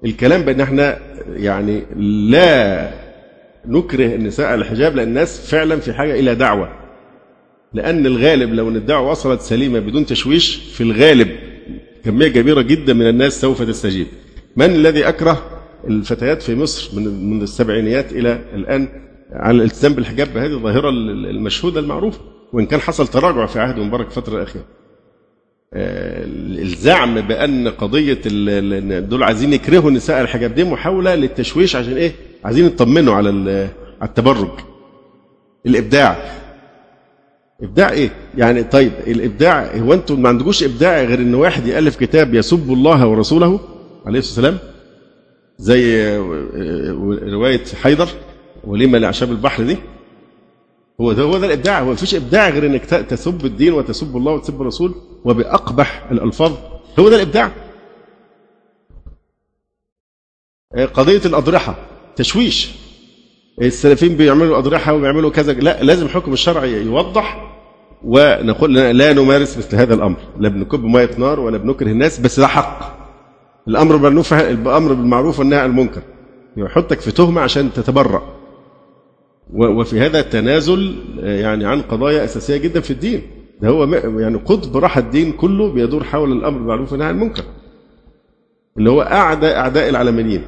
الكلام 0.06 0.42
بأن 0.42 0.62
إحنا 0.62 1.00
يعني 1.36 1.84
لا 2.30 3.07
نكره 3.68 4.16
النساء 4.16 4.48
على 4.48 4.62
الحجاب 4.62 4.96
لأن 4.96 5.08
الناس 5.08 5.50
فعلا 5.52 5.76
في 5.76 5.94
حاجة 5.94 6.20
إلى 6.20 6.36
دعوة. 6.36 6.70
لأن 7.74 8.06
الغالب 8.06 8.54
لو 8.54 8.70
أن 8.70 8.76
الدعوة 8.76 9.12
وصلت 9.12 9.42
سليمة 9.42 9.80
بدون 9.80 10.06
تشويش 10.06 10.56
في 10.56 10.82
الغالب 10.82 11.28
كمية 12.06 12.28
كبيرة 12.28 12.62
جدا 12.62 12.94
من 12.94 13.10
الناس 13.10 13.42
سوف 13.42 13.62
تستجيب. 13.62 14.08
من 14.56 14.66
الذي 14.66 15.08
أكره 15.10 15.62
الفتيات 15.88 16.42
في 16.42 16.56
مصر 16.56 17.00
من 17.00 17.30
من 17.30 17.42
السبعينيات 17.42 18.12
إلى 18.12 18.42
الآن 18.54 18.88
على 19.32 19.58
الالتزام 19.58 19.94
بالحجاب؟ 19.94 20.34
بهذه 20.34 20.54
الظاهرة 20.54 20.90
المشهودة 20.90 21.80
المعروفة 21.80 22.20
وإن 22.54 22.66
كان 22.66 22.80
حصل 22.80 23.08
تراجع 23.08 23.46
في 23.46 23.60
عهد 23.60 23.80
مبارك 23.80 24.06
الفترة 24.08 24.36
الأخيرة. 24.38 24.66
الزعم 25.74 27.22
بأن 27.22 27.68
قضية 27.68 28.20
دول 29.00 29.24
عايزين 29.24 29.54
يكرهوا 29.54 29.90
النساء 29.90 30.22
الحجاب 30.22 30.56
دي 30.56 30.64
محاولة 30.64 31.16
للتشويش 31.16 31.76
عشان 31.76 31.94
إيه؟ 31.98 32.12
عايزين 32.46 32.66
يطمنوا 32.66 33.14
على 33.14 33.30
على 34.02 34.10
التبرج. 34.10 34.50
الإبداع. 35.66 36.18
إبداع 37.64 37.92
إيه؟ 37.92 38.10
يعني 38.38 38.64
طيب 38.64 38.92
الإبداع 39.08 39.76
هو 39.78 39.94
أنتم 39.94 40.22
ما 40.22 40.30
عندكوش 40.30 40.64
إبداع 40.64 41.04
غير 41.04 41.20
إن 41.20 41.36
واحد 41.36 41.68
يألف 41.68 41.96
كتاب 41.96 42.34
يسب 42.34 42.74
الله 42.74 43.08
ورسوله 43.08 43.60
عليه 44.06 44.20
الصلاة 44.20 44.48
والسلام؟ 44.50 44.70
زي 45.58 46.02
آه، 46.08 47.20
رواية 47.32 47.64
حيدر 47.84 48.08
وليمه 48.64 48.98
لاعشاب 48.98 49.32
البحر 49.32 49.64
دي؟ 49.64 49.78
هو 51.02 51.14
ده 51.14 51.24
هو 51.24 51.38
ده 51.38 51.48
الإبداع. 51.48 51.82
هو 51.82 51.92
مفيش 51.92 52.16
إبداع 52.16 52.50
غير 52.50 52.66
إنك 52.66 52.86
تسب 52.86 53.46
الدين 53.46 53.74
وتسب 53.74 54.18
الله 54.18 54.32
وتسب 54.32 54.62
الرسول. 54.62 54.96
وبأقبح 55.28 56.08
الألفاظ. 56.12 56.54
هو 57.00 57.10
ده 57.10 57.16
الإبداع؟ 57.16 57.52
آه، 60.76 60.86
قضية 60.86 61.22
الأضرحة 61.26 61.76
تشويش. 62.16 62.72
السلفيين 63.62 64.18
بيعملوا 64.18 64.58
أضرحة 64.58 64.94
وبيعملوا 64.94 65.30
كذا. 65.30 65.54
لا 65.54 65.84
لازم 65.84 66.06
الحكم 66.06 66.34
الشرعي 66.34 66.72
يوضح 66.72 67.54
ونقول 68.04 68.74
لا 68.76 69.14
نمارس 69.14 69.58
مثل 69.58 69.76
هذا 69.76 69.94
الأمر. 69.94 70.18
لا 70.40 70.50
بنكب 70.50 70.84
مية 70.84 71.10
نار 71.18 71.40
ولا 71.40 71.58
بنكره 71.58 71.88
الناس 71.88 72.20
بس 72.20 72.40
ده 72.40 72.48
حق. 72.48 72.98
الأمر 73.68 73.96
بالمعروف 73.96 74.34
الأمر 74.34 74.94
بالمعروف 74.94 75.40
والنهي 75.40 75.60
عن 75.60 75.70
المنكر. 75.70 76.02
يحطك 76.58 77.00
في 77.00 77.12
تهمة 77.12 77.42
عشان 77.42 77.74
تتبرأ. 77.74 78.38
وفي 79.54 80.00
هذا 80.00 80.20
التنازل 80.20 80.96
يعني 81.18 81.66
عن 81.66 81.82
قضايا 81.82 82.24
أساسية 82.24 82.58
جدا 82.58 82.80
في 82.82 82.92
الدين. 82.92 83.37
ده 83.62 83.70
هو 83.70 83.84
يعني 84.20 84.38
قطب 84.38 84.78
راح 84.78 84.98
الدين 84.98 85.32
كله 85.32 85.72
بيدور 85.72 86.04
حول 86.04 86.32
الأمر 86.32 86.58
بالمعروف 86.58 86.92
والنهي 86.92 87.08
عن 87.08 87.16
المنكر. 87.16 87.44
اللي 88.78 88.90
هو 88.90 89.02
اعداء 89.02 89.58
أعداء 89.58 89.90
العلمانيين 89.90 90.42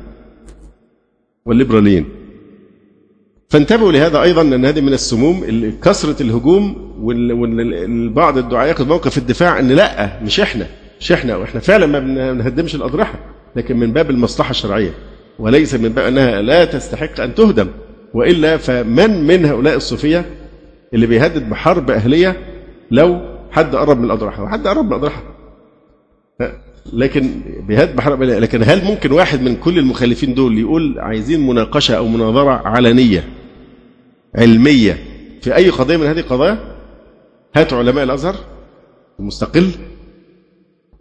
والليبراليين. 1.46 2.06
فانتبهوا 3.50 3.92
لهذا 3.92 4.22
أيضا 4.22 4.42
ان 4.42 4.66
هذه 4.66 4.82
من 4.82 4.94
السموم 4.94 5.72
كثره 5.84 6.24
الهجوم 6.24 6.96
والبعض 7.02 8.38
الدعاء 8.38 8.68
ياخذ 8.68 8.88
موقف 8.88 9.18
الدفاع 9.18 9.60
إن 9.60 9.68
لا 9.68 10.24
مش 10.24 10.40
إحنا 10.40 10.68
مش 11.00 11.12
إحنا 11.12 11.36
وإحنا 11.36 11.60
فعلا 11.60 11.86
ما 11.86 12.00
بنهدمش 12.00 12.76
الأضرحة 12.76 13.20
لكن 13.56 13.78
من 13.78 13.94
باب 13.94 14.10
المصلحة 14.10 14.52
الشرعية. 14.52 14.92
وليس 15.40 15.74
من 15.76 15.90
باب 15.90 16.06
أنها 16.06 16.42
لا 16.42 16.66
تستحق 16.66 17.20
أن 17.22 17.36
تهدم. 17.36 17.68
وإلا 18.14 18.58
فمن 18.58 19.28
من 19.28 19.46
هؤلاء 19.46 19.76
الصوفية 19.76 20.26
اللي 20.94 21.08
بيهدد 21.08 21.50
بحرب 21.50 21.90
أهلية 21.92 22.36
لو 22.92 23.22
حد 23.52 23.76
قرب 23.76 23.98
من 23.98 24.06
الاضرحه 24.06 24.44
وحد 24.44 24.68
قرب 24.68 24.86
من 24.86 24.92
الاضرحه 24.92 25.24
لكن 26.94 27.42
بحرب 27.96 28.22
اهليه 28.22 28.40
لكن 28.40 28.64
هل 28.64 28.84
ممكن 28.86 29.12
واحد 29.12 29.42
من 29.42 29.56
كل 29.56 29.80
المخالفين 29.80 30.34
دول 30.34 30.58
يقول 30.60 31.00
عايزين 31.00 31.48
مناقشة 31.48 31.98
أو 31.98 32.08
مناظرة 32.08 32.52
علنية 32.68 33.30
علمية 34.36 34.98
في 35.42 35.56
أي 35.56 35.70
قضية 35.70 35.98
من 35.98 36.06
هذه 36.08 36.20
القضايا؟ 36.20 36.76
هاتوا 37.56 37.78
علماء 37.78 38.04
الأزهر. 38.04 38.36
المستقل 39.20 39.70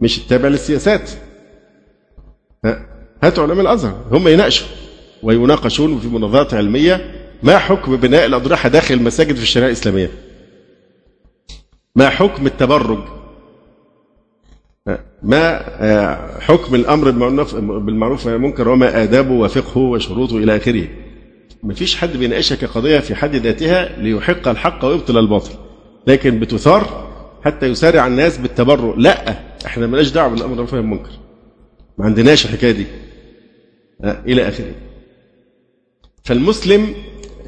مش 0.01 0.17
التابع 0.17 0.47
للسياسات. 0.47 1.09
هاتوا 3.23 3.43
علماء 3.43 3.61
الأزهر 3.61 4.05
هم 4.11 4.27
يناقشوا 4.27 4.67
ويناقشون 5.23 5.99
في 5.99 6.07
مناظرات 6.07 6.53
علمية 6.53 7.11
ما 7.43 7.57
حكم 7.57 7.95
بناء 7.95 8.25
الاضرحه 8.25 8.69
داخل 8.69 8.93
المساجد 8.93 9.35
في 9.35 9.41
الشريعة 9.41 9.67
الإسلامية. 9.67 10.09
ما 11.95 12.09
حكم 12.09 12.45
التبرج؟ 12.45 12.99
ما 15.23 15.59
حكم 16.39 16.75
الأمر 16.75 17.11
بالمعروف 17.79 18.25
والمنكر 18.25 18.69
وما 18.69 19.03
آدابه 19.03 19.31
وفقهه 19.33 19.77
وشروطه 19.77 20.37
إلى 20.37 20.55
آخره. 20.55 20.87
ما 21.63 21.73
فيش 21.73 21.95
حد 21.95 22.17
بيناقشها 22.17 22.55
كقضية 22.55 22.99
في 22.99 23.15
حد 23.15 23.35
ذاتها 23.35 24.01
ليحق 24.01 24.47
الحق 24.47 24.85
ويبطل 24.85 25.17
الباطل. 25.17 25.53
لكن 26.07 26.39
بتثار 26.39 27.09
حتى 27.43 27.65
يسارع 27.65 28.07
الناس 28.07 28.37
بالتبرؤ 28.37 28.95
لا 28.95 29.35
إحنا 29.65 29.87
مالناش 29.87 30.11
دعوة 30.11 30.29
بالأمر 30.29 30.47
بالمعروف 30.47 30.73
والمنكر 30.73 31.11
ما 31.97 32.05
عندناش 32.05 32.45
الحكاية 32.45 32.71
دي. 32.71 32.85
آه، 34.03 34.21
إلى 34.25 34.47
آخره. 34.47 34.71
فالمسلم 36.23 36.93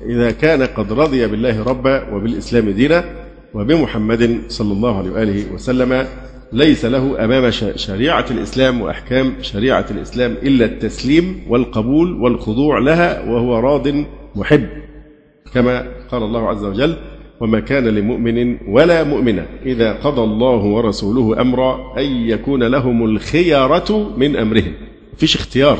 إذا 0.06 0.32
كان 0.32 0.64
قد 0.64 0.94
رضي 0.94 1.28
بالله 1.28 1.64
ربا 1.64 2.10
وبالإسلام 2.14 2.70
دينا 2.70 3.21
وبمحمد 3.54 4.42
صلى 4.48 4.74
الله 4.74 4.98
عليه 4.98 5.12
وآله 5.12 5.54
وسلم 5.54 6.08
ليس 6.54 6.86
له 6.86 7.24
أمام 7.26 7.52
شريعة 7.76 8.26
الإسلام 8.32 8.82
وأحكام 8.82 9.34
شريعة 9.42 9.86
الإسلام 9.92 10.32
إلا 10.32 10.66
التسليم 10.66 11.46
والقبول 11.50 12.22
والخضوع 12.22 12.80
لها 12.80 13.30
وهو 13.30 13.60
راض 13.60 13.88
محب. 14.36 14.68
كما 15.54 15.88
قال 16.12 16.24
الله 16.24 16.50
عز 16.50 16.64
وجل 16.64 16.96
وما 17.42 17.60
كان 17.60 17.88
لمؤمن 17.88 18.58
ولا 18.70 19.04
مؤمنة 19.04 19.46
إذا 19.66 19.94
قضى 19.94 20.22
الله 20.22 20.64
ورسوله 20.64 21.42
أمرا 21.42 22.00
أن 22.00 22.06
يكون 22.06 22.64
لهم 22.64 23.06
الخيارة 23.06 24.18
من 24.18 24.36
أمرهم. 24.36 24.74
فيش 25.18 25.36
اختيار 25.36 25.80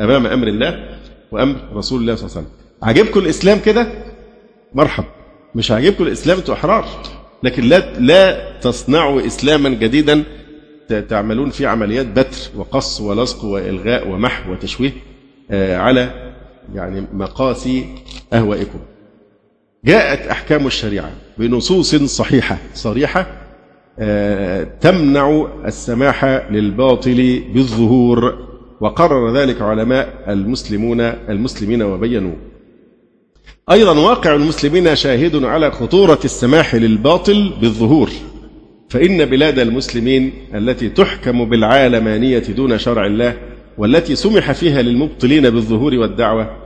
أمام 0.00 0.26
أمر 0.26 0.48
الله 0.48 0.98
وأمر 1.32 1.56
رسول 1.74 2.00
الله 2.00 2.14
صلى 2.14 2.26
الله 2.26 2.36
عليه 2.36 2.46
وسلم. 2.48 2.58
عجبكم 2.82 3.20
الإسلام 3.20 3.58
كده؟ 3.58 3.86
مرحب. 4.74 5.04
مش 5.54 5.70
عاجبكم 5.70 6.04
الإسلام 6.04 6.38
أنتوا 6.38 6.54
أحرار 6.54 6.86
لكن 7.42 7.62
لا 7.62 7.98
لا 7.98 8.52
تصنعوا 8.60 9.26
إسلاما 9.26 9.68
جديدا 9.68 10.22
تعملون 11.08 11.50
فيه 11.50 11.68
عمليات 11.68 12.06
بتر 12.06 12.38
وقص 12.56 13.00
ولصق 13.00 13.44
وإلغاء 13.44 14.08
ومحو 14.08 14.52
وتشويه 14.52 14.92
آه، 15.50 15.76
على 15.76 16.32
يعني 16.74 17.06
مقاسي 17.12 17.86
أهوائكم. 18.32 18.78
جاءت 19.84 20.26
أحكام 20.26 20.66
الشريعة 20.66 21.10
بنصوص 21.38 21.94
صحيحة 21.94 22.58
صريحة 22.74 23.26
آه، 23.98 24.66
تمنع 24.80 25.46
السماح 25.66 26.24
للباطل 26.50 27.42
بالظهور 27.54 28.38
وقرر 28.80 29.36
ذلك 29.36 29.62
علماء 29.62 30.24
المسلمون 30.28 31.00
المسلمين 31.00 31.82
وبينوا. 31.82 32.34
أيضا 33.70 34.00
واقع 34.00 34.34
المسلمين 34.34 34.96
شاهد 34.96 35.44
على 35.44 35.70
خطورة 35.70 36.18
السماح 36.24 36.74
للباطل 36.74 37.52
بالظهور 37.60 38.10
فإن 38.88 39.24
بلاد 39.24 39.58
المسلمين 39.58 40.32
التي 40.54 40.88
تحكم 40.88 41.44
بالعالمانية 41.44 42.38
دون 42.38 42.78
شرع 42.78 43.06
الله 43.06 43.36
والتي 43.78 44.16
سمح 44.16 44.52
فيها 44.52 44.82
للمبطلين 44.82 45.50
بالظهور 45.50 45.94
والدعوة 45.94 46.56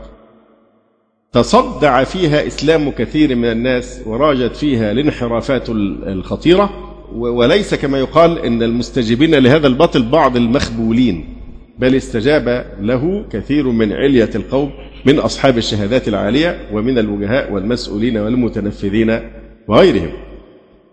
تصدع 1.32 2.04
فيها 2.04 2.46
إسلام 2.46 2.90
كثير 2.90 3.36
من 3.36 3.44
الناس 3.44 4.00
وراجت 4.06 4.56
فيها 4.56 4.92
الانحرافات 4.92 5.68
الخطيرة 6.06 6.70
وليس 7.14 7.74
كما 7.74 7.98
يقال 7.98 8.38
إن 8.38 8.62
المستجيبين 8.62 9.34
لهذا 9.34 9.66
الباطل 9.66 10.02
بعض 10.02 10.36
المخبولين 10.36 11.36
بل 11.78 11.94
استجاب 11.94 12.66
له 12.80 13.24
كثير 13.32 13.68
من 13.68 13.92
علية 13.92 14.30
القوم 14.34 14.70
من 15.04 15.18
أصحاب 15.18 15.58
الشهادات 15.58 16.08
العالية 16.08 16.60
ومن 16.72 16.98
الوجهاء 16.98 17.52
والمسؤولين 17.52 18.16
والمتنفذين 18.18 19.20
وغيرهم. 19.68 20.10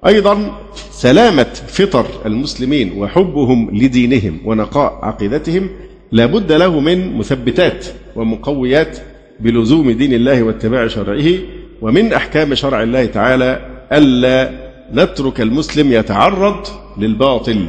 أيضا 0.08 0.52
سلامة 0.92 1.54
فطر 1.68 2.06
المسلمين 2.26 2.92
وحبهم 2.98 3.70
لدينهم 3.78 4.40
ونقاء 4.46 5.00
عقيدتهم 5.04 5.70
لا 6.12 6.26
بد 6.26 6.52
له 6.52 6.80
من 6.80 7.18
مثبتات 7.18 7.86
ومقويات 8.16 8.98
بلزوم 9.40 9.92
دين 9.92 10.14
الله 10.14 10.44
واتباع 10.44 10.88
شرعه 10.88 11.26
ومن 11.82 12.14
أحكام 12.14 12.56
شرع 12.56 12.84
الله 12.84 13.06
تعالى 13.06 13.66
ألا 13.92 14.52
نترك 14.94 15.42
المسلم 15.42 15.92
يتعرض 15.92 16.68
للباطل 16.98 17.66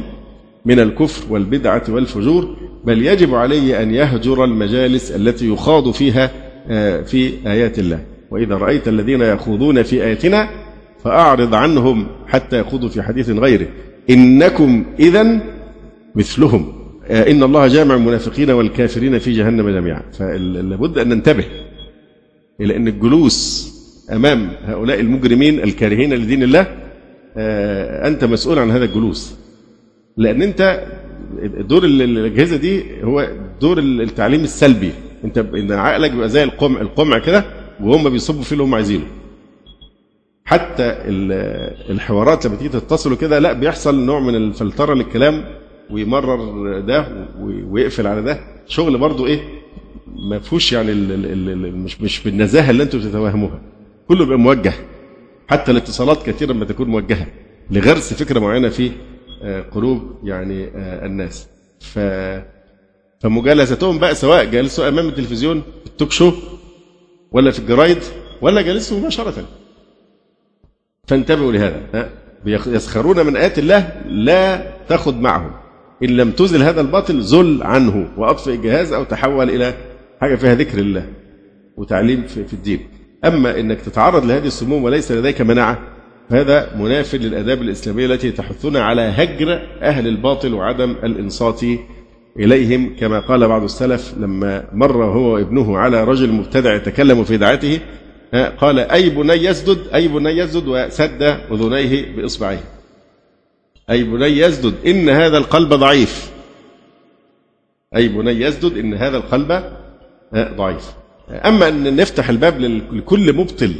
من 0.65 0.79
الكفر 0.79 1.33
والبدعة 1.33 1.83
والفجور 1.89 2.55
بل 2.85 3.05
يجب 3.05 3.35
عليه 3.35 3.81
أن 3.81 3.93
يهجر 3.93 4.43
المجالس 4.43 5.11
التي 5.11 5.49
يخاض 5.49 5.91
فيها 5.91 6.31
آه، 6.69 7.01
في 7.01 7.33
آيات 7.47 7.79
الله. 7.79 7.99
وإذا 8.31 8.55
رأيت 8.55 8.87
الذين 8.87 9.21
يخوضون 9.21 9.83
في 9.83 10.03
آياتنا 10.03 10.49
فأعرض 11.03 11.55
عنهم 11.55 12.07
حتى 12.27 12.59
يخوضوا 12.59 12.89
في 12.89 13.01
حديث 13.01 13.29
غيره. 13.29 13.67
إنكم 14.09 14.85
إذا 14.99 15.39
مثلهم. 16.15 16.73
آه، 17.07 17.31
إن 17.31 17.43
الله 17.43 17.67
جامع 17.67 17.95
المنافقين 17.95 18.51
والكافرين 18.51 19.19
في 19.19 19.31
جهنم 19.31 19.69
جميعا. 19.69 20.01
فلابد 20.19 20.97
أن 20.97 21.09
ننتبه 21.09 21.45
إلى 22.61 22.75
أن 22.75 22.87
الجلوس 22.87 23.67
أمام 24.11 24.49
هؤلاء 24.65 24.99
المجرمين 24.99 25.63
الكارهين 25.63 26.13
لدين 26.13 26.43
الله 26.43 26.67
آه، 27.37 28.07
أنت 28.07 28.23
مسؤول 28.23 28.59
عن 28.59 28.71
هذا 28.71 28.85
الجلوس. 28.85 29.35
لأن 30.17 30.41
أنت 30.41 30.87
دور 31.43 31.85
الأجهزة 31.85 32.57
دي 32.57 33.03
هو 33.03 33.31
دور 33.61 33.79
التعليم 33.79 34.43
السلبي. 34.43 34.91
أنت 35.23 35.37
إن 35.37 35.71
عقلك 35.71 36.11
بيبقى 36.11 36.29
زي 36.29 36.43
القمع 36.43 36.81
القمع 36.81 37.17
كده 37.19 37.45
وهم 37.81 38.09
بيصبوا 38.09 38.43
فيه 38.43 38.51
اللي 38.51 38.63
هم 38.63 38.75
عايزينه. 38.75 39.03
حتى 40.45 40.83
الحوارات 41.89 42.45
لما 42.45 42.55
تيجي 42.55 42.69
تتصلوا 42.69 43.17
كده 43.17 43.39
لا 43.39 43.53
بيحصل 43.53 44.05
نوع 44.05 44.19
من 44.19 44.35
الفلترة 44.35 44.93
للكلام 44.93 45.45
ويمرر 45.91 46.79
ده 46.79 47.27
ويقفل 47.41 48.07
على 48.07 48.21
ده. 48.21 48.39
شغل 48.67 48.97
برضو 48.97 49.27
إيه؟ 49.27 49.39
ما 50.29 50.39
فيهوش 50.39 50.73
يعني 50.73 50.91
مش 51.71 52.01
مش 52.01 52.23
بالنزاهة 52.23 52.69
اللي 52.69 52.83
أنتم 52.83 52.99
بتتوهموها. 52.99 53.61
كله 54.07 54.19
بيبقى 54.25 54.39
موجه. 54.39 54.73
حتى 55.47 55.71
الاتصالات 55.71 56.23
كثيرا 56.29 56.53
ما 56.53 56.65
تكون 56.65 56.87
موجهة. 56.87 57.27
لغرس 57.71 58.13
فكرة 58.13 58.39
معينة 58.39 58.69
في 58.69 58.91
قلوب 59.71 60.19
يعني 60.23 60.67
آه، 60.75 61.05
الناس. 61.05 61.47
ف 61.79 61.99
فمجالستهم 63.19 63.97
بقى 63.99 64.15
سواء 64.15 64.45
جالسوا 64.45 64.87
أمام 64.87 65.07
التلفزيون 65.07 65.61
في 65.61 65.87
التوك 65.89 66.11
شو 66.11 66.33
ولا 67.31 67.51
في 67.51 67.59
الجرايد 67.59 67.97
ولا 68.41 68.61
جالسوا 68.61 68.99
مباشرة. 68.99 69.45
فانتبهوا 71.07 71.51
لهذا 71.51 72.09
يسخرون 72.45 73.25
من 73.25 73.35
آيات 73.37 73.59
الله 73.59 74.01
لا 74.07 74.71
تأخذ 74.89 75.15
معهم. 75.15 75.51
إن 76.03 76.09
لم 76.09 76.31
تزل 76.31 76.63
هذا 76.63 76.81
الباطل 76.81 77.21
زل 77.21 77.63
عنه 77.63 78.09
وأطفئ 78.17 78.53
الجهاز 78.53 78.93
أو 78.93 79.03
تحول 79.03 79.49
إلى 79.49 79.73
حاجة 80.21 80.35
فيها 80.35 80.55
ذكر 80.55 80.77
الله 80.79 81.09
وتعليم 81.77 82.27
في 82.27 82.53
الدين. 82.53 82.89
أما 83.25 83.59
أنك 83.59 83.81
تتعرض 83.81 84.25
لهذه 84.25 84.47
السموم 84.47 84.83
وليس 84.83 85.11
لديك 85.11 85.41
مناعة 85.41 85.96
فهذا 86.29 86.75
مناف 86.75 87.15
للآداب 87.15 87.61
الإسلامية 87.61 88.05
التي 88.05 88.31
تحثنا 88.31 88.83
على 88.83 89.01
هجر 89.01 89.67
أهل 89.81 90.07
الباطل 90.07 90.53
وعدم 90.53 90.95
الإنصات 91.03 91.61
إليهم 92.39 92.95
كما 92.99 93.19
قال 93.19 93.47
بعض 93.47 93.63
السلف 93.63 94.13
لما 94.17 94.67
مر 94.73 95.03
هو 95.03 95.33
وابنه 95.33 95.77
على 95.77 96.03
رجل 96.03 96.31
مبتدع 96.31 96.75
يتكلم 96.75 97.23
في 97.23 97.37
دعاته 97.37 97.79
قال 98.57 98.79
أي 98.79 99.09
بني 99.09 99.33
يسجد 99.33 99.77
أي 99.93 100.07
بني 100.07 100.29
يسجد 100.29 100.67
وسد 100.67 101.23
أذنيه 101.51 102.15
بإصبعيه. 102.15 102.63
أي 103.89 104.03
بني 104.03 104.25
يسجد 104.25 104.73
إن 104.87 105.09
هذا 105.09 105.37
القلب 105.37 105.73
ضعيف. 105.73 106.31
أي 107.95 108.07
بني 108.07 108.31
يسجد 108.31 108.77
إن 108.77 108.93
هذا 108.93 109.17
القلب 109.17 109.63
ضعيف. 110.35 110.91
أما 111.29 111.67
أن 111.67 111.95
نفتح 111.95 112.29
الباب 112.29 112.61
لكل 112.91 113.33
مبطل 113.33 113.75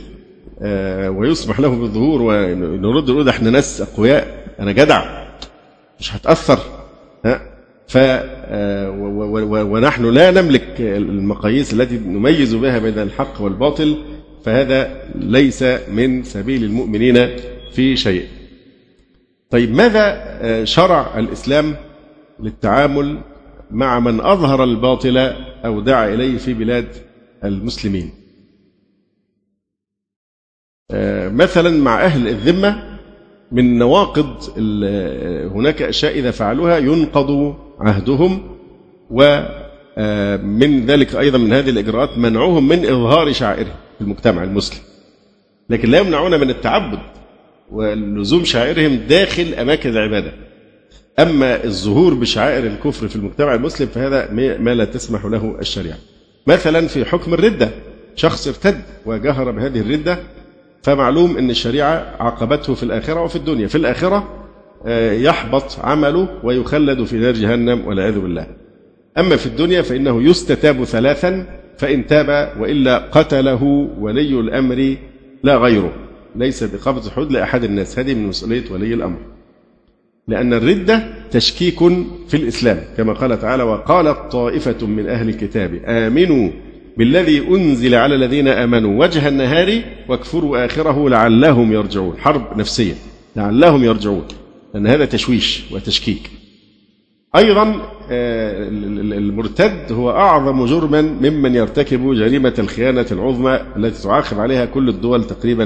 ويسمح 1.10 1.60
له 1.60 1.68
بالظهور 1.68 2.22
ونرد 2.22 3.12
نقول 3.12 3.30
إحنا 3.30 3.50
ناس 3.50 3.82
أقوياء. 3.82 4.46
أنا 4.60 4.72
جدع. 4.72 5.28
مش 6.00 6.16
هتأثر. 6.16 6.60
ف 7.88 7.98
آه، 7.98 8.92
ونحن 9.72 10.06
لا 10.06 10.32
نملك 10.32 10.76
المقاييس 10.80 11.74
التي 11.74 11.98
نميز 11.98 12.56
بها 12.56 12.80
بين 12.80 13.00
الحق 13.00 13.42
والباطل. 13.42 13.98
فهذا 14.46 15.02
ليس 15.16 15.64
من 15.92 16.24
سبيل 16.24 16.64
المؤمنين 16.64 17.28
في 17.74 17.96
شيء. 17.96 18.26
طيب 19.50 19.76
ماذا 19.76 20.24
آه، 20.42 20.64
شرع 20.64 21.20
الإسلام 21.20 21.76
للتعامل 22.40 23.18
مع 23.72 24.00
من 24.00 24.20
أظهر 24.20 24.64
الباطل 24.64 25.18
أو 25.66 25.82
دعا 25.82 26.14
إليه 26.14 26.38
في 26.38 26.54
بلاد 26.54 26.88
المسلمين؟ 27.44 28.10
آه، 28.10 28.27
مثلا 31.32 31.70
مع 31.70 32.06
أهل 32.06 32.28
الذمة 32.28 32.98
من 33.52 33.78
نواقض 33.78 34.44
آه، 34.84 35.48
هناك 35.48 35.82
أشياء 35.82 36.20
إذا 36.20 36.32
فعلوها 36.32 36.78
ينقض 36.78 37.56
عهدهم 37.80 38.58
ومن 39.10 40.86
ذلك 40.86 41.16
أيضا 41.16 41.38
من 41.38 41.54
هذه 41.54 41.70
الإجراءات 41.70 42.18
منعهم 42.18 42.68
من 42.68 42.86
إظهار 42.86 43.34
شعائرهم 43.34 43.76
في 43.98 44.02
المجتمع 44.02 44.44
المسلم. 44.44 44.80
لكن 45.70 45.92
لا 45.92 46.00
يمنعون 46.00 46.40
من 46.40 46.50
التعبد 46.50 47.00
ولزوم 47.72 48.44
شعائرهم 48.44 48.96
داخل 48.96 49.54
أماكن 49.54 49.90
العبادة. 49.90 50.32
أما 51.20 51.64
الظهور 51.64 52.14
بشعائر 52.14 52.68
الكفر 52.68 53.08
في 53.08 53.16
المجتمع 53.16 53.54
المسلم 53.56 53.88
فهذا 53.88 54.32
ما 54.60 54.74
لا 54.74 54.86
تسمح 54.86 55.26
له 55.26 55.58
الشريعة. 55.60 55.98
مثلا 56.48 56.88
في 56.88 57.06
حكم 57.06 57.34
الردة 57.34 57.70
شخص 58.16 58.48
ارتد 58.48 58.82
وجهر 59.06 59.52
بهذه 59.52 59.80
الردة 59.80 60.20
فمعلوم 60.88 61.38
أن 61.38 61.50
الشريعة 61.50 62.16
عاقبته 62.20 62.74
في 62.74 62.84
الآخرة 62.84 63.22
وفي 63.22 63.36
الدنيا. 63.36 63.68
في 63.68 63.76
الآخرة 63.76 64.28
آه، 64.86 65.12
يحبط 65.12 65.80
عمله 65.80 66.28
ويخلد 66.44 67.04
في 67.04 67.18
نار 67.18 67.34
جهنم 67.34 67.88
والعياذ 67.88 68.20
بالله. 68.20 68.48
أما 69.18 69.36
في 69.36 69.46
الدنيا 69.46 69.82
فإنه 69.82 70.24
يستتاب 70.24 70.84
ثلاثا 70.84 71.46
فإن 71.78 72.08
تاب 72.08 72.54
وإلا 72.60 72.98
قتله 72.98 73.64
ولي 74.00 74.40
الأمر 74.40 74.96
لا 75.44 75.58
غيره. 75.58 75.94
ليس 76.36 76.64
بقبض 76.64 77.10
حدود 77.10 77.32
لأحد 77.32 77.64
الناس. 77.64 78.00
هذه 78.00 78.14
من 78.14 78.28
مسؤولية 78.28 78.64
ولي 78.72 78.94
الأمر. 78.94 79.18
لأن 80.28 80.54
الردة 80.54 81.04
تشكيك 81.32 81.80
في 82.28 82.34
الإسلام 82.34 82.84
كما 82.98 83.14
قال 83.14 83.40
تعالى 83.40 83.64
وقالت 83.64 84.32
طائفة 84.32 84.88
من 84.88 85.10
أهل 85.10 85.30
الكتاب 85.30 85.82
آمنوا 85.86 86.50
بالذي 86.98 87.48
أنزل 87.48 87.96
على 87.96 88.16
الذين 88.16 88.48
آمنوا 88.48 89.00
وجه 89.00 89.28
النهار 89.28 89.82
واكفروا 90.10 90.66
آخره 90.66 91.10
لعلهم 91.10 91.74
يرجعون. 91.74 92.18
حرب 92.18 92.58
نفسية 92.58 92.94
لعلهم 93.36 93.84
يرجعون. 93.84 94.24
لأن 94.74 94.88
هذا 94.88 95.06
تشويش 95.06 95.64
وتشكيك. 95.72 96.30
أيضا 97.36 97.82
آه، 98.12 98.68
المرتد 99.18 99.92
هو 99.92 100.12
أعظم 100.12 100.66
جرما 100.66 101.02
ممن 101.02 101.56
يرتكب 101.56 102.14
جريمة 102.14 102.54
الخيانة 102.60 103.06
العظمى 103.12 103.60
التي 103.76 104.04
تعاقب 104.04 104.40
عليها 104.40 104.66
كل 104.66 104.90
الدول 104.90 105.24
تقريبا 105.24 105.66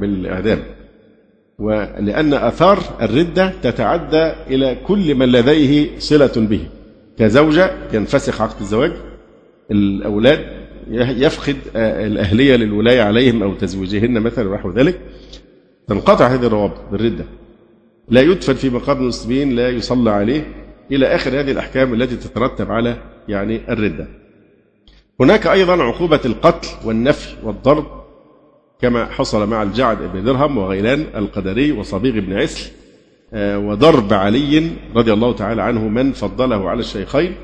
بالإعدام. 0.00 0.58
ولأن 1.58 2.34
آثار 2.34 2.78
الردة 3.02 3.52
تتعدى 3.62 4.32
إلى 4.50 4.76
كل 4.86 5.14
من 5.14 5.32
لديه 5.32 5.98
صلة 5.98 6.32
به. 6.36 6.60
كزوجة 7.18 7.70
ينفسخ 7.92 8.42
عقد 8.42 8.60
الزواج 8.60 8.92
الأولاد 9.70 10.63
يفقد 10.90 11.56
آه، 11.76 12.06
الأهلية 12.06 12.56
للولاية 12.56 13.02
عليهم 13.02 13.42
أو 13.42 13.54
تزويجهن 13.54 14.20
مثلا 14.20 14.48
ونحو 14.48 14.70
ذلك 14.70 15.00
تنقطع 15.88 16.26
هذه 16.26 16.46
الروابط 16.46 16.80
بالردة. 16.92 17.24
لا 18.08 18.20
يدفن 18.20 18.54
في 18.54 18.70
مقام 18.70 18.98
المسلمين 18.98 19.56
لا 19.56 19.68
يصلى 19.68 20.10
عليه 20.10 20.46
إلى 20.92 21.06
آخر 21.06 21.40
هذه 21.40 21.50
الأحكام 21.50 21.94
التي 21.94 22.16
تترتب 22.16 22.70
على 22.70 22.96
يعني 23.28 23.60
الردة. 23.68 24.08
هناك 25.20 25.46
أيضا 25.46 25.82
عقوبة 25.82 26.20
القتل 26.24 26.68
والنفي 26.84 27.34
والضرب 27.42 27.86
كما 28.80 29.04
حصل 29.04 29.48
مع 29.48 29.62
الجعد 29.62 29.98
بن 30.14 30.24
درهم 30.24 30.58
وغيلان 30.58 31.06
القدري 31.14 31.72
وصبيغ 31.72 32.12
بن 32.12 32.32
عسل 32.32 32.70
آه، 33.34 33.58
وضرب 33.58 34.12
علي 34.12 34.70
رضي 34.94 35.12
الله 35.12 35.32
تعالى 35.32 35.62
عنه 35.62 35.88
من 35.88 36.12
فضله 36.12 36.70
على 36.70 36.80
الشيخين 36.80 37.34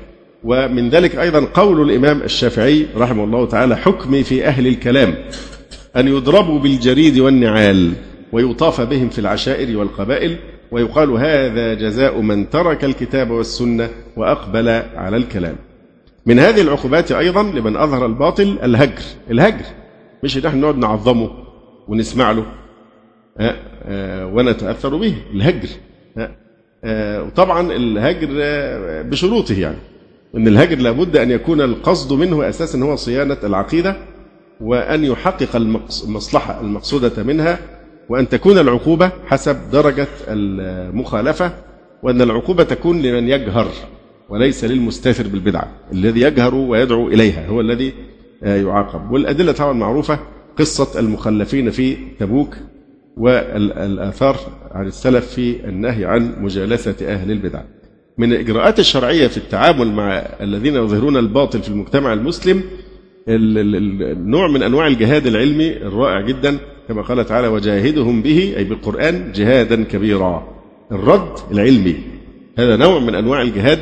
ومن 0.43 0.89
ذلك 0.89 1.15
أيضا 1.15 1.45
قول 1.53 1.89
الإمام 1.89 2.21
الشافعي 2.21 2.87
رحمه 2.97 3.23
الله 3.23 3.45
تعالى 3.45 3.77
حكمي 3.77 4.23
في 4.23 4.45
أهل 4.47 4.67
الكلام 4.67 5.15
أن 5.95 6.07
يضربوا 6.07 6.59
بالجريد 6.59 7.19
والنعال 7.19 7.93
ويطاف 8.31 8.81
بهم 8.81 9.09
في 9.09 9.19
العشائر 9.19 9.77
والقبائل 9.77 10.37
ويقال 10.71 11.09
هذا 11.11 11.73
جزاء 11.73 12.21
من 12.21 12.49
ترك 12.49 12.83
الكتاب 12.83 13.31
والسنة 13.31 13.89
وأقبل 14.17 14.69
على 14.95 15.17
الكلام. 15.17 15.55
من 16.25 16.39
هذه 16.39 16.61
العقوبات 16.61 17.11
أيضا 17.11 17.43
لمن 17.43 17.75
أظهر 17.77 18.05
الباطل 18.05 18.57
الهجر. 18.63 19.03
الهجر 19.31 19.65
مش 20.23 20.37
ان 20.37 20.45
إحنا 20.45 20.61
نقعد 20.61 20.77
نعظمه 20.77 21.29
ونسمع 21.87 22.31
له. 22.31 22.45
أه 23.39 23.55
أه 23.83 24.25
ونتأثر 24.25 24.95
به. 24.95 25.15
الهجر. 25.33 25.69
أه 26.83 27.23
وطبعا 27.23 27.71
الهجر 27.71 28.27
بشروطه 29.09 29.59
يعني. 29.59 29.77
ان 30.35 30.47
الهجر 30.47 30.77
لابد 30.77 31.17
أن 31.17 31.31
يكون 31.31 31.61
القصد 31.61 32.13
منه 32.13 32.49
أساسا 32.49 32.79
هو 32.79 32.95
صيانة 32.95 33.37
العقيدة 33.43 33.95
وأن 34.61 35.03
يحقق 35.03 35.55
المصلحة 35.55 36.61
المقصودة 36.61 37.23
منها 37.23 37.59
وأن 38.09 38.29
تكون 38.29 38.57
العقوبة 38.57 39.11
حسب 39.25 39.57
درجة 39.71 40.07
المخالفة 40.27 41.51
وأن 42.03 42.21
العقوبة 42.21 42.63
تكون 42.63 43.01
لمن 43.01 43.27
يجهر 43.29 43.67
وليس 44.29 44.63
للمستاثر 44.65 45.27
بالبدعة 45.27 45.67
الذي 45.93 46.21
يجهر 46.21 46.55
ويدعو 46.55 47.07
إليها 47.07 47.47
هو 47.47 47.61
الذي 47.61 47.93
آه، 48.43 48.55
يعاقب. 48.55 49.11
والأدلة 49.11 49.51
طبعا 49.51 49.73
معروفة 49.73 50.19
قصة 50.59 50.99
المخلفين 50.99 51.69
في 51.69 51.97
تبوك 52.19 52.55
والآثار 53.17 54.37
عن 54.71 54.87
السلف 54.87 55.25
في 55.25 55.65
النهي 55.69 56.05
عن 56.05 56.43
مجالسة 56.43 56.95
أهل 57.01 57.31
البدع. 57.31 57.61
من 58.17 58.33
الإجراءات 58.33 58.79
الشرعية 58.79 59.27
في 59.27 59.37
التعامل 59.37 59.91
مع 59.91 60.09
الذين 60.41 60.75
يظهرون 60.75 61.17
الباطل 61.17 61.61
في 61.63 61.69
المجتمع 61.69 62.13
المسلم 62.13 62.63
نوع 64.27 64.47
من 64.47 64.63
أنواع 64.63 64.87
الجهاد 64.87 65.27
العلمي 65.27 65.77
الرائع 65.77 66.21
جدا 66.21 66.57
كما 66.87 67.01
قال 67.01 67.25
تعالى 67.25 67.47
وجاهدهم 67.47 68.21
به 68.21 68.53
أي 68.57 68.63
بالقرآن 68.63 69.31
جهادا 69.31 69.83
كبيرا 69.83 70.47
الرد 70.91 71.39
العلمي 71.51 71.95
هذا 72.57 72.75
نوع 72.75 72.99
من 72.99 73.15
أنواع 73.15 73.41
الجهاد 73.41 73.79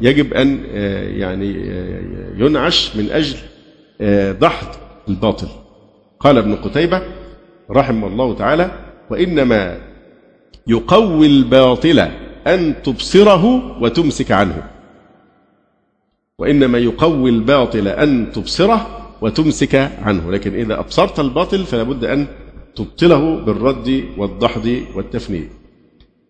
يجب 0.00 0.34
أن 0.34 0.60
آه، 0.70 1.08
يعني 1.08 1.70
آه، 1.70 2.02
ينعش 2.36 2.96
من 2.96 3.10
أجل 3.10 3.36
آه، 4.00 4.32
دحض 4.32 4.66
الباطل. 5.08 5.48
قال 6.20 6.38
ابن 6.38 6.54
قتيبة 6.54 7.02
رحمه 7.70 8.06
الله 8.06 8.34
تعالى 8.34 8.70
وإنما 9.10 9.78
يقوي 10.66 11.26
الباطل 11.26 12.08
أن 12.46 12.74
تبصره 12.82 13.44
وتمسك 13.82 14.32
عنه. 14.32 14.62
وإنما 16.38 16.78
يقوي 16.78 17.30
الباطل 17.30 17.88
أن 17.88 18.32
تبصره 18.32 19.08
وتمسك 19.20 19.74
عنه. 20.02 20.32
لكن 20.32 20.54
إذا 20.54 20.78
أبصرت 20.78 21.20
الباطل 21.20 21.64
فلا 21.64 21.82
بد 21.82 22.04
أن 22.04 22.26
تبطله 22.76 23.36
بالرد 23.36 24.04
والدحض 24.16 24.82
والتفنيد. 24.94 25.48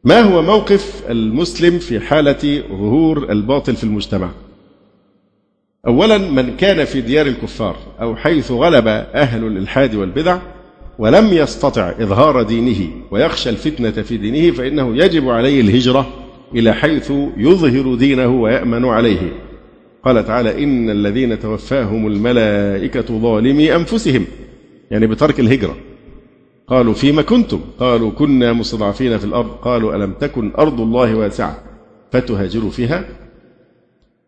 ما 0.04 0.20
هو 0.20 0.42
موقف 0.42 1.02
المسلم 1.10 1.78
في 1.78 2.00
حالة 2.00 2.62
ظهور 2.68 3.32
الباطل 3.32 3.76
في 3.76 3.84
المجتمع؟ 3.84 4.30
أولا 5.86 6.18
من 6.18 6.56
كان 6.56 6.84
في 6.84 7.00
ديار 7.00 7.26
الكفار 7.26 7.76
أو 8.00 8.16
حيث 8.16 8.50
غلب 8.50 8.86
أهل 9.14 9.44
الإلحاد 9.44 9.94
والبدع 9.94 10.38
ولم 10.98 11.32
يستطع 11.32 11.94
إظهار 12.00 12.42
دينه 12.42 12.90
ويخشى 13.10 13.50
الفتنة 13.50 13.90
في 13.90 14.16
دينه 14.16 14.56
فإنه 14.56 14.96
يجب 14.96 15.28
عليه 15.28 15.60
الهجرة 15.60 16.08
إلى 16.54 16.72
حيث 16.72 17.12
يظهر 17.36 17.94
دينه 17.94 18.28
ويأمن 18.28 18.84
عليه. 18.84 19.32
قال 20.04 20.26
تعالى 20.26 20.64
إن 20.64 20.90
الذين 20.90 21.38
توفاهم 21.38 22.06
الملائكة 22.06 23.18
ظالمي 23.18 23.76
أنفسهم. 23.76 24.24
يعني 24.90 25.06
بترك 25.06 25.40
الهجرة. 25.40 25.76
قالوا 26.68 26.94
فيما 26.94 27.22
كنتم؟ 27.22 27.60
قالوا 27.80 28.10
كنا 28.10 28.52
مستضعفين 28.52 29.18
في 29.18 29.24
الأرض. 29.24 29.50
قالوا 29.50 29.94
ألم 29.94 30.12
تكن 30.12 30.52
أرض 30.58 30.80
الله 30.80 31.14
واسعة؟ 31.14 31.62
فتهاجروا 32.12 32.70
فيها. 32.70 33.04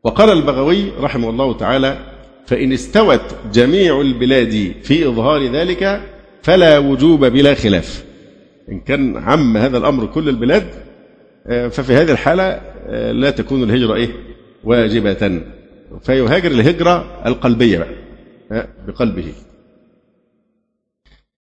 وقال 0.05 0.31
البغوي 0.31 0.93
رحمه 1.01 1.31
الله 1.31 1.53
تعالى 1.57 1.99
فإن 2.47 2.73
استوت 2.73 3.21
جميع 3.53 4.01
البلاد 4.01 4.73
في 4.83 5.09
إظهار 5.09 5.47
ذلك 5.47 6.10
فلا 6.43 6.79
وجوب 6.79 7.25
بلا 7.25 7.55
خلاف. 7.55 8.05
إن 8.73 8.81
كان 8.81 9.17
عم 9.17 9.57
هذا 9.57 9.79
الأمر 9.79 10.07
كل 10.07 10.29
البلاد 10.29 10.65
آه، 11.47 11.69
ففي 11.69 11.93
هذه 11.93 12.13
الحالة 12.13 12.43
آه، 12.87 13.13
لا 13.13 13.31
تكون 13.31 13.63
الهجرة 13.63 13.95
إيه؟ 13.95 14.09
واجبة. 14.65 15.43
فيهاجر 16.03 16.51
الهجرة 16.51 17.23
القلبية 17.27 17.79
بقى 17.79 17.89
آه، 18.53 18.69
بقلبه. 18.87 19.33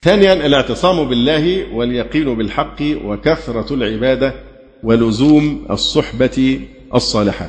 ثانيا 0.03 0.33
الاعتصام 0.47 1.09
بالله 1.09 1.75
واليقين 1.75 2.35
بالحق 2.35 2.83
وكثرة 3.05 3.75
العبادة 3.75 4.35
ولزوم 4.83 5.67
الصحبة 5.71 6.61
الصالحة. 6.95 7.49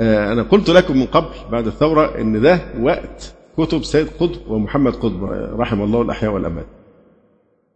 أنا 0.00 0.42
قلت 0.42 0.70
لكم 0.70 0.96
من 0.96 1.06
قبل 1.06 1.34
بعد 1.52 1.66
الثورة 1.66 2.20
أن 2.20 2.40
ده 2.40 2.60
وقت 2.80 3.34
كتب 3.58 3.84
سيد 3.84 4.06
قطب 4.20 4.50
ومحمد 4.50 4.92
قطب 4.96 5.24
رحم 5.58 5.82
الله 5.82 6.02
الأحياء 6.02 6.32
والأموات 6.32 6.66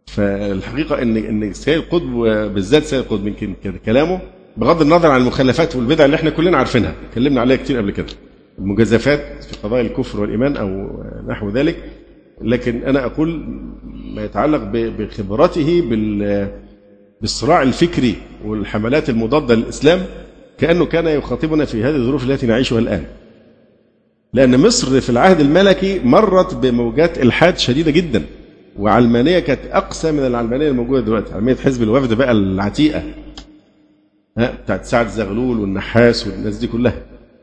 فالحقيقة 0.07 1.01
أن 1.01 1.17
أن 1.17 1.53
سيد 1.53 1.81
قطب 1.81 2.11
بالذات 2.53 2.83
سيد 2.83 3.03
قطب 3.03 3.27
يمكن 3.27 3.53
كلامه 3.85 4.19
بغض 4.57 4.81
النظر 4.81 5.11
عن 5.11 5.21
المخلفات 5.21 5.75
والبدع 5.75 6.05
اللي 6.05 6.15
إحنا 6.15 6.29
كلنا 6.29 6.57
عارفينها. 6.57 6.93
اتكلمنا 7.09 7.41
عليها 7.41 7.57
كتير 7.57 7.77
قبل 7.77 7.91
كده. 7.91 8.05
المجازفات 8.59 9.43
في 9.43 9.55
قضايا 9.63 9.81
الكفر 9.81 10.19
والإيمان 10.21 10.57
أو 10.57 10.67
نحو 11.27 11.49
ذلك. 11.49 11.83
لكن 12.41 12.83
أنا 12.83 13.05
أقول 13.05 13.45
ما 14.15 14.23
يتعلق 14.23 14.61
بخبرته 14.73 15.81
بالصراع 17.21 17.61
الفكري 17.61 18.15
والحملات 18.45 19.09
المضادة 19.09 19.55
للإسلام 19.55 20.05
كأنه 20.57 20.85
كان 20.85 21.07
يخاطبنا 21.07 21.65
في 21.65 21.83
هذه 21.83 21.95
الظروف 21.95 22.29
التي 22.29 22.47
نعيشها 22.47 22.79
الآن. 22.79 23.05
لأن 24.33 24.59
مصر 24.59 25.01
في 25.01 25.09
العهد 25.09 25.39
الملكي 25.39 25.99
مرت 25.99 26.55
بموجات 26.55 27.17
إلحاد 27.17 27.57
شديدة 27.57 27.91
جدا 27.91 28.23
وعلمانية 28.79 29.39
كانت 29.39 29.59
أقسى 29.71 30.11
من 30.11 30.19
العلمانية 30.19 30.67
الموجودة 30.67 31.01
دلوقتي. 31.05 31.33
علمانية 31.33 31.55
حزب 31.55 31.83
الوفد 31.83 32.13
بقى 32.13 32.31
العتيقة 32.31 33.03
ها 34.37 34.51
بتاعت 34.63 34.85
سعد 34.85 35.07
زغلول 35.07 35.59
والنحاس 35.59 36.27
والناس 36.27 36.57
دي 36.57 36.67
كلها. 36.67 37.01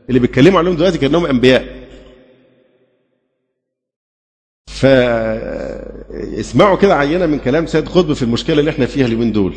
اللي 0.09 0.19
بيتكلموا 0.19 0.59
عليهم 0.59 0.75
دلوقتي 0.75 0.97
كأنهم 0.97 1.25
أنبياء. 1.25 1.85
فاسمعوا 4.67 6.77
كده 6.77 6.95
عينة 6.95 7.25
من 7.25 7.39
كلام 7.39 7.65
سيد 7.65 7.89
قطب 7.89 8.13
في 8.13 8.23
المشكلة 8.23 8.59
اللي 8.59 8.71
إحنا 8.71 8.85
فيها 8.85 9.05
اليومين 9.05 9.31
دول 9.31 9.53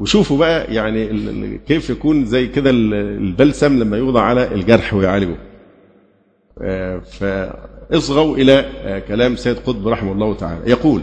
وشوفوا 0.00 0.38
بقى 0.38 0.74
يعني 0.74 1.58
كيف 1.68 1.90
يكون 1.90 2.24
زي 2.26 2.46
كده 2.46 2.70
البلسم 2.70 3.78
لما 3.78 3.96
يوضع 3.98 4.22
على 4.22 4.54
الجرح 4.54 4.94
ويعالجه. 4.94 5.36
فاصغوا 7.02 8.36
إلى 8.36 8.64
كلام 9.08 9.36
سيد 9.36 9.56
قطب 9.56 9.88
رحمه 9.88 10.12
الله 10.12 10.34
تعالى. 10.34 10.70
يقول 10.70 11.02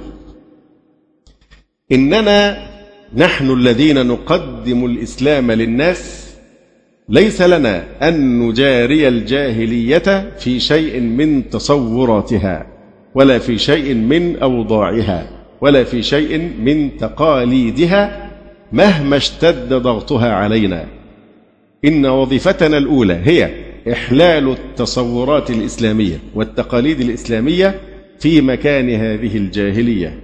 إننا 1.91 2.67
نحن 3.15 3.51
الذين 3.51 4.07
نقدم 4.07 4.85
الإسلام 4.85 5.51
للناس 5.51 6.29
ليس 7.09 7.41
لنا 7.41 7.83
أن 8.07 8.39
نجاري 8.39 9.07
الجاهلية 9.07 10.31
في 10.37 10.59
شيء 10.59 10.99
من 10.99 11.49
تصوراتها 11.49 12.67
ولا 13.15 13.39
في 13.39 13.57
شيء 13.57 13.93
من 13.93 14.37
أوضاعها 14.39 15.29
ولا 15.61 15.83
في 15.83 16.03
شيء 16.03 16.37
من 16.37 16.97
تقاليدها 16.97 18.29
مهما 18.71 19.17
اشتد 19.17 19.73
ضغطها 19.73 20.33
علينا. 20.33 20.85
إن 21.85 22.05
وظيفتنا 22.05 22.77
الأولى 22.77 23.21
هي 23.23 23.68
إحلال 23.91 24.51
التصورات 24.51 25.49
الإسلامية 25.49 26.19
والتقاليد 26.35 27.01
الإسلامية 27.01 27.79
في 28.19 28.41
مكان 28.41 28.89
هذه 28.89 29.37
الجاهلية. 29.37 30.19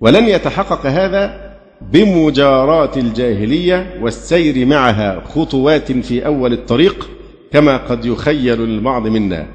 ولن 0.00 0.28
يتحقق 0.28 0.86
هذا 0.86 1.56
بمجاراة 1.92 2.90
الجاهلية 2.96 3.94
والسير 4.00 4.66
معها 4.66 5.22
خطوات 5.34 5.92
في 5.92 6.26
أول 6.26 6.52
الطريق 6.52 7.08
كما 7.52 7.76
قد 7.76 8.04
يخيل 8.04 8.60
للبعض 8.60 9.06
منا. 9.06 9.46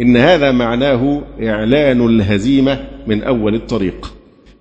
إن 0.00 0.16
هذا 0.16 0.52
معناه 0.52 1.22
إعلان 1.42 2.06
الهزيمة 2.06 2.84
من 3.06 3.22
أول 3.22 3.54
الطريق. 3.54 4.12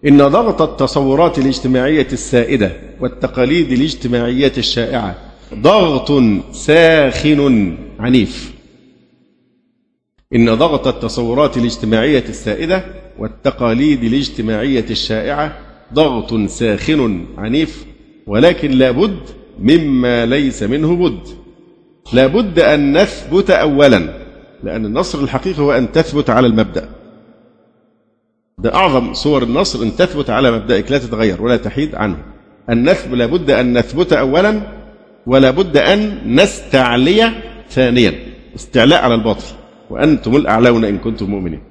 إن 0.07 0.17
ضغط 0.17 0.61
التصورات 0.61 1.37
الاجتماعية 1.39 2.07
السائدة 2.13 2.71
والتقاليد 2.99 3.71
الاجتماعية 3.71 4.51
الشائعة 4.57 5.15
ضغط 5.61 6.11
ساخن 6.51 7.77
عنيف. 7.99 8.55
إن 10.35 10.55
ضغط 10.55 10.87
التصورات 10.87 11.57
الاجتماعية 11.57 12.23
السائدة 12.29 12.85
والتقاليد 13.19 14.03
الاجتماعية 14.03 14.85
الشائعة 14.89 15.57
ضغط 15.93 16.49
ساخن 16.49 17.25
عنيف 17.37 17.85
ولكن 18.27 18.71
لابد 18.71 19.19
مما 19.59 20.25
ليس 20.25 20.63
منه 20.63 20.95
بد. 20.95 21.27
لابد 22.13 22.59
أن 22.59 22.97
نثبت 22.97 23.49
أولا 23.49 24.25
لأن 24.63 24.85
النصر 24.85 25.19
الحقيقي 25.19 25.61
هو 25.61 25.71
أن 25.71 25.91
تثبت 25.91 26.29
على 26.29 26.47
المبدأ. 26.47 26.89
ده 28.57 28.75
أعظم 28.75 29.13
صور 29.13 29.43
النصر 29.43 29.83
أن 29.83 29.95
تثبت 29.95 30.29
على 30.29 30.51
مبدأك 30.51 30.91
لا 30.91 30.97
تتغير 30.97 31.41
ولا 31.41 31.57
تحيد 31.57 31.95
عنه. 31.95 32.17
نثبت 32.69 33.13
لابد 33.13 33.51
أن 33.51 33.77
نثبت 33.77 34.13
أولا 34.13 34.74
ولا 35.27 35.51
بد 35.51 35.77
أن 35.77 36.17
نستعلي 36.25 37.31
ثانيا. 37.69 38.13
استعلاء 38.55 39.03
على 39.03 39.15
الباطل. 39.15 39.45
وأنتم 39.89 40.35
الأعلون 40.35 40.85
إن 40.85 40.97
كنتم 40.97 41.29
مؤمنين. 41.29 41.61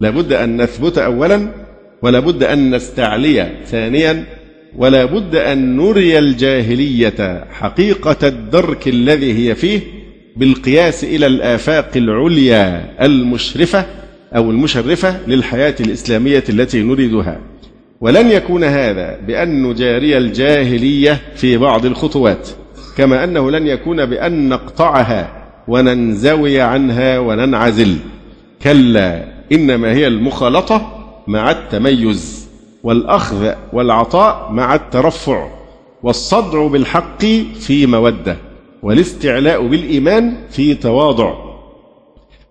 لابد 0.00 0.32
أن 0.32 0.62
نثبت 0.62 0.98
أولا 0.98 1.48
ولا 2.02 2.20
بد 2.20 2.42
أن 2.42 2.74
نستعلي 2.74 3.56
ثانيا 3.66 4.24
ولا 4.76 5.04
بد 5.04 5.36
أن 5.36 5.76
نري 5.76 6.18
الجاهلية 6.18 7.44
حقيقة 7.50 8.28
الدرك 8.28 8.88
الذي 8.88 9.32
هي 9.32 9.54
فيه 9.54 9.80
بالقياس 10.36 11.04
إلى 11.04 11.26
الآفاق 11.26 11.90
العليا 11.96 12.94
المشرفة 13.06 13.86
أو 14.36 14.50
المشرفة 14.50 15.26
للحياة 15.26 15.74
الإسلامية 15.80 16.44
التي 16.48 16.82
نريدها. 16.82 17.40
ولن 18.00 18.30
يكون 18.30 18.64
هذا 18.64 19.18
بأن 19.26 19.62
نجاري 19.62 20.18
الجاهلية 20.18 21.20
في 21.34 21.56
بعض 21.56 21.86
الخطوات. 21.86 22.48
كما 22.96 23.24
أنه 23.24 23.50
لن 23.50 23.66
يكون 23.66 24.06
بأن 24.06 24.48
نقطعها 24.48 25.28
وننزوي 25.68 26.60
عنها 26.60 27.18
وننعزل. 27.18 27.96
كلا 28.62 29.24
إنما 29.52 29.92
هي 29.92 30.06
المخالطة 30.06 31.06
مع 31.26 31.50
التميز 31.50 32.48
والأخذ 32.82 33.52
والعطاء 33.72 34.52
مع 34.52 34.74
الترفع 34.74 35.48
والصدع 36.02 36.66
بالحق 36.66 37.24
في 37.60 37.86
مودة 37.86 38.36
والاستعلاء 38.82 39.66
بالإيمان 39.66 40.36
في 40.50 40.74
تواضع. 40.74 41.34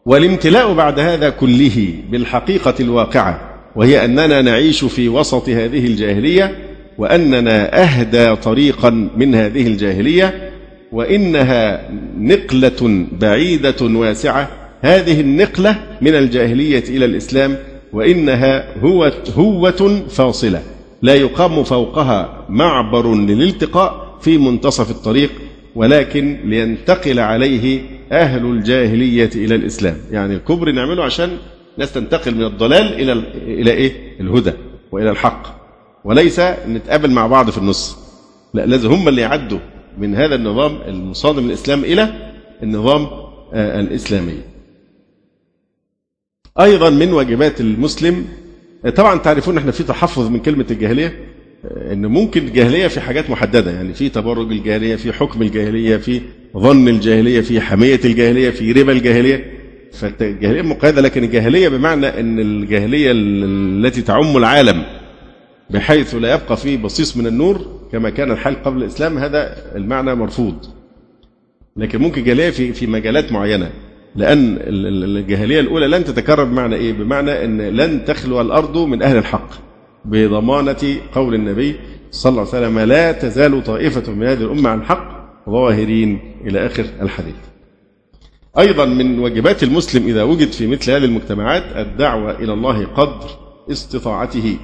والامتلاء 0.06 0.74
بعد 0.74 1.00
هذا 1.00 1.30
كله 1.30 1.94
بالحقيقة 2.12 2.74
الواقعة 2.80 3.40
وهي 3.76 4.06
أننا 4.06 4.42
نعيش 4.42 4.84
في 4.86 5.10
وسط 5.10 5.50
هذه 5.50 5.86
الجاهلية 5.86 6.65
وأننا 6.98 7.84
أهدى 7.84 8.36
طريقا 8.36 9.10
من 9.18 9.36
هذه 9.36 9.68
الجاهلية 9.68 10.52
وإنها 10.92 11.90
نقلة 12.20 13.06
بعيدة 13.22 13.76
واسعة. 13.82 14.50
هذه 14.82 15.22
النقلة 15.22 15.78
من 16.02 16.16
الجاهلية 16.16 16.84
إلى 16.90 17.06
الإسلام 17.06 17.58
وإنها 17.94 18.80
هو 18.80 19.12
هوة 19.38 20.06
فاصلة. 20.10 20.62
لا 21.02 21.16
يقام 21.16 21.64
فوقها 21.64 22.46
معبر 22.50 23.16
للالتقاء 23.16 24.18
في 24.22 24.38
منتصف 24.38 24.92
الطريق 24.92 25.30
ولكن 25.76 26.38
لينتقل 26.46 27.20
عليه 27.20 27.82
أهل 28.12 28.46
الجاهلية 28.46 29.30
إلى 29.36 29.56
الإسلام. 29.56 29.98
يعني 30.12 30.36
الكبر 30.36 30.72
نعمله 30.72 31.04
عشان 31.04 31.30
الناس 31.76 31.94
تنتقل 31.94 32.36
من 32.36 32.44
الضلال 32.44 32.94
إلى 33.02 33.24
إلى 33.48 33.72
إيه؟ 33.72 33.92
الهدى 34.20 34.52
وإلى 34.92 35.10
الحق. 35.10 35.65
وليس 36.06 36.40
نتقابل 36.68 37.11
مع 37.11 37.27
بعض 37.27 37.49
في 37.49 37.57
النص. 37.57 37.98
لا 38.53 38.65
لازم 38.65 38.90
هم 38.91 39.07
اللي 39.07 39.22
يعدوا 39.22 39.60
من 39.98 40.15
هذا 40.15 40.36
النظام 40.36 40.77
المصادم 40.88 41.45
الإسلام 41.45 41.84
إلى 41.84 42.32
النظام 42.64 43.07
آه، 43.53 43.80
الإسلامي. 43.80 44.38
أيضا 46.60 46.90
من 46.90 47.14
واجبات 47.14 47.61
المسلم 47.61 48.26
طبعا 48.95 49.18
تعرفون 49.19 49.57
إحنا 49.57 49.72
في 49.72 49.84
تحفظ 49.84 50.27
من 50.27 50.40
كلمة 50.40 50.65
الجاهلية 50.72 51.19
إن 51.91 52.06
ممكن 52.06 52.48
الجاهلية 52.48 52.88
في 52.88 53.02
حاجات 53.02 53.30
محددة 53.30 53.72
يعني 53.72 53.94
في 53.94 54.10
تبرج 54.10 54.52
الجاهلية 54.52 54.95
في 54.95 55.14
حكم 55.14 55.41
الجاهلية 55.41 55.98
في 55.98 56.22
ظن 56.57 56.88
الجاهلية 56.88 57.41
في 57.41 57.61
حمية 57.61 57.99
الجاهلية 58.06 58.49
في 58.49 58.72
ربا 58.72 58.91
الجاهلية. 58.91 59.52
فالجاهلية 59.94 60.61
مقيدة 60.61 61.02
لكن 61.02 61.23
الجاهلية 61.23 61.69
بمعنى 61.69 62.19
إن 62.19 62.40
الجاهلية 62.40 63.11
التي 63.15 64.02
تعم 64.02 64.38
العالم 64.38 64.84
بحيث 65.70 66.16
لا 66.16 66.34
يبقى 66.34 66.58
فيه 66.58 66.78
بصيص 66.78 67.18
من 67.18 67.28
النور 67.28 67.62
كما 67.92 68.10
كان 68.10 68.32
الحال 68.32 68.64
قبل 68.64 68.78
الإسلام 68.84 69.18
هذا 69.18 69.56
المعنى 69.76 70.16
مرفوض. 70.16 70.66
لكن 71.78 72.02
ممكن 72.02 72.24
جاهلية 72.24 72.50
في 72.50 72.74
في 72.74 72.88
مجالات 72.88 73.32
معينة 73.32 73.72
لأن 74.16 74.58
الجاهلية 74.62 75.60
الأولى 75.60 75.88
لن 75.88 76.04
تتكرر 76.04 76.44
بمعنى 76.44 76.76
إيه؟ 76.76 76.94
بمعنى 76.94 77.46
أن 77.46 77.62
لن 77.62 78.06
تخلو 78.06 78.42
الأرض 78.42 78.78
من 78.78 79.02
أهل 79.04 79.18
الحق 79.18 79.50
بضمانة 80.06 80.96
قول 81.14 81.36
النبي 81.36 81.76
صلى 82.12 82.30
الله 82.30 82.42
عليه 82.54 82.68
وسلم 82.68 82.80
لا 82.80 83.12
تزال 83.12 83.64
طائفة 83.64 84.12
من 84.14 84.28
هذه 84.28 84.42
الأمة 84.44 84.70
عن 84.70 84.84
حق 84.84 85.16
ظاهرين. 85.50 86.20
إلى 86.46 86.66
آخر 86.66 86.86
الحديث. 87.02 87.36
أيضا 88.60 88.86
من 88.86 89.20
واجبات 89.20 89.64
المسلم 89.64 90.08
إذا 90.08 90.24
وجد 90.24 90.52
في 90.52 90.68
مثل 90.68 90.92
هذه 90.92 91.06
المجتمعات 91.06 91.64
الدعوة 91.76 92.40
إلى 92.40 92.54
الله 92.54 92.86
قدر 92.86 93.30
استطاعته. 93.72 94.58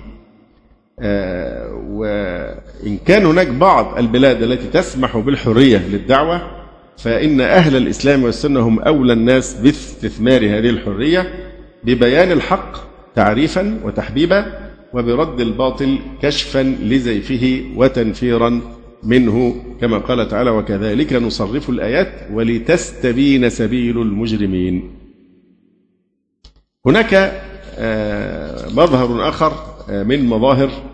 وإن 1.01 2.97
كان 3.05 3.25
هناك 3.25 3.47
بعض 3.47 3.97
البلاد 3.97 4.43
التي 4.43 4.67
تسمح 4.67 5.17
بالحرية 5.17 5.77
للدعوة 5.77 6.41
فإن 6.97 7.41
أهل 7.41 7.75
الإسلام 7.75 8.23
والسنة 8.23 8.59
هم 8.59 8.79
أولى 8.79 9.13
الناس 9.13 9.53
باستثمار 9.53 10.41
هذه 10.41 10.69
الحرية 10.69 11.33
ببيان 11.83 12.31
الحق 12.31 12.77
تعريفا 13.15 13.79
وتحبيبا 13.83 14.71
وبرد 14.93 15.41
الباطل 15.41 15.99
كشفا 16.21 16.63
لزيفه 16.63 17.63
وتنفيرا 17.75 18.61
منه 19.03 19.55
كما 19.81 19.97
قال 19.97 20.27
تعالى 20.27 20.49
وكذلك 20.49 21.13
نصرف 21.13 21.69
الآيات 21.69 22.13
ولتستبين 22.31 23.49
سبيل 23.49 24.01
المجرمين 24.01 24.91
هناك 26.85 27.41
آه، 27.77 28.69
مظهر 28.69 29.29
آخر 29.29 29.53
آه، 29.89 30.03
من 30.03 30.25
مظاهر 30.25 30.69
آه، 30.69 30.90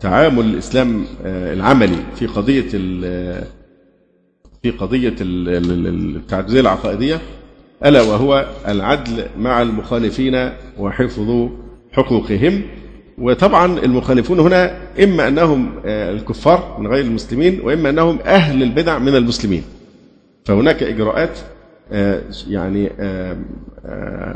تعامل 0.00 0.44
الإسلام 0.44 1.04
العملي 1.24 1.96
في 2.16 2.26
قضية 2.26 2.68
في 4.62 4.70
قضية 4.70 5.14
التعددية 5.20 6.60
العقائدية 6.60 7.20
ألا 7.84 8.02
وهو 8.02 8.46
العدل 8.68 9.24
مع 9.38 9.62
المخالفين 9.62 10.50
وحفظ 10.78 11.48
حقوقهم. 11.92 12.62
وطبعا 13.18 13.78
المخالفون 13.78 14.40
هنا 14.40 14.76
إما 15.02 15.28
أنهم 15.28 15.72
آه، 15.86 16.10
الكفار 16.10 16.76
من 16.78 16.86
غير 16.86 17.04
المسلمين 17.04 17.60
وإما 17.60 17.90
أنهم 17.90 18.18
أهل 18.24 18.62
البدع 18.62 18.98
من 18.98 19.16
المسلمين. 19.16 19.62
فهناك 20.44 20.82
إجراءات 20.82 21.38
آه، 21.92 22.22
يعني 22.48 22.90
آه، 23.00 23.36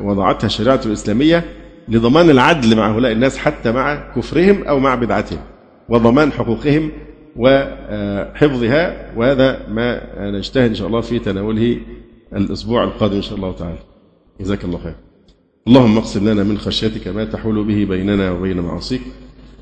وضعتها 0.03 0.47
الشريعة 0.47 0.81
الإسلامية 0.87 1.45
لضمان 1.89 2.31
العدل 2.31 2.77
مع 2.77 2.93
هؤلاء 2.95 3.13
الناس 3.13 3.39
حتى 3.39 3.73
مع 3.73 4.13
كفرهم 4.17 4.63
أو 4.63 4.79
مع 4.79 4.95
بدعتهم 4.95 5.41
وضمان 5.89 6.33
حقوقهم 6.33 6.91
وحفظها 7.37 9.11
وهذا 9.17 9.61
ما 9.69 10.01
نجتهد 10.31 10.69
إن 10.69 10.75
شاء 10.75 10.87
الله 10.89 11.01
في 11.01 11.19
تناوله 11.19 11.77
الأسبوع 12.37 12.85
القادم 12.85 13.17
إن 13.17 13.23
شاء 13.23 13.37
الله 13.37 13.53
تعالى. 13.53 13.79
جزاك 14.41 14.65
الله 14.65 14.79
خير. 14.79 14.95
اللهم 15.69 15.99
اقسم 15.99 16.29
لنا 16.29 16.43
من 16.43 16.59
خشيتك 16.59 17.09
ما 17.09 17.25
تحول 17.25 17.65
به 17.65 17.85
بيننا 17.85 18.31
وبين 18.31 18.61
معاصيك 18.61 19.03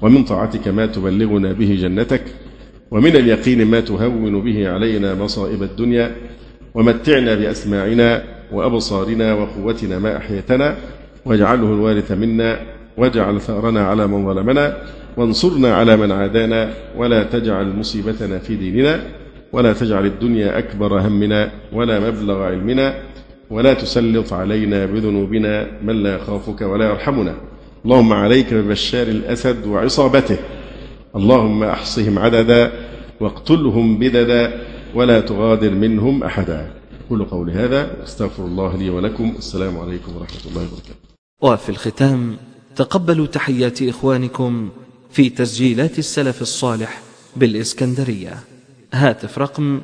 ومن 0.03 0.25
طاعتك 0.25 0.69
ما 0.69 0.87
تبلغنا 0.87 1.53
به 1.53 1.79
جنتك 1.81 2.23
ومن 2.91 3.17
اليقين 3.17 3.67
ما 3.67 3.81
تهون 3.81 4.41
به 4.41 4.69
علينا 4.69 5.15
مصائب 5.15 5.63
الدنيا 5.63 6.17
ومتعنا 6.75 7.35
بأسماعنا 7.35 8.25
وأبصارنا 8.53 9.35
وقوتنا 9.35 9.99
ما 9.99 10.17
أحيتنا 10.17 10.77
واجعله 11.25 11.75
الوارث 11.75 12.13
منا 12.13 12.61
واجعل 12.97 13.41
ثأرنا 13.41 13.87
على 13.87 14.07
من 14.07 14.35
ظلمنا 14.35 14.77
وانصرنا 15.17 15.75
على 15.75 15.97
من 15.97 16.13
عادانا 16.13 16.75
ولا 16.97 17.23
تجعل 17.23 17.77
مصيبتنا 17.77 18.39
في 18.39 18.57
ديننا 18.57 19.01
ولا 19.53 19.73
تجعل 19.73 20.07
الدنيا 20.07 20.59
أكبر 20.59 21.01
همنا 21.01 21.51
ولا 21.73 22.01
مبلغ 22.01 22.43
علمنا 22.43 22.95
ولا 23.51 23.75
تسلط 23.75 24.33
علينا 24.33 24.87
بذنوبنا 24.87 25.67
من 25.83 26.03
لا 26.03 26.17
يخافك 26.17 26.61
ولا 26.61 26.87
يرحمنا. 26.91 27.35
اللهم 27.85 28.13
عليك 28.13 28.55
ببشار 28.55 29.07
الأسد 29.07 29.67
وعصابته. 29.67 30.37
اللهم 31.17 31.65
أحصهم 31.65 32.19
عددا 32.19 32.73
واقتلهم 33.21 33.99
بددا 33.99 34.53
ولا 34.95 35.21
تغادر 35.21 35.71
منهم 35.71 36.25
أحدا. 36.25 36.71
كل 37.09 37.25
قول 37.25 37.51
هذا 37.51 38.03
أستغفر 38.03 38.45
الله 38.45 38.77
لي 38.77 38.91
ولكم. 38.91 39.35
السلام 39.39 39.79
عليكم 39.79 40.17
ورحمة 40.17 40.45
الله 40.51 40.63
وبركاته. 40.63 41.12
وفي 41.43 41.69
الختام 41.69 42.37
تقبلوا 42.77 43.27
تحيات 43.27 43.83
إخوانكم 43.83 44.71
في 45.13 45.31
تسجيلات 45.31 45.99
السلف 45.99 46.43
الصالح 46.43 47.01
بالإسكندرية. 47.37 48.41
هاتف 48.93 49.39
رقم 49.39 49.81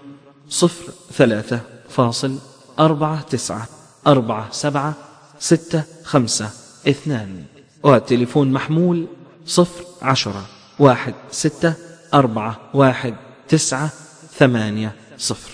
صفر 0.49 0.93
ثلاثة 1.13 1.61
فاصل 1.89 2.39
أربعة 2.79 3.23
تسعة 3.23 3.69
أربعة 4.07 4.49
سبعة 4.53 4.95
ستة 5.39 5.83
خمسة 6.05 6.51
اثنان. 6.89 7.45
والتليفون 7.83 8.53
محمول 8.53 9.07
صفر 9.47 9.85
عشرة 10.03 10.47
واحد 10.79 11.15
ستة 11.31 11.75
أربعة 12.15 12.61
واحد 12.75 13.15
تسعة 13.49 13.91
ثمانية 14.39 14.95
صفر. 15.19 15.51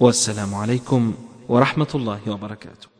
والسلام 0.00 0.54
عليكم 0.54 1.14
ورحمة 1.48 1.88
الله 1.94 2.20
وبركاته. 2.26 2.95